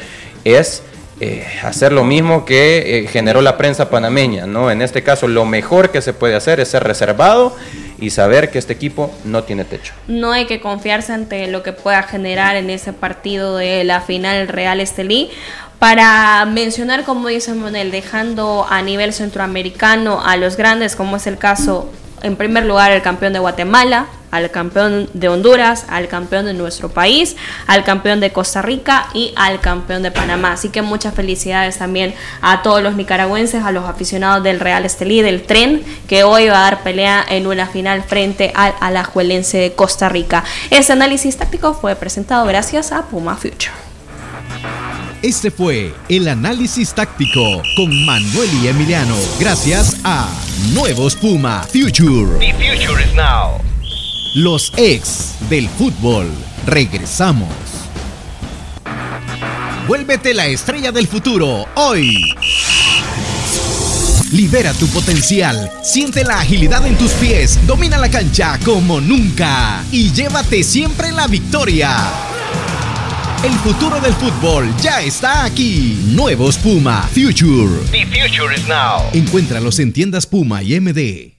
es 0.45 0.83
eh, 1.21 1.47
hacer 1.63 1.93
lo 1.93 2.03
mismo 2.03 2.45
que 2.45 2.99
eh, 2.99 3.07
generó 3.07 3.41
la 3.41 3.57
prensa 3.57 3.89
panameña, 3.89 4.47
¿no? 4.47 4.73
En 4.73 4.83
este 4.83 5.05
caso 5.05 5.29
lo 5.29 5.45
mejor 5.45 5.93
que 5.93 6.03
se 6.03 6.13
puede 6.13 6.35
hacer 6.35 6.59
es 6.59 6.69
ser 6.69 6.83
reservado 6.83 7.57
y 8.01 8.11
saber 8.11 8.51
que 8.51 8.59
este 8.59 8.73
equipo 8.73 9.15
no 9.25 9.45
tiene 9.45 9.65
techo. 9.65 9.95
No 10.09 10.33
hay 10.33 10.47
que 10.47 10.61
confiarse 10.61 11.13
ante 11.13 11.47
lo 11.47 11.63
que 11.63 11.73
pueda 11.73 12.03
generar 12.03 12.57
en 12.57 12.69
ese 12.69 12.93
partido 12.93 13.57
de 13.57 13.85
la 13.85 14.01
final 14.01 14.49
Real 14.49 14.81
Estelí 14.81 15.31
para 15.79 16.45
mencionar, 16.47 17.05
como 17.05 17.29
dice 17.29 17.55
Monel, 17.55 17.91
dejando 17.91 18.67
a 18.69 18.83
nivel 18.83 19.13
centroamericano 19.13 20.23
a 20.25 20.37
los 20.37 20.57
grandes, 20.57 20.97
como 20.97 21.17
es 21.17 21.27
el 21.27 21.39
caso, 21.39 21.91
en 22.23 22.37
primer 22.37 22.65
lugar, 22.65 22.91
el 22.91 23.03
campeón 23.03 23.35
de 23.35 23.39
Guatemala, 23.39 24.07
al 24.31 24.51
campeón 24.51 25.09
de 25.13 25.29
Honduras, 25.29 25.85
al 25.89 26.09
campeón 26.09 26.47
de 26.47 26.55
nuestro 26.55 26.89
país, 26.89 27.37
al 27.69 27.85
campeón 27.85 28.19
de 28.19 28.33
Costa 28.33 28.63
Rica 28.63 29.07
y 29.15 29.33
al 29.37 29.61
campeón 29.61 30.03
de 30.03 30.11
Panamá. 30.11 30.53
Así 30.53 30.71
que 30.71 30.83
muchas 30.83 31.15
felicidades 31.15 31.79
también 31.79 32.15
a 32.41 32.63
todos 32.63 32.83
los 32.83 32.97
nicaragüenses, 32.97 33.63
a 33.63 33.71
los 33.71 33.85
aficionados 33.85 34.43
del 34.43 34.59
Real 34.59 34.85
Estelí, 34.85 35.23
del 35.23 35.43
tren, 35.43 35.85
que 36.09 36.25
hoy 36.25 36.49
va 36.49 36.59
a 36.59 36.71
dar 36.71 36.83
pelea 36.83 37.25
en 37.29 37.47
una 37.47 37.67
final 37.67 38.03
frente 38.03 38.53
al 38.57 38.75
Alajuelense 38.81 39.59
de 39.59 39.75
Costa 39.75 40.09
Rica. 40.09 40.43
Ese 40.71 40.93
análisis 40.93 41.37
táctico 41.37 41.75
fue 41.75 41.95
presentado 41.95 42.45
gracias 42.47 42.91
a 42.91 43.03
Puma 43.03 43.37
Future. 43.37 43.71
Este 45.25 45.51
fue 45.51 45.95
el 46.11 46.29
análisis 46.29 46.93
táctico 46.93 47.63
con 47.77 48.05
Manuel 48.05 48.51
y 48.63 48.69
Emiliano. 48.69 49.17
Gracias 49.41 49.97
a 50.05 50.29
Nuevos 50.75 51.17
Puma 51.17 51.63
Future. 51.63 52.39
The 52.41 52.53
future 52.53 53.03
is 53.03 53.15
now. 53.15 53.59
Los 54.35 54.71
ex 54.77 55.37
del 55.49 55.67
fútbol. 55.71 56.31
Regresamos. 56.67 57.49
Vuélvete 59.89 60.35
la 60.35 60.45
estrella 60.45 60.93
del 60.93 61.07
futuro 61.07 61.69
hoy. 61.75 62.35
Libera 64.31 64.75
tu 64.75 64.87
potencial, 64.89 65.73
siente 65.83 66.23
la 66.23 66.41
agilidad 66.41 66.87
en 66.87 66.99
tus 66.99 67.13
pies, 67.13 67.67
domina 67.67 67.97
la 67.97 68.11
cancha 68.11 68.59
como 68.63 69.01
nunca 69.01 69.83
y 69.91 70.13
llévate 70.13 70.63
siempre 70.63 71.13
la 71.13 71.27
victoria. 71.29 72.13
El 73.45 73.53
futuro 73.57 74.01
del 74.01 74.15
fútbol 74.15 74.75
ya 74.81 75.03
está 75.03 75.45
aquí. 75.45 75.99
Nuevos 76.15 76.57
Puma 76.57 77.03
Future. 77.03 77.79
The 77.91 78.07
future 78.07 78.55
is 78.55 78.67
now. 78.67 79.03
Encuéntralos 79.13 79.81
en 79.81 79.93
tiendas 79.93 80.27
Puma 80.27 80.63
y 80.63 80.81
MD. 80.81 81.35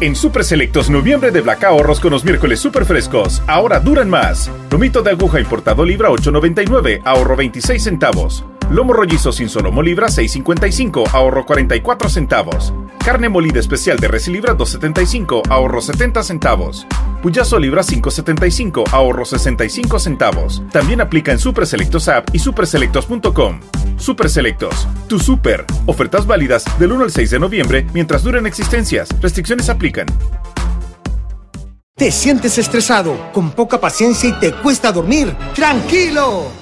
En 0.00 0.16
Super 0.16 0.42
Selectos 0.42 0.90
noviembre 0.90 1.30
de 1.30 1.40
Black 1.40 1.62
ahorros 1.62 2.00
con 2.00 2.10
los 2.10 2.24
miércoles 2.24 2.58
super 2.58 2.84
frescos. 2.84 3.40
Ahora 3.46 3.78
duran 3.78 4.10
más. 4.10 4.50
Lomito 4.72 5.02
de 5.02 5.12
aguja 5.12 5.38
importado 5.38 5.84
libra 5.84 6.08
8.99, 6.08 7.02
ahorro 7.04 7.36
26 7.36 7.80
centavos. 7.80 8.44
Lomo 8.72 8.94
rollizo 8.94 9.32
sin 9.32 9.50
solomo 9.50 9.82
libra 9.82 10.06
6.55, 10.06 11.10
ahorro 11.12 11.44
44 11.44 12.08
centavos. 12.08 12.72
Carne 13.04 13.28
molida 13.28 13.60
especial 13.60 13.98
de 13.98 14.08
res 14.08 14.28
libra 14.28 14.56
2.75, 14.56 15.42
ahorro 15.50 15.82
70 15.82 16.22
centavos. 16.22 16.86
Puyazo 17.20 17.58
libra 17.58 17.82
5.75, 17.82 18.84
ahorro 18.92 19.26
65 19.26 19.98
centavos. 19.98 20.62
También 20.72 21.02
aplica 21.02 21.32
en 21.32 21.38
Super 21.38 21.66
Selectos 21.66 22.08
App 22.08 22.30
y 22.32 22.38
superselectos.com. 22.38 23.60
Super 23.98 24.30
Selectos, 24.30 24.88
tu 25.06 25.18
super. 25.18 25.66
Ofertas 25.84 26.26
válidas 26.26 26.64
del 26.78 26.92
1 26.92 27.04
al 27.04 27.10
6 27.10 27.30
de 27.30 27.38
noviembre 27.38 27.86
mientras 27.92 28.22
duren 28.22 28.46
existencias. 28.46 29.10
Restricciones 29.20 29.68
aplican. 29.68 30.06
¿Te 31.94 32.10
sientes 32.10 32.56
estresado, 32.56 33.30
con 33.34 33.50
poca 33.50 33.78
paciencia 33.78 34.30
y 34.30 34.32
te 34.32 34.52
cuesta 34.54 34.90
dormir? 34.90 35.36
¡Tranquilo! 35.54 36.61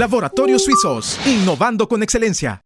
Laboratorios 0.00 0.64
Suizos, 0.64 1.20
innovando 1.26 1.86
con 1.86 2.02
excelencia. 2.02 2.62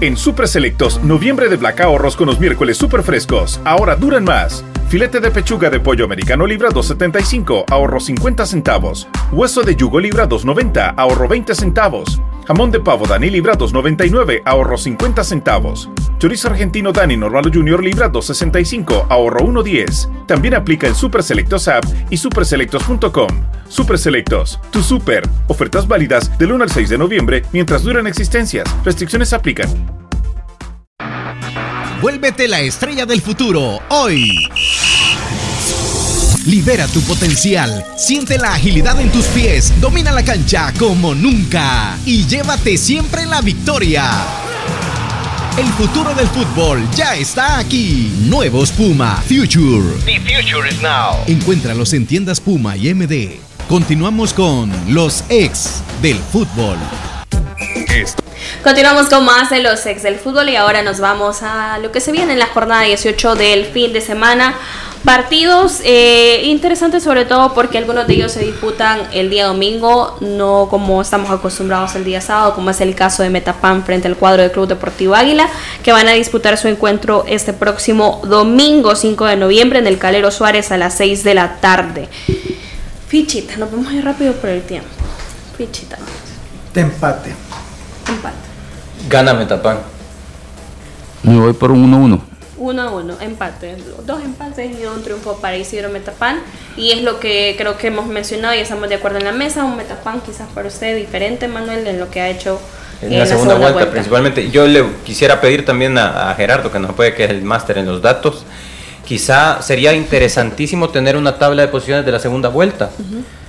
En 0.00 0.16
Super 0.16 0.46
Selectos, 0.46 1.02
noviembre 1.02 1.48
de 1.48 1.56
Black 1.56 1.80
ahorros 1.80 2.14
con 2.14 2.28
los 2.28 2.38
miércoles 2.38 2.76
super 2.76 3.02
frescos. 3.02 3.60
Ahora 3.64 3.96
duran 3.96 4.22
más. 4.22 4.64
Filete 4.88 5.18
de 5.18 5.32
pechuga 5.32 5.70
de 5.70 5.80
pollo 5.80 6.04
americano 6.04 6.46
libra 6.46 6.68
2.75, 6.68 7.64
ahorro 7.68 7.98
50 7.98 8.46
centavos. 8.46 9.08
Hueso 9.32 9.64
de 9.64 9.74
yugo 9.74 9.98
libra 9.98 10.28
2.90, 10.28 10.94
ahorro 10.96 11.26
20 11.26 11.52
centavos. 11.52 12.20
Jamón 12.46 12.70
de 12.70 12.78
pavo 12.78 13.08
Dani 13.08 13.28
libra 13.28 13.58
2.99, 13.58 14.42
ahorro 14.44 14.78
50 14.78 15.24
centavos. 15.24 15.90
Chorizo 16.24 16.48
argentino 16.48 16.90
Dani 16.90 17.18
Normal 17.18 17.50
Junior 17.52 17.84
libra 17.84 18.10
2.65, 18.10 19.08
ahorro 19.10 19.40
1.10. 19.40 20.24
También 20.24 20.54
aplica 20.54 20.86
en 20.86 20.94
Super 20.94 21.22
Selectos 21.22 21.68
App 21.68 21.84
y 22.08 22.16
superselectos.com. 22.16 23.28
Super 23.68 23.98
Selectos, 23.98 24.58
tu 24.70 24.82
super. 24.82 25.28
Ofertas 25.48 25.86
válidas 25.86 26.38
del 26.38 26.52
1 26.52 26.64
al 26.64 26.70
6 26.70 26.88
de 26.88 26.96
noviembre 26.96 27.42
mientras 27.52 27.82
duran 27.82 28.06
existencias. 28.06 28.66
Restricciones 28.86 29.34
aplican. 29.34 29.68
Vuélvete 32.00 32.48
la 32.48 32.60
estrella 32.62 33.04
del 33.04 33.20
futuro 33.20 33.80
hoy. 33.90 34.48
Libera 36.46 36.86
tu 36.86 37.02
potencial, 37.02 37.84
siente 37.98 38.38
la 38.38 38.54
agilidad 38.54 38.98
en 38.98 39.12
tus 39.12 39.26
pies, 39.26 39.78
domina 39.78 40.10
la 40.10 40.24
cancha 40.24 40.72
como 40.78 41.14
nunca 41.14 41.98
y 42.06 42.24
llévate 42.24 42.78
siempre 42.78 43.26
la 43.26 43.42
victoria. 43.42 44.10
El 45.56 45.68
futuro 45.74 46.12
del 46.14 46.26
fútbol 46.26 46.82
ya 46.96 47.14
está 47.14 47.58
aquí. 47.58 48.12
Nuevos 48.22 48.72
Puma 48.72 49.22
Future. 49.28 49.88
The 50.04 50.18
future 50.18 50.68
is 50.68 50.82
now. 50.82 51.14
Encuéntralos 51.28 51.92
en 51.92 52.06
tiendas 52.06 52.40
Puma 52.40 52.76
y 52.76 52.92
MD. 52.92 53.38
Continuamos 53.68 54.34
con 54.34 54.72
los 54.92 55.22
ex 55.28 55.80
del 56.02 56.16
fútbol. 56.16 56.76
Continuamos 58.64 59.08
con 59.08 59.24
más 59.24 59.50
de 59.50 59.60
los 59.60 59.86
ex 59.86 60.02
del 60.02 60.16
fútbol 60.16 60.48
y 60.48 60.56
ahora 60.56 60.82
nos 60.82 60.98
vamos 60.98 61.42
a 61.42 61.78
lo 61.78 61.92
que 61.92 62.00
se 62.00 62.10
viene 62.10 62.32
en 62.32 62.40
la 62.40 62.46
jornada 62.46 62.82
18 62.82 63.36
del 63.36 63.66
fin 63.66 63.92
de 63.92 64.00
semana. 64.00 64.56
Partidos 65.04 65.82
eh, 65.84 66.44
interesantes 66.44 67.02
sobre 67.02 67.26
todo 67.26 67.52
porque 67.52 67.76
algunos 67.76 68.06
de 68.06 68.14
ellos 68.14 68.32
se 68.32 68.40
disputan 68.40 69.00
el 69.12 69.28
día 69.28 69.44
domingo, 69.46 70.16
no 70.20 70.68
como 70.70 71.02
estamos 71.02 71.30
acostumbrados 71.30 71.94
el 71.94 72.04
día 72.04 72.22
sábado, 72.22 72.54
como 72.54 72.70
es 72.70 72.80
el 72.80 72.94
caso 72.94 73.22
de 73.22 73.28
Metapan 73.28 73.84
frente 73.84 74.08
al 74.08 74.16
cuadro 74.16 74.40
del 74.40 74.50
Club 74.50 74.66
Deportivo 74.66 75.14
Águila, 75.14 75.46
que 75.82 75.92
van 75.92 76.08
a 76.08 76.12
disputar 76.12 76.56
su 76.56 76.68
encuentro 76.68 77.26
este 77.28 77.52
próximo 77.52 78.22
domingo 78.24 78.96
5 78.96 79.26
de 79.26 79.36
noviembre 79.36 79.78
en 79.78 79.86
el 79.86 79.98
Calero 79.98 80.30
Suárez 80.30 80.72
a 80.72 80.78
las 80.78 80.94
6 80.94 81.22
de 81.22 81.34
la 81.34 81.56
tarde. 81.56 82.08
Fichita, 83.06 83.58
nos 83.58 83.70
vamos 83.70 83.88
a 83.88 83.96
ir 83.96 84.04
rápido 84.04 84.32
por 84.32 84.48
el 84.48 84.62
tiempo. 84.62 84.88
Fichita. 85.58 85.98
De 86.72 86.80
empate. 86.80 87.34
Empate. 88.08 88.36
Gana 89.10 89.34
Metapan. 89.34 89.80
Me 91.22 91.38
voy 91.38 91.52
por 91.52 91.70
un 91.70 91.92
1-1. 91.92 92.33
1 92.56 92.82
a 92.82 92.90
1, 92.90 93.16
empate. 93.20 93.76
Dos 94.06 94.22
empates 94.22 94.78
y 94.78 94.84
un 94.86 95.02
triunfo 95.02 95.38
para 95.40 95.56
Isidro 95.56 95.90
Metapan. 95.90 96.40
Y 96.76 96.90
es 96.90 97.02
lo 97.02 97.20
que 97.20 97.54
creo 97.58 97.76
que 97.76 97.88
hemos 97.88 98.06
mencionado 98.06 98.54
y 98.54 98.58
estamos 98.58 98.88
de 98.88 98.96
acuerdo 98.96 99.18
en 99.18 99.24
la 99.24 99.32
mesa. 99.32 99.64
Un 99.64 99.76
Metapan 99.76 100.20
quizás 100.20 100.48
para 100.54 100.68
usted 100.68 100.96
diferente, 100.96 101.48
Manuel, 101.48 101.86
en 101.86 101.98
lo 101.98 102.10
que 102.10 102.20
ha 102.20 102.28
hecho 102.28 102.60
En 103.02 103.18
la, 103.18 103.26
segunda, 103.26 103.54
vuelta, 103.56 103.90
principalmente. 103.90 104.50
Yo 104.50 104.66
le 104.66 104.84
quisiera 105.04 105.40
pedir 105.40 105.64
también 105.64 105.98
a, 105.98 106.30
a 106.30 106.34
Gerardo, 106.34 106.70
que 106.70 106.78
nos 106.78 106.94
puede 106.94 107.14
que 107.14 107.24
es 107.24 107.30
el 107.30 107.42
máster 107.42 107.78
en 107.78 107.86
los 107.86 108.00
datos, 108.00 108.44
quizá 109.04 109.62
sería 109.62 109.92
interesantísimo 109.92 110.88
tener 110.90 111.16
una 111.16 111.38
tabla 111.38 111.62
de 111.62 111.68
posiciones 111.68 112.04
de 112.04 112.12
la 112.12 112.18
segunda 112.18 112.48
vuelta. 112.48 112.90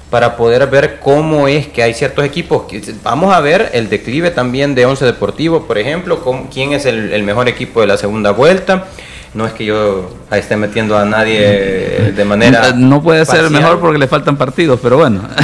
Para 0.10 0.36
poder 0.38 0.68
ver 0.68 0.99
cómo 1.01 1.47
es 1.47 1.68
que 1.68 1.84
hay 1.84 1.93
ciertos 1.93 2.24
equipos. 2.26 2.64
Vamos 3.03 3.34
a 3.34 3.39
ver 3.41 3.72
el 3.74 3.89
declive 3.89 4.32
también 4.32 4.76
de 4.76 4.86
Once 4.86 5.03
Deportivo, 5.03 5.66
por 5.66 5.78
ejemplo, 5.78 6.22
cómo- 6.22 6.47
quién 6.53 6.74
es 6.74 6.86
el, 6.86 7.12
el 7.12 7.24
mejor 7.24 7.47
equipo 7.49 7.82
de 7.82 7.88
la 7.88 7.97
segunda 7.97 8.32
vuelta. 8.32 8.86
No 9.34 9.45
es 9.45 9.51
que 9.51 9.66
yo 9.66 10.10
esté 10.32 10.56
metiendo 10.56 10.97
a 10.97 11.03
nadie 11.03 12.14
de 12.16 12.24
manera. 12.26 12.72
No 12.74 13.03
puede 13.03 13.26
ser 13.26 13.41
parcial. 13.41 13.51
mejor 13.62 13.80
porque 13.82 13.99
le 13.99 14.08
faltan 14.08 14.38
partidos, 14.38 14.80
pero 14.82 14.95
bueno. 14.97 15.28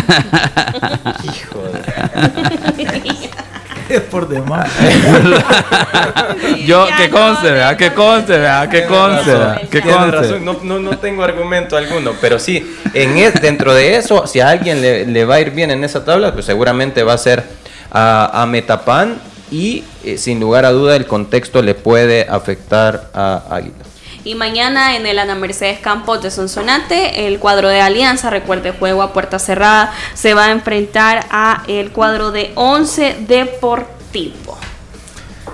Es 3.96 4.02
por 4.02 4.28
demás. 4.28 4.70
Yo, 6.66 6.88
que 6.98 7.10
conste, 7.10 7.52
vea, 7.52 7.76
que 7.76 7.94
conste, 7.94 8.38
vea, 8.38 8.70
que 8.70 8.86
conste, 8.86 9.32
que 9.70 9.82
Tiene 9.82 9.98
conste. 9.98 10.18
razón, 10.18 10.46
no, 10.46 10.58
no, 10.64 10.80
no 10.80 10.98
tengo 10.98 11.24
argumento 11.24 11.76
alguno, 11.78 12.12
pero 12.22 12.40
sí, 12.40 12.76
en 12.94 13.18
es- 13.18 13.42
dentro 13.42 13.74
de 13.74 13.96
eso, 13.98 14.28
si 14.28 14.40
a 14.40 14.50
alguien 14.50 14.82
le, 14.82 15.06
le 15.06 15.26
va 15.26 15.36
a 15.36 15.40
ir 15.42 15.52
bien 15.52 15.72
en 15.72 15.84
esa 15.84 16.06
tabla, 16.06 16.34
pues 16.34 16.46
seguramente 16.46 17.04
va 17.04 17.14
a 17.14 17.18
ser 17.18 17.44
a, 17.92 18.42
a 18.42 18.46
Metapan 18.46 19.16
y 19.52 19.84
eh, 20.04 20.18
sin 20.18 20.40
lugar 20.40 20.66
a 20.66 20.72
duda 20.72 20.96
el 20.96 21.06
contexto 21.06 21.62
le 21.62 21.76
puede 21.76 22.28
afectar 22.30 23.10
a 23.14 23.42
Águila. 23.50 23.76
Y 24.24 24.36
mañana 24.36 24.96
en 24.96 25.08
el 25.08 25.18
Ana 25.18 25.34
Mercedes 25.34 25.80
Campos 25.80 26.22
de 26.22 26.30
Sonsonate, 26.30 27.28
el 27.28 27.40
cuadro 27.40 27.70
de 27.70 27.82
Alianza, 27.82 28.30
recuerde 28.30 28.72
juego 28.72 29.02
a 29.02 29.14
puerta 29.14 29.40
cerrada, 29.40 29.92
se 30.14 30.36
va 30.36 30.46
a 30.46 30.52
enfrentar 30.52 31.26
a 31.32 31.64
el 31.68 31.92
cuadro 31.92 32.32
de 32.32 32.52
Once 32.56 33.18
Deportivo. 33.28 34.58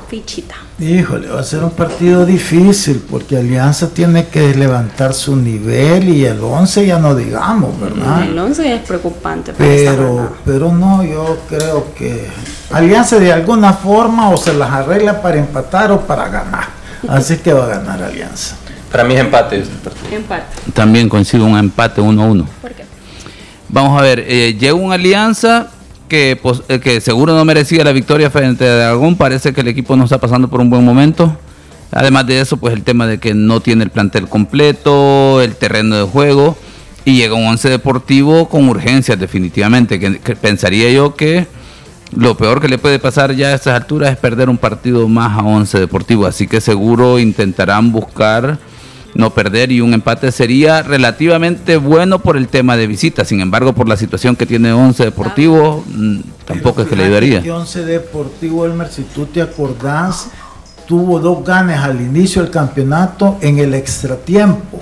Fichita. 0.10 0.56
Híjole, 0.80 1.30
va 1.30 1.40
a 1.40 1.44
ser 1.44 1.64
un 1.64 1.72
partido 1.72 2.26
difícil 2.26 3.04
porque 3.10 3.38
Alianza 3.38 3.90
tiene 3.90 4.28
que 4.28 4.54
levantar 4.54 5.14
su 5.14 5.36
nivel 5.36 6.08
y 6.10 6.24
el 6.24 6.42
11 6.42 6.86
ya 6.86 7.00
no 7.00 7.16
digamos, 7.16 7.80
¿verdad? 7.80 8.24
El 8.24 8.38
11 8.38 8.76
es 8.76 8.82
preocupante. 8.82 9.54
Pero, 9.58 10.38
pero 10.46 10.72
no, 10.72 11.04
yo 11.04 11.40
creo 11.50 11.94
que 11.94 12.30
Alianza 12.72 13.18
de 13.18 13.34
alguna 13.34 13.74
forma 13.74 14.30
o 14.30 14.38
se 14.38 14.54
las 14.54 14.70
arregla 14.72 15.22
para 15.22 15.38
empatar 15.38 15.92
o 15.92 16.02
para 16.02 16.30
ganar. 16.30 16.77
Así 17.08 17.38
que 17.38 17.54
va 17.54 17.66
a 17.66 17.68
ganar 17.68 18.04
Alianza. 18.04 18.56
Para 18.92 19.04
mí 19.04 19.14
es 19.14 19.20
empate 19.20 19.60
este 19.60 19.76
partido. 19.76 20.16
Empate. 20.16 20.72
También 20.74 21.10
consigo 21.10 21.46
un 21.46 21.58
empate 21.58 22.02
1-1. 22.02 22.46
¿Por 22.62 22.72
qué? 22.72 22.84
Vamos 23.70 24.00
a 24.00 24.02
ver, 24.02 24.24
eh, 24.28 24.56
llega 24.58 24.74
una 24.74 24.96
alianza 24.96 25.68
que, 26.08 26.40
eh, 26.70 26.80
que 26.80 27.02
seguro 27.02 27.36
no 27.36 27.44
merecía 27.44 27.84
la 27.84 27.92
victoria 27.92 28.30
frente 28.30 28.68
a 28.68 28.76
Dragón. 28.76 29.16
Parece 29.16 29.54
que 29.54 29.62
el 29.62 29.68
equipo 29.68 29.96
no 29.96 30.06
está 30.06 30.20
pasando 30.20 30.48
por 30.48 30.62
un 30.62 30.70
buen 30.70 30.86
momento. 30.86 31.38
Además 31.92 32.28
de 32.28 32.40
eso, 32.40 32.58
pues 32.58 32.74
el 32.74 32.84
tema 32.84 33.08
de 33.08 33.18
que 33.20 33.34
no 33.34 33.60
tiene 33.60 33.84
el 33.84 33.90
plantel 33.90 34.28
completo, 34.28 35.42
el 35.42 35.56
terreno 35.56 35.98
de 35.98 36.04
juego. 36.04 36.58
Y 37.04 37.18
llega 37.18 37.36
un 37.36 37.46
once 37.46 37.70
deportivo 37.70 38.50
con 38.50 38.68
urgencias, 38.68 39.20
definitivamente. 39.20 40.00
Que, 40.00 40.20
que 40.20 40.36
pensaría 40.36 40.92
yo 40.92 41.16
que 41.16 41.48
lo 42.16 42.38
peor 42.38 42.62
que 42.62 42.70
le 42.70 42.78
puede 42.78 43.00
pasar 43.00 43.36
ya 43.36 43.48
a 43.48 43.56
estas 43.56 43.76
alturas 43.76 44.12
es 44.12 44.18
perder 44.18 44.50
un 44.50 44.58
partido 44.58 45.08
más 45.08 45.38
a 45.38 45.44
once 45.44 45.80
deportivo. 45.80 46.26
Así 46.26 46.48
que 46.48 46.62
seguro 46.62 47.20
intentarán 47.20 47.92
buscar 47.92 48.60
no 49.18 49.32
perder 49.32 49.72
y 49.72 49.82
un 49.82 49.94
empate 49.94 50.32
sería 50.32 50.84
relativamente 50.84 51.78
bueno 51.78 52.20
por 52.20 52.38
el 52.38 52.48
tema 52.48 52.78
de 52.78 52.88
visita. 52.88 53.26
Sin 53.26 53.42
embargo, 53.42 53.74
por 53.74 53.90
la 53.90 53.98
situación 53.98 54.36
que 54.36 54.46
tiene 54.46 54.72
Once 54.74 55.04
Deportivo, 55.04 55.84
mm, 55.88 56.20
tampoco 56.46 56.84
es 56.84 56.88
que 56.88 56.96
le 56.96 57.06
ayudaría. 57.06 57.42
que 57.42 57.52
Once 57.52 57.84
Deportivo 57.84 58.66
Elmer, 58.66 58.90
si 58.90 59.04
tú 59.04 59.26
te 59.26 59.42
acordás, 59.42 60.30
tuvo 60.86 61.20
dos 61.20 61.44
ganes 61.44 61.80
al 61.80 62.00
inicio 62.00 62.44
del 62.44 62.52
campeonato 62.52 63.38
en 63.42 63.58
el 63.58 63.74
extratiempo. 63.74 64.80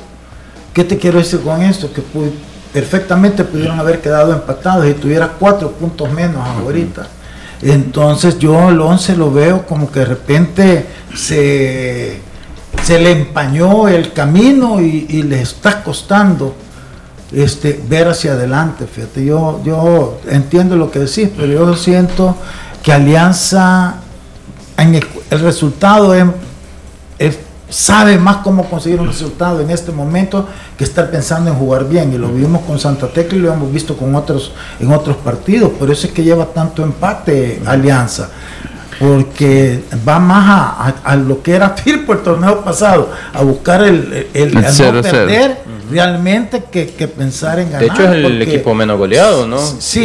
¿Qué 0.74 0.84
te 0.84 0.98
quiero 0.98 1.20
decir 1.20 1.40
con 1.40 1.62
esto? 1.62 1.92
Que 1.94 2.02
perfectamente 2.76 3.46
pudieron 3.46 3.80
haber 3.80 4.02
quedado 4.02 4.34
empatados 4.34 4.86
y 4.86 4.94
tuviera 4.96 5.30
cuatro 5.40 5.72
puntos 5.72 6.12
menos 6.12 6.46
ahorita. 6.46 7.08
Entonces 7.62 8.38
yo 8.38 8.68
el 8.68 8.82
11 8.82 9.16
lo 9.16 9.32
veo 9.32 9.66
como 9.66 9.90
que 9.90 10.00
de 10.02 10.06
repente 10.06 10.86
se, 11.16 12.20
se 12.84 13.00
le 13.00 13.12
empañó 13.14 13.88
el 13.88 14.12
camino 14.12 14.82
y, 14.82 15.06
y 15.08 15.24
le 15.24 15.42
está 15.42 15.84
costando 15.84 16.54
este, 17.32 17.82
ver 17.88 18.10
hacia 18.10 18.34
adelante. 18.34 18.86
Fíjate, 18.88 19.24
yo, 19.24 19.62
yo 19.64 20.20
entiendo 20.30 20.76
lo 20.76 20.92
que 20.92 21.00
decís, 21.00 21.30
pero 21.34 21.48
yo 21.48 21.76
siento 21.78 22.36
que 22.84 22.92
Alianza, 22.92 23.96
en 24.76 24.96
el, 24.96 25.08
el 25.32 25.40
resultado 25.40 26.14
es, 26.14 26.26
es- 27.20 27.40
sabe 27.70 28.18
más 28.18 28.38
cómo 28.38 28.70
conseguir 28.70 29.00
un 29.02 29.08
resultado 29.08 29.60
en 29.62 29.70
este 29.72 29.92
momento 29.92 30.48
que 30.78 30.84
estar 30.84 31.10
pensando 31.12 31.50
en 31.52 31.58
jugar 31.58 31.88
bien. 31.90 32.14
Y 32.14 32.18
lo 32.18 32.30
vimos 32.30 32.62
con 32.64 32.80
Santa 32.80 33.08
Tecla 33.08 33.38
y 33.38 33.42
lo 33.42 33.54
hemos 33.54 33.72
visto 33.72 33.98
con 33.98 34.14
otros, 34.16 34.52
en 34.80 34.92
otros 34.92 35.18
partidos. 35.18 35.72
Por 35.72 35.90
eso 35.92 36.08
es 36.08 36.14
que 36.14 36.24
lleva 36.24 36.46
tanto 36.46 36.84
empate 36.84 37.62
Alianza. 37.66 38.30
Porque 38.98 39.84
va 40.08 40.20
más 40.20 40.48
a, 40.50 40.88
a- 40.88 41.12
a 41.12 41.16
lo 41.18 41.44
que 41.44 41.54
era 41.54 41.70
Firpo 41.78 42.14
el 42.14 42.20
torneo 42.20 42.62
pasado, 42.64 43.10
a 43.34 43.42
buscar 43.44 43.82
el, 43.84 44.14
el, 44.14 44.28
el- 44.34 44.50
El 44.52 44.58
a 44.58 44.62
no 44.62 44.68
0-0. 44.70 45.02
perder 45.02 45.58
realmente 45.90 46.64
que, 46.72 46.88
que 46.88 47.08
pensar 47.08 47.60
en 47.60 47.72
ganar. 47.72 47.82
De 47.82 47.88
hecho, 47.88 48.04
es 48.04 48.12
el 48.16 48.22
porque- 48.24 48.44
equipo 48.44 48.74
menos 48.74 48.98
goleado, 48.98 49.48
¿no? 49.48 49.60
Sí, 49.80 50.04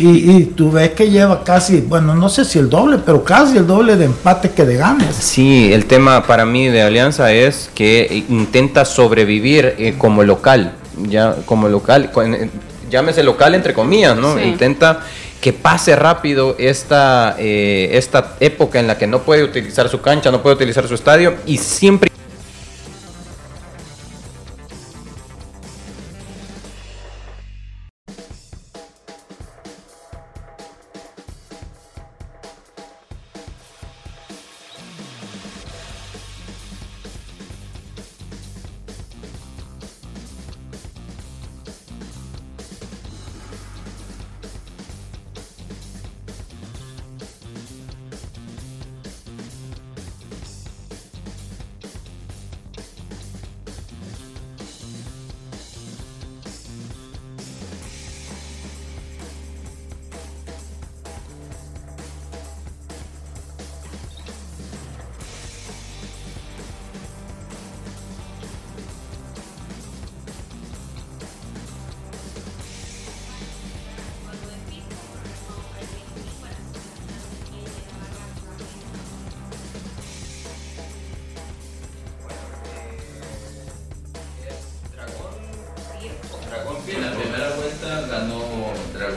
y, 0.00 0.06
y- 0.06 0.36
y 0.36 0.44
tú 0.44 0.70
ves 0.70 0.90
que 0.90 1.10
lleva 1.10 1.44
casi, 1.44 1.80
bueno, 1.80 2.14
no 2.14 2.28
sé 2.28 2.44
si 2.44 2.58
el 2.58 2.68
doble, 2.68 2.98
pero 3.04 3.22
casi 3.24 3.56
el 3.58 3.66
doble 3.66 3.96
de 3.96 4.06
empate 4.06 4.50
que 4.50 4.64
de 4.64 4.76
ganes. 4.76 5.14
Sí, 5.16 5.72
el 5.72 5.86
tema 5.86 6.26
para 6.26 6.44
mí 6.46 6.68
de 6.68 6.82
Alianza 6.82 7.32
es 7.32 7.70
que 7.74 8.24
intenta 8.28 8.84
sobrevivir 8.84 9.74
eh, 9.78 9.94
como 9.98 10.22
local, 10.24 10.72
ya 11.08 11.36
como 11.46 11.68
local, 11.68 12.10
con- 12.10 12.34
eh, 12.34 12.50
llámese 12.90 13.22
local 13.22 13.54
entre 13.54 13.72
comillas, 13.74 14.16
¿no? 14.16 14.36
Sí. 14.36 14.42
Intenta 14.44 15.00
que 15.40 15.54
pase 15.54 15.96
rápido 15.96 16.54
esta, 16.58 17.34
eh, 17.38 17.90
esta 17.94 18.34
época 18.40 18.78
en 18.78 18.86
la 18.86 18.98
que 18.98 19.06
no 19.06 19.20
puede 19.22 19.42
utilizar 19.42 19.88
su 19.88 20.00
cancha, 20.02 20.30
no 20.30 20.42
puede 20.42 20.56
utilizar 20.56 20.86
su 20.86 20.94
estadio 20.94 21.34
y 21.46 21.56
siempre 21.56 22.09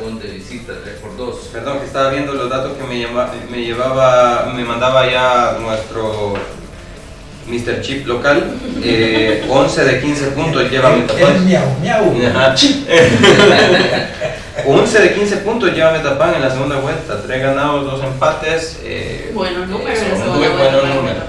De 0.04 0.28
visita 0.28 0.74
3 0.84 0.96
por 1.02 1.16
2. 1.16 1.36
Perdón, 1.54 1.80
que 1.80 1.86
estaba 1.86 2.10
viendo 2.10 2.34
los 2.34 2.50
datos 2.50 2.74
que 2.78 2.84
me, 2.84 3.00
llama- 3.00 3.30
me 3.50 3.58
llevaba, 3.64 4.52
me 4.54 4.66
mandaba 4.66 5.10
ya 5.10 5.58
nuestro 5.62 6.34
Mr. 7.48 7.82
Chip 7.82 8.06
local. 8.06 8.44
Eh, 8.84 9.46
11 9.50 9.86
de 9.86 10.02
15 10.02 10.26
puntos 10.32 10.70
lleva 10.70 10.90
Metapán. 10.90 11.46
miau, 11.46 11.64
miau. 11.82 12.14
Ajá. 12.36 12.54
11 14.66 15.00
de 15.02 15.14
15 15.14 15.38
puntos 15.38 15.74
lleva 15.74 15.92
Metapán 15.94 16.36
en 16.36 16.42
la 16.42 16.52
segunda 16.52 16.76
vuelta. 16.78 17.22
3 17.26 17.42
ganados, 17.42 17.86
2 17.86 18.04
empates. 18.04 18.80
eh, 18.84 19.32
Buenos 19.34 19.70
números 19.70 19.98
son 20.00 20.12
en 20.12 20.20
la 20.20 20.26
muy 20.36 20.48
buenos 20.50 20.96
números. 20.96 21.24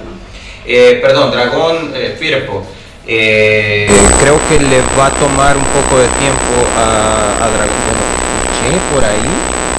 Eh, 0.67 0.99
perdón, 1.01 1.31
Dragón 1.31 1.93
eh, 1.95 2.17
Firpo. 2.19 2.67
Eh, 3.07 3.87
creo 4.21 4.41
que 4.49 4.59
le 4.59 4.81
va 4.99 5.07
a 5.07 5.11
tomar 5.11 5.57
un 5.57 5.65
poco 5.65 5.99
de 6.01 6.09
tiempo 6.09 6.67
a, 6.77 7.45
a 7.45 7.49
Dragón. 7.51 8.15
Escuché 8.65 8.81
por 8.95 9.05
ahí 9.05 9.21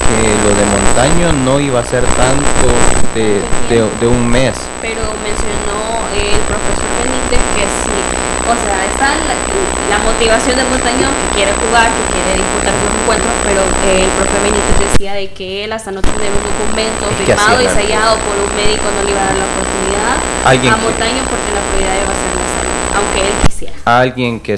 que 0.05 0.19
lo 0.43 0.49
de 0.55 0.65
Montaño 0.65 1.31
no 1.43 1.59
iba 1.59 1.79
a 1.79 1.83
ser 1.85 2.03
tanto 2.03 2.67
de, 3.15 3.41
de- 3.69 3.89
de 3.99 4.07
un 4.07 4.27
mes. 4.27 4.53
pero 4.81 5.01
mencionó 5.25 6.05
el 6.13 6.37
profesor 6.45 6.89
Benítez 7.01 7.41
que 7.55 7.63
sí, 7.65 7.97
o 8.45 8.53
sea, 8.63 8.85
está 8.85 9.09
la, 9.25 9.33
la 9.89 9.97
motivación 10.05 10.57
de 10.57 10.63
Montañón 10.65 11.09
que 11.09 11.35
quiere 11.35 11.53
jugar, 11.53 11.89
que 11.89 12.13
quiere 12.13 12.37
disputar 12.37 12.73
los 12.77 12.93
encuentros, 13.01 13.33
pero 13.43 13.61
eh, 13.89 14.05
el 14.05 14.11
profe 14.13 14.37
Benítez 14.45 14.77
decía 14.93 15.13
de 15.13 15.31
que 15.33 15.63
él 15.65 15.73
hasta 15.73 15.89
no 15.91 16.01
tener 16.01 16.29
un 16.29 16.43
documento 16.45 17.09
Es 17.09 17.17
que 17.17 17.25
firmado 17.33 17.61
y 17.61 17.67
sellado 17.67 18.17
por 18.21 18.35
un 18.37 18.51
médico 18.55 18.85
no 18.93 19.01
le 19.03 19.09
iba 19.11 19.21
a 19.21 19.25
dar 19.25 19.37
la 19.41 19.47
oportunidad 19.49 20.15
a 20.45 20.51
que- 20.53 20.69
Montañón 20.85 21.25
porque 21.25 21.49
la 21.57 21.63
prioridad 21.73 21.95
iba 22.05 22.13
a 22.13 22.19
ser 22.21 22.31
la 22.37 22.47
salud, 22.53 22.77
aunque 23.01 23.19
él 23.25 23.33
quisiera. 23.49 23.73
Alguien 23.85 24.39
que 24.39 24.57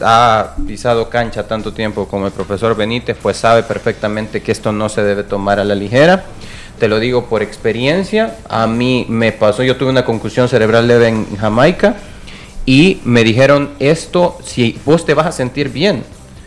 ha 0.00 0.54
pisado 0.66 1.08
cancha 1.08 1.46
tanto 1.46 1.72
tiempo 1.72 2.06
como 2.06 2.26
el 2.26 2.32
profesor 2.32 2.76
Benítez, 2.76 3.16
pues 3.20 3.36
sabe 3.36 3.62
perfectamente 3.62 4.42
que 4.42 4.52
esto 4.52 4.72
no 4.72 4.88
se 4.88 5.02
debe 5.02 5.24
tomar 5.24 5.58
a 5.58 5.64
la 5.64 5.74
ligera. 5.74 6.24
Te 6.78 6.88
lo 6.88 6.98
digo 6.98 7.26
por 7.26 7.42
experiencia. 7.42 8.36
A 8.48 8.66
mí 8.66 9.06
me 9.08 9.32
pasó, 9.32 9.62
yo 9.62 9.76
tuve 9.76 9.90
una 9.90 10.04
concusión 10.04 10.48
cerebral 10.48 10.86
leve 10.86 11.08
en 11.08 11.36
Jamaica 11.36 11.96
y 12.66 13.00
me 13.04 13.24
dijeron 13.24 13.70
esto, 13.78 14.38
si 14.44 14.78
vos 14.84 15.06
te 15.06 15.14
vas 15.14 15.26
a 15.26 15.32
sentir 15.32 15.70
bien, 15.70 16.04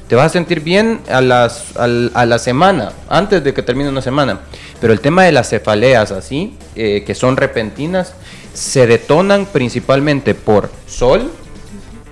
te 0.08 0.16
vas 0.16 0.28
a 0.28 0.30
sentir 0.30 0.60
bien 0.60 1.00
a, 1.10 1.22
las, 1.22 1.78
a 1.78 2.26
la 2.26 2.40
semana, 2.40 2.92
antes 3.08 3.44
de 3.44 3.54
que 3.54 3.62
termine 3.62 3.90
una 3.90 4.02
semana. 4.02 4.42
Pero 4.82 4.94
el 4.94 5.00
tema 5.00 5.24
de 5.24 5.32
las 5.32 5.50
cefaleas 5.50 6.12
así, 6.12 6.56
eh, 6.76 7.04
que 7.06 7.16
son 7.16 7.38
repentinas, 7.38 8.14
se 8.54 8.88
detonan 8.88 9.46
principalmente 9.46 10.36
por 10.36 10.70
sol, 10.88 11.32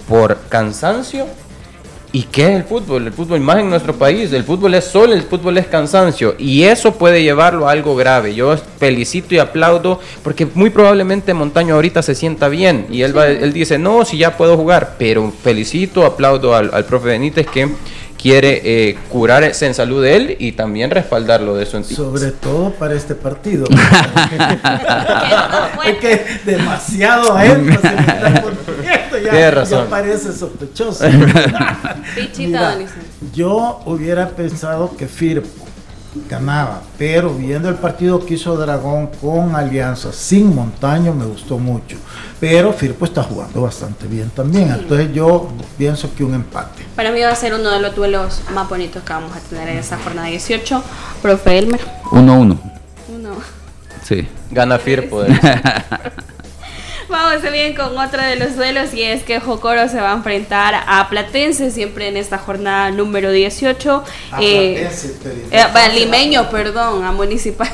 por 0.08 0.38
cansancio. 0.50 1.28
¿Y 2.14 2.24
qué 2.24 2.44
es 2.44 2.56
el 2.56 2.64
fútbol? 2.64 3.06
El 3.06 3.14
fútbol 3.14 3.42
más 3.42 3.58
en 3.58 3.70
nuestro 3.70 3.94
país. 3.94 4.32
El 4.32 4.44
fútbol 4.44 4.74
es 4.74 4.86
sol, 4.86 5.12
el 5.12 5.24
fútbol 5.24 5.58
es 5.58 5.68
cansancio. 5.68 6.36
Y 6.40 6.64
eso 6.64 6.94
puede 6.94 7.22
llevarlo 7.22 7.68
a 7.68 7.74
algo 7.74 7.96
grave. 7.96 8.34
Yo 8.34 8.56
felicito 8.80 9.36
y 9.36 9.40
aplaudo 9.40 10.00
porque 10.24 10.46
muy 10.46 10.70
probablemente 10.70 11.34
Montaño 11.34 11.76
ahorita 11.76 12.02
se 12.02 12.16
sienta 12.16 12.48
bien. 12.48 12.88
Y 12.90 13.02
él, 13.02 13.16
va, 13.16 13.28
él 13.28 13.52
dice, 13.52 13.78
no, 13.78 14.06
si 14.06 14.18
ya 14.18 14.38
puedo 14.38 14.56
jugar. 14.56 14.96
Pero 14.98 15.32
felicito, 15.44 16.06
aplaudo 16.06 16.56
al, 16.56 16.74
al 16.74 16.86
profe 16.86 17.10
Benítez 17.10 17.48
que 17.48 17.70
quiere 18.18 18.62
eh, 18.64 18.98
curarse 19.10 19.66
en 19.66 19.74
salud 19.74 20.02
de 20.04 20.16
él 20.16 20.38
y 20.40 20.54
también 20.54 20.90
respaldarlo 20.92 21.56
de 21.56 21.66
su 21.66 21.84
Sobre 21.84 22.32
todo 22.32 22.72
para 22.72 22.96
este 22.96 23.16
partido. 23.16 23.68
es 25.86 25.98
que 26.00 26.26
demasiado 26.46 27.38
énfasis 27.40 27.92
le 27.92 28.42
está 29.18 29.30
poniendo, 29.30 29.32
ya, 29.32 29.32
Tienes 29.32 29.54
razón. 29.54 29.84
ya 29.84 29.90
parece 29.90 30.34
sospechoso. 30.34 31.06
Pichita, 32.16 32.76
Mira, 32.76 32.78
yo 33.34 33.82
hubiera 33.86 34.30
pensado 34.30 34.96
que 34.96 35.08
Firpo 35.08 35.66
ganaba, 36.30 36.82
pero 36.98 37.34
viendo 37.34 37.70
el 37.70 37.76
partido 37.76 38.26
que 38.26 38.36
hizo 38.36 38.56
Dragón 38.58 39.08
con 39.22 39.56
Alianza 39.56 40.12
sin 40.12 40.56
Montaño 40.56 41.14
me 41.14 41.26
gustó 41.26 41.60
mucho. 41.60 41.98
Pero 42.40 42.74
Firpo 42.74 43.06
está 43.06 43.24
jugando 43.24 43.62
bastante 43.62 44.08
bien 44.08 44.30
también. 44.30 44.70
Entonces 44.72 45.14
yo 45.14 45.50
pienso 45.78 46.14
que 46.16 46.24
un 46.24 46.34
empate. 46.34 46.86
Para 46.96 47.12
mí 47.12 47.22
va 47.22 47.30
a 47.32 47.36
ser 47.36 47.54
uno 47.54 47.70
de 47.70 47.80
los 47.80 47.96
duelos 47.96 48.42
más 48.54 48.70
bonitos 48.70 49.04
que 49.04 49.14
vamos 49.14 49.36
a 49.36 49.40
tener 49.42 49.70
en 49.70 49.78
esta 49.78 49.98
jornada 49.98 50.28
18. 50.28 50.84
Profe 51.22 51.58
Elmer. 51.58 51.82
1-1. 52.06 52.58
Uno. 53.10 53.30
Sí. 54.04 54.28
Gana 54.52 54.78
Firpo. 54.80 55.24
Vamos 57.10 57.42
bien 57.52 57.74
con 57.74 57.98
otro 57.98 58.22
de 58.22 58.36
los 58.36 58.58
duelos 58.58 58.94
y 58.94 59.02
es 59.02 59.24
que 59.24 59.40
Jocoro 59.40 59.88
se 59.88 60.02
va 60.02 60.12
a 60.12 60.16
enfrentar 60.16 60.76
a 60.76 61.08
Platense 61.10 61.72
siempre 61.72 62.10
en 62.10 62.18
esta 62.18 62.38
jornada 62.38 62.92
número 62.92 63.32
18. 63.32 64.04
A 64.32 64.42
Eh, 64.42 64.90
eh, 65.52 65.60
a 65.62 65.88
limeño, 65.88 66.50
perdón, 66.50 67.06
a 67.06 67.14
Municipal. 67.14 67.70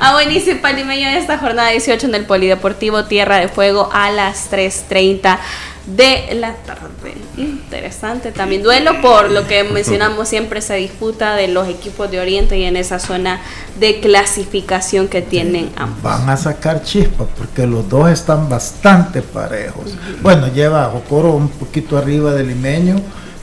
A 0.00 0.12
Municipal 0.12 0.74
Limeño 0.74 1.08
en 1.08 1.14
esta 1.14 1.38
jornada 1.38 1.70
18 1.70 2.06
en 2.06 2.14
el 2.14 2.24
Polideportivo 2.24 3.04
Tierra 3.04 3.36
de 3.38 3.48
Fuego 3.48 3.90
a 3.92 4.10
las 4.10 4.50
3.30 4.50 5.38
de 5.86 6.34
la 6.34 6.54
tarde. 6.54 7.14
Interesante 7.36 8.30
también. 8.30 8.62
Duelo 8.62 9.00
por 9.00 9.30
lo 9.30 9.46
que 9.46 9.64
mencionamos 9.64 10.28
siempre 10.28 10.60
se 10.60 10.76
disputa 10.76 11.34
de 11.34 11.48
los 11.48 11.68
equipos 11.68 12.10
de 12.10 12.20
Oriente 12.20 12.58
y 12.58 12.64
en 12.64 12.76
esa 12.76 12.98
zona 12.98 13.40
de 13.78 14.00
clasificación 14.00 15.08
que 15.08 15.22
tienen 15.22 15.70
ambos. 15.76 16.02
Van 16.02 16.28
a 16.28 16.36
sacar 16.36 16.82
chispas 16.82 17.26
porque 17.36 17.66
los 17.66 17.88
dos 17.88 18.10
están 18.10 18.48
bastante 18.48 19.22
parejos. 19.22 19.96
Bueno, 20.22 20.48
lleva 20.48 20.84
Jocoro 20.86 21.32
un 21.32 21.48
poquito 21.48 21.98
arriba 21.98 22.32
del 22.32 22.48
limeño, 22.48 22.96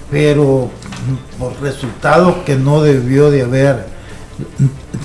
pero 0.09 0.69
por 1.37 1.61
resultados 1.61 2.37
que 2.45 2.55
no 2.55 2.81
debió 2.81 3.29
de 3.31 3.43
haber 3.43 3.99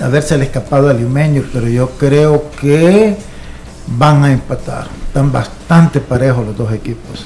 haberse 0.00 0.40
escapado 0.40 0.88
al 0.88 0.98
limeño, 0.98 1.44
pero 1.52 1.66
yo 1.68 1.90
creo 1.90 2.50
que 2.60 3.16
van 3.86 4.24
a 4.24 4.32
empatar. 4.32 4.86
Están 5.14 5.30
bastante 5.30 6.00
parejos 6.00 6.44
los 6.44 6.56
dos 6.56 6.72
equipos. 6.72 7.24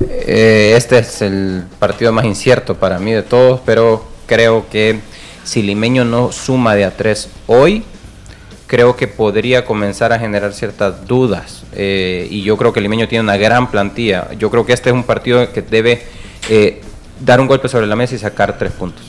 Eh, 0.00 0.72
este 0.74 1.00
es 1.00 1.20
el 1.20 1.64
partido 1.78 2.14
más 2.14 2.24
incierto 2.24 2.76
para 2.76 2.98
mí 2.98 3.12
de 3.12 3.22
todos, 3.22 3.60
pero 3.66 4.02
creo 4.24 4.64
que 4.70 5.00
si 5.44 5.60
Limeño 5.60 6.06
no 6.06 6.32
suma 6.32 6.74
de 6.74 6.86
a 6.86 6.96
tres 6.96 7.28
hoy, 7.46 7.84
creo 8.66 8.96
que 8.96 9.06
podría 9.06 9.66
comenzar 9.66 10.14
a 10.14 10.18
generar 10.18 10.54
ciertas 10.54 11.06
dudas. 11.06 11.64
Eh, 11.74 12.26
y 12.30 12.40
yo 12.40 12.56
creo 12.56 12.72
que 12.72 12.80
Limeño 12.80 13.06
tiene 13.06 13.24
una 13.24 13.36
gran 13.36 13.70
plantilla. 13.70 14.30
Yo 14.38 14.50
creo 14.50 14.64
que 14.64 14.72
este 14.72 14.88
es 14.88 14.94
un 14.94 15.04
partido 15.04 15.52
que 15.52 15.60
debe 15.60 16.02
eh, 16.48 16.80
dar 17.20 17.38
un 17.38 17.48
golpe 17.48 17.68
sobre 17.68 17.86
la 17.86 17.96
mesa 17.96 18.14
y 18.14 18.18
sacar 18.18 18.56
tres 18.56 18.72
puntos. 18.72 19.04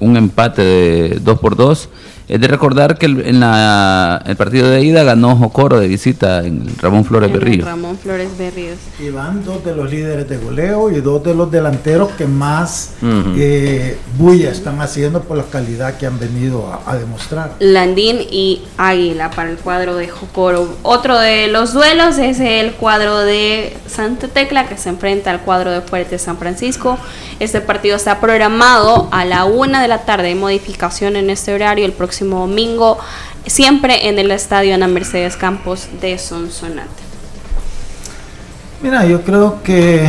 Un 0.00 0.16
empate 0.16 0.62
de 0.62 1.18
2 1.20 1.38
por 1.38 1.54
2 1.54 1.90
es 2.30 2.40
de 2.40 2.46
recordar 2.46 2.96
que 2.96 3.06
en 3.06 3.40
la, 3.40 4.22
el 4.24 4.36
partido 4.36 4.70
de 4.70 4.84
ida 4.84 5.02
ganó 5.02 5.34
Jocoro 5.34 5.80
de 5.80 5.88
visita 5.88 6.46
en 6.46 6.64
Ramón 6.78 7.04
Flores 7.04 7.32
Berrío. 7.32 7.64
Ramón 7.64 7.98
Flores 7.98 8.28
Berríos. 8.38 8.78
Y 9.00 9.10
van 9.10 9.44
dos 9.44 9.64
de 9.64 9.74
los 9.74 9.90
líderes 9.90 10.28
de 10.28 10.36
goleo 10.36 10.92
y 10.92 11.00
dos 11.00 11.24
de 11.24 11.34
los 11.34 11.50
delanteros 11.50 12.12
que 12.12 12.26
más 12.26 12.92
eh, 13.02 13.98
bulla 14.16 14.52
están 14.52 14.80
haciendo 14.80 15.22
por 15.22 15.38
la 15.38 15.42
calidad 15.42 15.98
que 15.98 16.06
han 16.06 16.20
venido 16.20 16.72
a, 16.86 16.96
demostrar. 16.96 17.54
Landín 17.58 18.20
y 18.30 18.62
Águila 18.78 19.32
para 19.32 19.50
el 19.50 19.56
cuadro 19.56 19.96
de 19.96 20.06
Jocoro. 20.06 20.76
Otro 20.82 21.18
de 21.18 21.48
los 21.48 21.72
duelos 21.72 22.18
es 22.18 22.38
el 22.38 22.74
cuadro 22.74 23.18
de 23.18 23.76
Santa 23.88 24.28
Tecla 24.28 24.68
que 24.68 24.76
se 24.76 24.88
enfrenta 24.88 25.32
al 25.32 25.40
cuadro 25.40 25.72
de 25.72 25.80
Fuerte 25.80 26.16
San 26.16 26.38
Francisco. 26.38 26.96
Este 27.40 27.60
partido 27.60 27.96
está 27.96 28.20
programado 28.20 29.08
a 29.10 29.24
la 29.24 29.46
una 29.46 29.82
de 29.82 29.88
la 29.88 30.04
tarde. 30.04 30.28
Hay 30.28 30.34
modificación 30.36 31.16
en 31.16 31.30
este 31.30 31.52
horario 31.52 31.86
el 31.86 31.92
próximo 31.92 32.19
domingo, 32.28 32.98
siempre 33.46 34.08
en 34.08 34.18
el 34.18 34.30
estadio 34.30 34.74
Ana 34.74 34.88
Mercedes 34.88 35.36
Campos 35.36 35.88
de 36.00 36.18
Sonsonate. 36.18 36.88
Mira, 38.82 39.04
yo 39.06 39.22
creo 39.22 39.62
que 39.62 40.08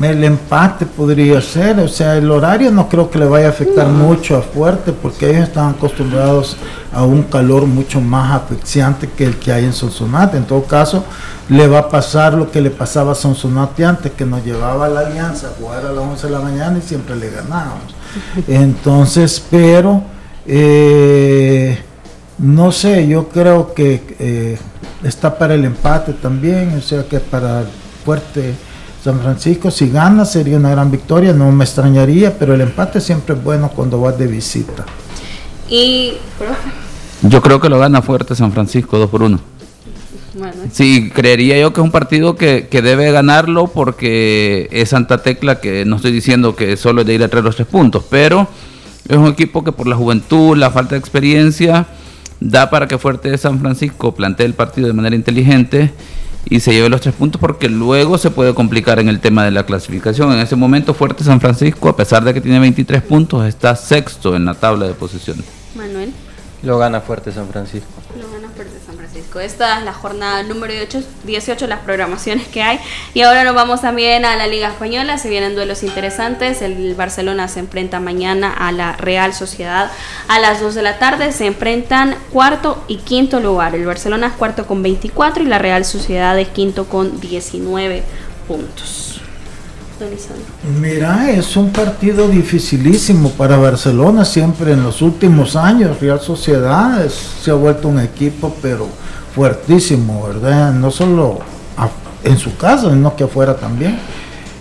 el 0.00 0.24
empate 0.24 0.86
podría 0.86 1.40
ser, 1.40 1.78
o 1.78 1.88
sea, 1.88 2.16
el 2.16 2.30
horario 2.30 2.70
no 2.70 2.88
creo 2.88 3.10
que 3.10 3.18
le 3.18 3.26
vaya 3.26 3.46
a 3.46 3.50
afectar 3.50 3.86
mucho 3.86 4.36
a 4.36 4.42
Fuerte 4.42 4.92
porque 4.92 5.30
ellos 5.30 5.48
están 5.48 5.70
acostumbrados 5.70 6.56
a 6.92 7.04
un 7.04 7.22
calor 7.22 7.66
mucho 7.66 8.00
más 8.00 8.42
asfixiante 8.42 9.08
que 9.08 9.24
el 9.24 9.36
que 9.36 9.52
hay 9.52 9.64
en 9.64 9.72
Sonsonate. 9.72 10.36
En 10.36 10.44
todo 10.44 10.64
caso, 10.64 11.04
le 11.48 11.66
va 11.68 11.78
a 11.78 11.88
pasar 11.88 12.34
lo 12.34 12.50
que 12.50 12.60
le 12.60 12.70
pasaba 12.70 13.12
a 13.12 13.14
Sonsonate 13.14 13.84
antes, 13.84 14.12
que 14.12 14.24
nos 14.24 14.44
llevaba 14.44 14.86
a 14.86 14.88
la 14.88 15.00
alianza 15.00 15.48
a 15.48 15.50
jugar 15.50 15.86
a 15.86 15.92
las 15.92 16.04
11 16.04 16.26
de 16.26 16.32
la 16.32 16.40
mañana 16.40 16.78
y 16.78 16.82
siempre 16.82 17.14
le 17.16 17.30
ganábamos. 17.30 17.94
Entonces, 18.48 19.44
pero 19.50 20.02
eh, 20.46 21.78
no 22.38 22.72
sé, 22.72 23.06
yo 23.06 23.28
creo 23.28 23.72
que 23.74 24.02
eh, 24.18 24.58
está 25.02 25.38
para 25.38 25.54
el 25.54 25.64
empate 25.64 26.12
también, 26.14 26.74
o 26.76 26.80
sea 26.82 27.04
que 27.04 27.20
para 27.20 27.60
el 27.60 27.66
fuerte 28.04 28.54
San 29.02 29.20
Francisco, 29.20 29.70
si 29.70 29.90
gana 29.90 30.24
sería 30.24 30.56
una 30.56 30.70
gran 30.70 30.90
victoria, 30.90 31.32
no 31.32 31.50
me 31.52 31.64
extrañaría, 31.64 32.38
pero 32.38 32.54
el 32.54 32.60
empate 32.60 33.00
siempre 33.00 33.34
es 33.34 33.42
bueno 33.42 33.70
cuando 33.70 34.00
vas 34.00 34.18
de 34.18 34.26
visita. 34.26 34.84
Y, 35.68 36.14
Yo 37.22 37.40
creo 37.40 37.60
que 37.60 37.68
lo 37.68 37.78
gana 37.78 38.02
fuerte 38.02 38.34
San 38.34 38.52
Francisco 38.52 38.98
2 38.98 39.10
por 39.10 39.22
1. 39.22 39.40
Sí, 40.72 41.10
creería 41.10 41.58
yo 41.60 41.72
que 41.72 41.80
es 41.80 41.84
un 41.84 41.92
partido 41.92 42.34
que, 42.34 42.66
que, 42.68 42.82
debe 42.82 43.12
ganarlo 43.12 43.68
porque 43.68 44.68
es 44.72 44.88
Santa 44.88 45.22
Tecla, 45.22 45.60
que 45.60 45.84
no 45.84 45.96
estoy 45.96 46.10
diciendo 46.10 46.56
que 46.56 46.76
solo 46.76 47.02
es 47.02 47.06
de 47.06 47.14
ir 47.14 47.22
a 47.22 47.28
traer 47.28 47.44
los 47.44 47.54
tres 47.54 47.68
puntos, 47.68 48.04
pero 48.10 48.48
es 49.08 49.16
un 49.16 49.26
equipo 49.26 49.64
que 49.64 49.72
por 49.72 49.86
la 49.86 49.96
juventud, 49.96 50.56
la 50.56 50.70
falta 50.70 50.94
de 50.94 50.98
experiencia, 50.98 51.86
da 52.40 52.70
para 52.70 52.88
que 52.88 52.98
Fuerte 52.98 53.30
de 53.30 53.38
San 53.38 53.60
Francisco 53.60 54.14
plantee 54.14 54.46
el 54.46 54.54
partido 54.54 54.86
de 54.86 54.92
manera 54.92 55.16
inteligente 55.16 55.92
y 56.46 56.60
se 56.60 56.72
lleve 56.72 56.88
los 56.88 57.00
tres 57.00 57.14
puntos 57.14 57.40
porque 57.40 57.68
luego 57.68 58.18
se 58.18 58.30
puede 58.30 58.54
complicar 58.54 58.98
en 58.98 59.08
el 59.08 59.20
tema 59.20 59.44
de 59.44 59.50
la 59.50 59.64
clasificación. 59.64 60.32
En 60.32 60.40
ese 60.40 60.56
momento 60.56 60.94
Fuerte 60.94 61.24
San 61.24 61.40
Francisco, 61.40 61.88
a 61.88 61.96
pesar 61.96 62.24
de 62.24 62.34
que 62.34 62.40
tiene 62.40 62.58
23 62.58 63.02
puntos, 63.02 63.46
está 63.46 63.76
sexto 63.76 64.36
en 64.36 64.44
la 64.44 64.54
tabla 64.54 64.86
de 64.86 64.94
posiciones. 64.94 65.44
Manuel. 65.74 66.12
Lo 66.62 66.78
gana 66.78 67.00
Fuerte 67.00 67.30
San 67.30 67.48
Francisco. 67.48 67.88
Lo 68.18 68.30
gana 68.30 68.48
Fuerte 68.54 68.73
Francisco. 69.34 69.40
Esta 69.40 69.78
es 69.78 69.84
la 69.84 69.92
jornada 69.92 70.42
número 70.42 70.72
18, 71.24 71.66
las 71.66 71.80
programaciones 71.80 72.46
que 72.48 72.62
hay. 72.62 72.78
Y 73.12 73.22
ahora 73.22 73.44
nos 73.44 73.54
vamos 73.54 73.80
también 73.80 74.24
a 74.24 74.36
la 74.36 74.46
Liga 74.46 74.68
Española. 74.68 75.18
Se 75.18 75.28
vienen 75.28 75.54
duelos 75.54 75.82
interesantes. 75.82 76.62
El 76.62 76.94
Barcelona 76.94 77.48
se 77.48 77.60
enfrenta 77.60 78.00
mañana 78.00 78.52
a 78.52 78.72
la 78.72 78.92
Real 78.92 79.34
Sociedad 79.34 79.90
a 80.28 80.38
las 80.38 80.60
2 80.60 80.74
de 80.74 80.82
la 80.82 80.98
tarde. 80.98 81.32
Se 81.32 81.46
enfrentan 81.46 82.16
cuarto 82.32 82.82
y 82.88 82.98
quinto 82.98 83.40
lugar. 83.40 83.74
El 83.74 83.86
Barcelona 83.86 84.28
es 84.28 84.32
cuarto 84.34 84.66
con 84.66 84.82
24 84.82 85.42
y 85.42 85.46
la 85.46 85.58
Real 85.58 85.84
Sociedad 85.84 86.38
es 86.38 86.48
quinto 86.48 86.86
con 86.86 87.20
19 87.20 88.02
puntos. 88.48 89.20
Mira, 90.80 91.30
es 91.30 91.56
un 91.56 91.70
partido 91.70 92.28
dificilísimo 92.28 93.30
para 93.30 93.56
Barcelona, 93.56 94.24
siempre 94.24 94.72
en 94.72 94.82
los 94.82 95.00
últimos 95.00 95.54
años. 95.54 96.00
Real 96.00 96.20
Sociedad 96.20 97.06
se 97.08 97.50
ha 97.50 97.54
vuelto 97.54 97.88
un 97.88 98.00
equipo, 98.00 98.54
pero 98.60 98.88
fuertísimo, 99.34 100.26
¿verdad? 100.26 100.72
No 100.72 100.90
solo 100.90 101.40
en 102.22 102.38
su 102.38 102.56
casa, 102.56 102.90
sino 102.90 103.14
que 103.16 103.24
afuera 103.24 103.56
también, 103.56 103.98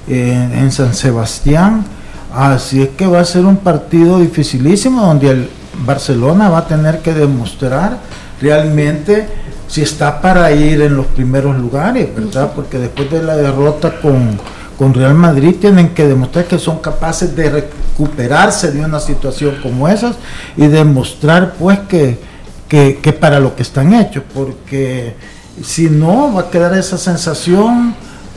en 0.08 0.72
San 0.72 0.94
Sebastián. 0.94 1.86
Así 2.34 2.82
es 2.82 2.90
que 2.90 3.06
va 3.08 3.20
a 3.20 3.26
ser 3.26 3.46
un 3.46 3.58
partido 3.58 4.20
dificilísimo 4.20 5.02
donde 5.02 5.30
el 5.30 5.50
Barcelona 5.86 6.50
va 6.50 6.60
a 6.60 6.68
tener 6.68 7.00
que 7.00 7.14
demostrar 7.14 8.00
realmente 8.42 9.28
si 9.68 9.82
está 9.82 10.20
para 10.20 10.52
ir 10.52 10.82
en 10.82 10.98
los 10.98 11.06
primeros 11.08 11.58
lugares, 11.58 12.14
¿verdad? 12.16 12.52
Porque 12.56 12.80
después 12.80 13.10
de 13.12 13.24
la 13.24 13.38
derrota 13.38 14.02
con 14.02 14.38
con 14.78 14.94
Real 14.94 15.14
Madrid 15.14 15.56
tienen 15.60 15.90
que 15.90 16.08
demostrar 16.08 16.46
que 16.46 16.58
son 16.58 16.80
capaces 16.80 17.36
de 17.36 17.50
recuperarse 17.50 18.72
de 18.72 18.84
una 18.84 19.00
situación 19.00 19.56
como 19.62 19.88
esas 19.88 20.16
y 20.58 20.68
demostrar 20.68 21.54
pues 21.54 21.80
que, 21.82 22.20
que, 22.68 23.18
para 23.20 23.40
lo 23.40 23.56
que 23.56 23.62
están 23.62 23.94
hechos, 23.94 24.24
porque 24.34 25.16
si 25.64 25.90
no 25.90 26.34
va 26.34 26.42
a 26.42 26.50
quedar 26.50 26.76
esa 26.78 26.98
sensación 26.98 27.96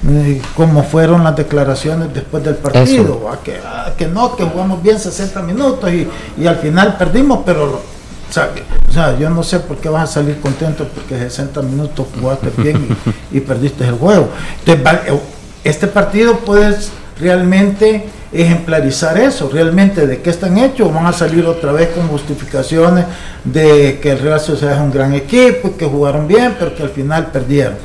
eh, 0.08 0.42
como 0.54 0.82
fueron 0.82 1.24
las 1.24 1.34
declaraciones 1.36 2.12
después 2.12 2.44
del 2.44 2.56
partido, 2.56 3.30
que, 3.42 3.58
ah, 3.64 3.92
que, 3.96 4.06
no, 4.06 4.36
que 4.36 4.44
jugamos 4.44 4.82
bien 4.82 4.98
60 4.98 5.40
minutos 5.42 5.90
y, 5.90 6.06
y 6.38 6.46
al 6.46 6.56
final 6.56 6.96
perdimos, 6.98 7.40
pero 7.46 7.80
o 8.28 8.92
sea, 8.92 9.18
yo 9.18 9.30
no 9.30 9.42
sé 9.42 9.60
por 9.60 9.76
qué 9.78 9.88
vas 9.88 10.10
a 10.10 10.12
salir 10.14 10.40
contento 10.40 10.86
porque 10.94 11.16
60 11.16 11.62
minutos 11.62 12.06
jugaste 12.20 12.50
bien 12.62 12.96
y, 13.32 13.38
y 13.38 13.40
perdiste 13.40 13.86
el 13.86 13.94
juego. 13.94 14.28
Entonces, 14.66 15.20
este 15.64 15.86
partido 15.86 16.38
puede 16.40 16.76
realmente 17.18 18.08
ejemplarizar 18.32 19.18
eso, 19.18 19.48
realmente 19.52 20.06
de 20.06 20.20
qué 20.20 20.30
están 20.30 20.58
hechos, 20.58 20.92
van 20.92 21.06
a 21.06 21.12
salir 21.12 21.44
otra 21.46 21.72
vez 21.72 21.90
con 21.90 22.08
justificaciones 22.08 23.04
de 23.44 23.98
que 24.00 24.12
el 24.12 24.18
Real 24.18 24.40
Sociedad 24.40 24.74
es 24.74 24.80
un 24.80 24.92
gran 24.92 25.14
equipo, 25.14 25.68
y 25.68 25.78
que 25.78 25.86
jugaron 25.86 26.26
bien, 26.26 26.56
pero 26.58 26.74
que 26.74 26.82
al 26.82 26.90
final 26.90 27.28
perdieron. 27.32 27.76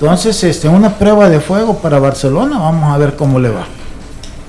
Entonces, 0.00 0.42
este, 0.44 0.68
una 0.68 0.96
prueba 0.96 1.28
de 1.28 1.40
fuego 1.40 1.78
para 1.78 1.98
Barcelona, 1.98 2.58
vamos 2.58 2.94
a 2.94 2.98
ver 2.98 3.14
cómo 3.16 3.40
le 3.40 3.50
va. 3.50 3.66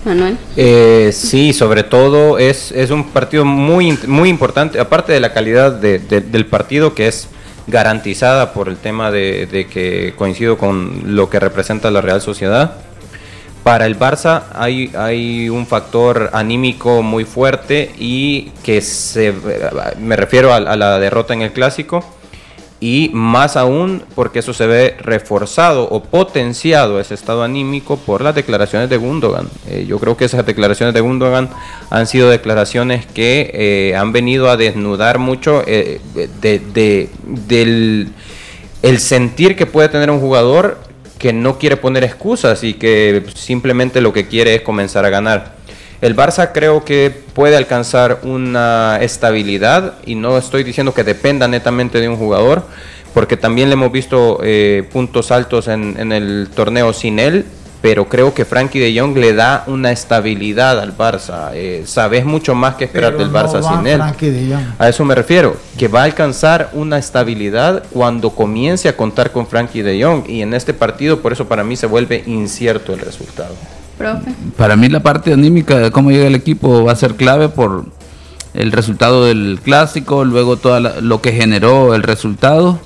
Manuel. 0.05 0.37
Eh, 0.55 1.09
sí, 1.13 1.53
sobre 1.53 1.83
todo 1.83 2.37
es, 2.37 2.71
es 2.71 2.89
un 2.91 3.09
partido 3.09 3.43
muy, 3.45 3.97
muy 4.07 4.29
importante, 4.29 4.79
aparte 4.79 5.11
de 5.11 5.19
la 5.19 5.33
calidad 5.33 5.73
del 5.73 6.45
partido 6.45 6.93
que 6.93 7.07
es 7.07 7.27
garantizada 7.69 8.53
por 8.53 8.67
el 8.67 8.77
tema 8.77 9.11
de, 9.11 9.67
que 9.71 10.13
coincido 10.15 10.57
con 10.57 11.15
lo 11.15 11.29
que 11.29 11.39
representa 11.39 11.91
la 11.91 12.01
Real 12.01 12.21
Sociedad. 12.21 12.73
Para 13.63 13.85
el 13.85 13.99
Barça 13.99 14.43
hay, 14.53 15.49
un 15.49 15.67
factor 15.67 16.29
anímico 16.33 17.01
muy 17.01 17.25
fuerte 17.25 17.91
y 17.99 18.51
que 18.63 18.81
se, 18.81 19.33
me 19.99 20.15
refiero 20.15 20.53
a 20.53 20.59
la 20.59 20.99
derrota 20.99 21.33
en 21.33 21.41
el 21.41 21.51
clásico 21.51 22.03
y 22.81 23.11
más 23.13 23.57
aún 23.57 24.03
porque 24.15 24.39
eso 24.39 24.53
se 24.53 24.65
ve 24.65 24.95
reforzado 24.99 25.83
o 25.89 26.01
potenciado 26.01 26.99
ese 26.99 27.13
estado 27.13 27.43
anímico 27.43 27.97
por 27.97 28.21
las 28.21 28.35
declaraciones 28.35 28.89
de 28.89 28.97
Gundogan. 28.97 29.49
Eh, 29.67 29.85
yo 29.87 29.99
creo 29.99 30.15
que 30.15 30.25
esas 30.25 30.45
declaraciones 30.45 30.93
de 30.93 31.01
Gundogan 31.01 31.49
han 31.89 32.07
sido 32.07 32.29
declaraciones 32.29 33.05
que 33.05 33.51
eh, 33.53 33.95
han 33.95 34.13
venido 34.13 34.49
a 34.49 34.55
desnudar 34.55 35.19
mucho 35.19 35.63
eh, 35.67 35.99
de, 36.41 37.09
del 37.25 38.13
el 38.81 38.99
sentir 38.99 39.57
que 39.57 39.65
puede 39.65 39.89
tener 39.89 40.09
un 40.09 40.21
jugador 40.21 40.77
que 41.19 41.33
no 41.33 41.59
quiere 41.59 41.77
poner 41.77 42.03
excusas 42.03 42.63
y 42.63 42.73
que 42.73 43.23
simplemente 43.35 44.01
lo 44.01 44.13
que 44.13 44.27
quiere 44.27 44.55
es 44.55 44.61
comenzar 44.61 45.05
a 45.05 45.09
ganar. 45.09 45.59
El 46.01 46.15
Barça 46.15 46.51
creo 46.53 46.85
que 46.85 47.13
puede 47.33 47.57
alcanzar 47.57 48.21
una 48.23 48.97
estabilidad 49.01 49.95
y 50.05 50.15
no 50.15 50.37
estoy 50.37 50.63
diciendo 50.63 50.93
que 50.93 51.03
dependa 51.03 51.47
netamente 51.49 51.99
de 51.99 52.07
un 52.07 52.15
jugador, 52.15 52.63
porque 53.13 53.35
también 53.35 53.67
le 53.67 53.73
hemos 53.73 53.91
visto 53.91 54.39
eh, 54.41 54.87
puntos 54.93 55.29
altos 55.31 55.67
en, 55.67 55.99
en 55.99 56.13
el 56.13 56.47
torneo 56.55 56.93
sin 56.93 57.19
él 57.19 57.45
pero 57.81 58.09
creo 58.09 58.33
que 58.33 58.45
Frankie 58.45 58.79
de 58.79 58.99
Jong 58.99 59.15
le 59.17 59.33
da 59.33 59.63
una 59.67 59.91
estabilidad 59.91 60.79
al 60.79 60.95
Barça. 60.95 61.51
Eh, 61.53 61.83
sabes 61.85 62.25
mucho 62.25 62.53
más 62.53 62.75
que 62.75 62.85
esperar 62.85 63.17
del 63.17 63.31
Barça 63.31 63.61
sin 63.61 63.87
él. 63.87 64.01
A 64.77 64.89
eso 64.89 65.05
me 65.05 65.15
refiero, 65.15 65.55
que 65.77 65.87
va 65.87 66.01
a 66.01 66.03
alcanzar 66.03 66.71
una 66.73 66.97
estabilidad 66.97 67.83
cuando 67.91 68.31
comience 68.31 68.89
a 68.89 68.97
contar 68.97 69.31
con 69.31 69.47
Frankie 69.47 69.81
de 69.81 70.03
Jong 70.03 70.29
y 70.29 70.41
en 70.41 70.53
este 70.53 70.73
partido 70.73 71.21
por 71.21 71.31
eso 71.31 71.47
para 71.47 71.63
mí 71.63 71.75
se 71.75 71.87
vuelve 71.87 72.23
incierto 72.25 72.93
el 72.93 72.99
resultado. 72.99 73.55
Para 74.57 74.75
mí 74.75 74.87
la 74.87 75.01
parte 75.01 75.33
anímica 75.33 75.77
de 75.77 75.91
cómo 75.91 76.11
llega 76.11 76.27
el 76.27 76.35
equipo 76.35 76.85
va 76.85 76.93
a 76.93 76.95
ser 76.95 77.15
clave 77.15 77.49
por 77.49 77.85
el 78.53 78.71
resultado 78.71 79.25
del 79.25 79.59
clásico, 79.63 80.25
luego 80.25 80.57
todo 80.57 80.79
lo 80.79 81.21
que 81.21 81.31
generó 81.31 81.93
el 81.93 82.03
resultado 82.03 82.79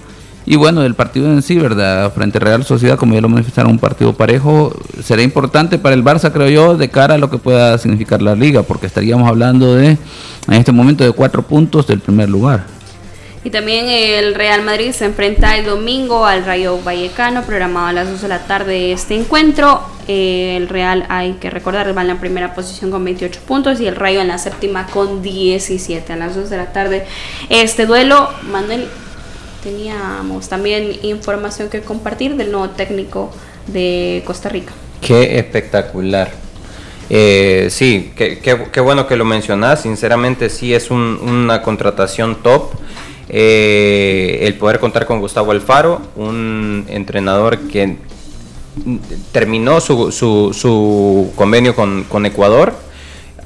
y 0.45 0.55
bueno, 0.55 0.83
el 0.83 0.93
partido 0.93 1.27
en 1.27 1.41
sí, 1.41 1.57
¿verdad? 1.57 2.11
Frente 2.13 2.37
a 2.37 2.41
Real 2.41 2.63
Sociedad, 2.65 2.97
como 2.97 3.13
ya 3.13 3.21
lo 3.21 3.29
manifestaron, 3.29 3.71
un 3.71 3.79
partido 3.79 4.13
parejo, 4.13 4.75
será 5.01 5.21
importante 5.21 5.77
para 5.77 5.95
el 5.95 6.03
Barça, 6.03 6.31
creo 6.31 6.49
yo, 6.49 6.77
de 6.77 6.89
cara 6.89 7.15
a 7.15 7.17
lo 7.17 7.29
que 7.29 7.37
pueda 7.37 7.77
significar 7.77 8.21
la 8.21 8.35
liga, 8.35 8.63
porque 8.63 8.87
estaríamos 8.87 9.27
hablando 9.27 9.75
de, 9.75 9.97
en 10.47 10.53
este 10.53 10.71
momento, 10.71 11.03
de 11.03 11.11
cuatro 11.13 11.43
puntos 11.43 11.87
del 11.87 11.99
primer 11.99 12.29
lugar. 12.29 12.65
Y 13.45 13.49
también 13.49 13.89
el 13.89 14.35
Real 14.35 14.61
Madrid 14.63 14.91
se 14.91 15.03
enfrenta 15.03 15.57
el 15.57 15.65
domingo 15.65 16.25
al 16.25 16.45
Rayo 16.45 16.81
Vallecano, 16.81 17.43
programado 17.43 17.87
a 17.87 17.93
las 17.93 18.09
2 18.09 18.21
de 18.21 18.27
la 18.29 18.39
tarde 18.39 18.93
este 18.93 19.15
encuentro. 19.15 19.81
Eh, 20.07 20.55
el 20.55 20.69
Real, 20.69 21.05
hay 21.09 21.33
que 21.33 21.49
recordar, 21.49 21.95
va 21.95 22.01
en 22.01 22.07
la 22.07 22.19
primera 22.21 22.55
posición 22.55 22.89
con 22.89 23.03
28 23.03 23.41
puntos 23.45 23.81
y 23.81 23.87
el 23.87 23.97
Rayo 23.97 24.21
en 24.21 24.29
la 24.29 24.37
séptima 24.37 24.87
con 24.87 25.21
17 25.21 26.13
a 26.13 26.15
las 26.15 26.35
2 26.35 26.49
de 26.49 26.57
la 26.57 26.71
tarde. 26.71 27.05
Este 27.49 27.85
duelo, 27.85 28.29
Manuel, 28.43 28.87
teníamos 29.63 30.49
también 30.49 30.99
información 31.03 31.69
que 31.69 31.81
compartir 31.81 32.35
del 32.35 32.51
nuevo 32.51 32.69
técnico 32.71 33.31
de 33.67 34.21
Costa 34.25 34.49
Rica. 34.49 34.73
Qué 35.01 35.39
espectacular. 35.39 36.31
Eh, 37.09 37.67
sí, 37.69 38.11
qué, 38.15 38.81
bueno 38.81 39.07
que 39.07 39.15
lo 39.15 39.25
mencionas. 39.25 39.81
Sinceramente, 39.81 40.49
sí 40.49 40.73
es 40.73 40.91
una 40.91 41.61
contratación 41.61 42.43
top. 42.43 42.71
Eh, 43.29 44.39
el 44.41 44.55
poder 44.55 44.79
contar 44.79 45.05
con 45.05 45.19
Gustavo 45.19 45.51
Alfaro, 45.51 46.01
un 46.15 46.85
entrenador 46.89 47.57
que 47.67 47.95
terminó 49.31 49.79
su, 49.79 50.11
su, 50.11 51.31
convenio 51.35 51.75
con, 51.75 52.03
con, 52.03 52.25
Ecuador, 52.25 52.73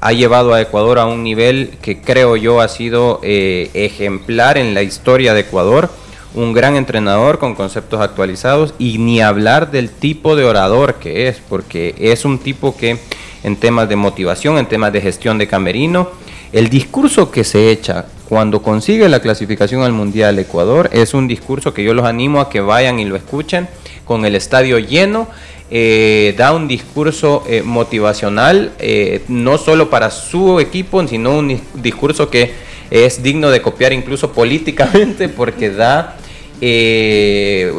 ha 0.02 0.14
llevado 0.14 0.54
a 0.54 0.62
Ecuador 0.62 1.00
a 1.00 1.06
un 1.06 1.24
nivel 1.24 1.78
que 1.82 2.02
creo 2.02 2.36
yo 2.36 2.60
ha 2.60 2.68
sido 2.68 3.20
eh, 3.24 3.70
ejemplar 3.74 4.58
en 4.58 4.74
la 4.74 4.82
historia 4.82 5.34
de 5.34 5.42
Ecuador 5.42 5.90
un 6.34 6.54
gran 6.54 6.76
entrenador 6.76 7.40
con 7.40 7.56
conceptos 7.56 8.02
actualizados 8.02 8.74
y 8.78 8.98
ni 8.98 9.22
hablar 9.22 9.72
del 9.72 9.90
tipo 9.90 10.36
de 10.36 10.46
orador 10.46 10.96
que 10.96 11.28
es, 11.28 11.42
porque 11.50 11.96
es 11.98 12.26
un 12.26 12.40
tipo 12.40 12.76
que 12.76 13.00
en 13.44 13.56
temas 13.56 13.88
de 13.90 13.96
motivación, 13.96 14.58
en 14.58 14.68
temas 14.68 14.92
de 14.94 15.02
gestión 15.02 15.38
de 15.38 15.48
camerino, 15.48 16.10
el 16.52 16.70
discurso 16.70 17.30
que 17.32 17.44
se 17.44 17.72
echa 17.72 18.06
cuando 18.28 18.62
consigue 18.62 19.08
la 19.08 19.22
clasificación 19.22 19.84
al 19.84 19.94
Mundial 19.94 20.38
Ecuador 20.40 20.90
es 20.92 21.14
un 21.14 21.28
discurso 21.28 21.74
que 21.74 21.84
yo 21.84 21.94
los 21.94 22.06
animo 22.06 22.42
a 22.42 22.50
que 22.50 22.60
vayan 22.60 23.00
y 23.00 23.06
lo 23.06 23.16
escuchen 23.16 23.68
con 24.06 24.26
el 24.26 24.36
estadio 24.36 24.80
lleno. 24.80 25.28
Eh, 25.70 26.34
da 26.38 26.54
un 26.54 26.68
discurso 26.68 27.44
eh, 27.46 27.62
motivacional, 27.62 28.72
eh, 28.80 29.24
no 29.28 29.58
solo 29.58 29.90
para 29.90 30.12
su 30.12 30.62
equipo, 30.62 31.06
sino 31.06 31.38
un 31.38 31.60
discurso 31.76 32.30
que 32.30 32.54
es 32.92 33.22
digno 33.24 33.50
de 33.50 33.62
copiar 33.62 33.94
incluso 33.94 34.32
políticamente 34.32 35.30
porque 35.30 35.70
da 35.70 36.18
eh, 36.60 37.72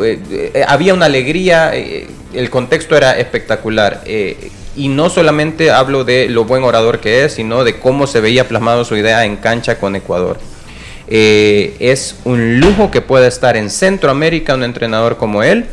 eh, 0.54 0.64
había 0.68 0.94
una 0.94 1.06
alegría, 1.06 1.74
eh, 1.74 2.06
el 2.32 2.50
contexto 2.50 2.96
era 2.96 3.18
espectacular. 3.18 4.02
y 4.76 4.86
no 4.88 5.10
solamente 5.10 5.72
hablo 5.72 6.04
de 6.04 6.28
lo 6.28 6.44
buen 6.44 6.62
orador 6.62 7.00
que 7.00 7.24
es, 7.24 7.32
sino 7.32 7.64
de 7.64 7.80
cómo 7.80 8.06
se 8.06 8.20
veía 8.20 8.46
plasmado 8.46 8.84
su 8.84 8.96
idea 8.96 9.24
en 9.24 9.36
cancha 9.36 9.78
con 9.78 9.96
Ecuador. 9.96 10.38
es 11.08 12.16
un 12.24 12.60
lujo 12.60 12.90
que 12.90 13.00
pueda 13.00 13.26
estar 13.26 13.56
en 13.56 13.70
Centroamérica 13.70 14.54
un 14.54 14.62
entrenador 14.64 15.16
como 15.16 15.42
él. 15.42 15.66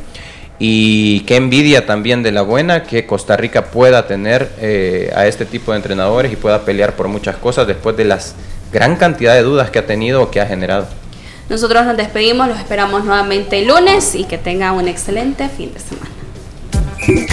Y 0.58 1.20
qué 1.22 1.36
envidia 1.36 1.86
también 1.86 2.24
de 2.24 2.32
la 2.32 2.42
buena 2.42 2.84
que 2.84 3.06
Costa 3.06 3.36
Rica 3.36 3.66
pueda 3.66 4.08
tener 4.08 4.50
a 5.14 5.28
este 5.28 5.46
tipo 5.46 5.72
de 5.72 5.78
entrenadores 5.78 6.32
y 6.32 6.38
pueda 6.38 6.64
pelear 6.64 6.96
por 6.96 7.10
muchas 7.10 7.36
cosas 7.36 7.68
después 7.68 7.98
de 7.98 8.06
las 8.06 8.36
gran 8.72 8.96
cantidad 8.96 9.34
de 9.34 9.44
dudas 9.44 9.70
que 9.70 9.80
ha 9.80 9.86
tenido 9.86 10.22
o 10.22 10.32
que 10.32 10.42
ha 10.42 10.46
generado. 10.46 10.88
Nosotros 11.50 11.86
nos 11.86 11.96
despedimos, 11.96 12.48
los 12.48 12.58
esperamos 12.58 13.06
nuevamente 13.06 13.60
el 13.60 13.68
lunes 13.68 14.16
y 14.16 14.24
que 14.24 14.38
tengan 14.38 14.76
un 14.76 14.88
excelente 14.88 15.48
fin 15.50 15.74
de 15.74 15.80
semana. 15.80 16.16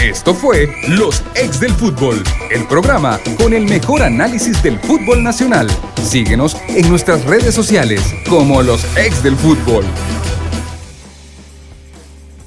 Esto 0.02 0.34
fue 0.34 0.68
Los 0.88 1.22
Ex 1.34 1.58
del 1.58 1.72
Fútbol, 1.72 2.22
el 2.50 2.66
programa 2.66 3.18
con 3.38 3.54
el 3.54 3.64
mejor 3.64 4.02
análisis 4.02 4.62
del 4.62 4.78
fútbol 4.78 5.22
nacional. 5.22 5.66
Síguenos 6.02 6.58
en 6.68 6.90
nuestras 6.90 7.24
redes 7.24 7.54
sociales 7.54 8.02
como 8.28 8.62
Los 8.62 8.84
Ex 8.98 9.22
del 9.22 9.34
Fútbol. 9.36 9.84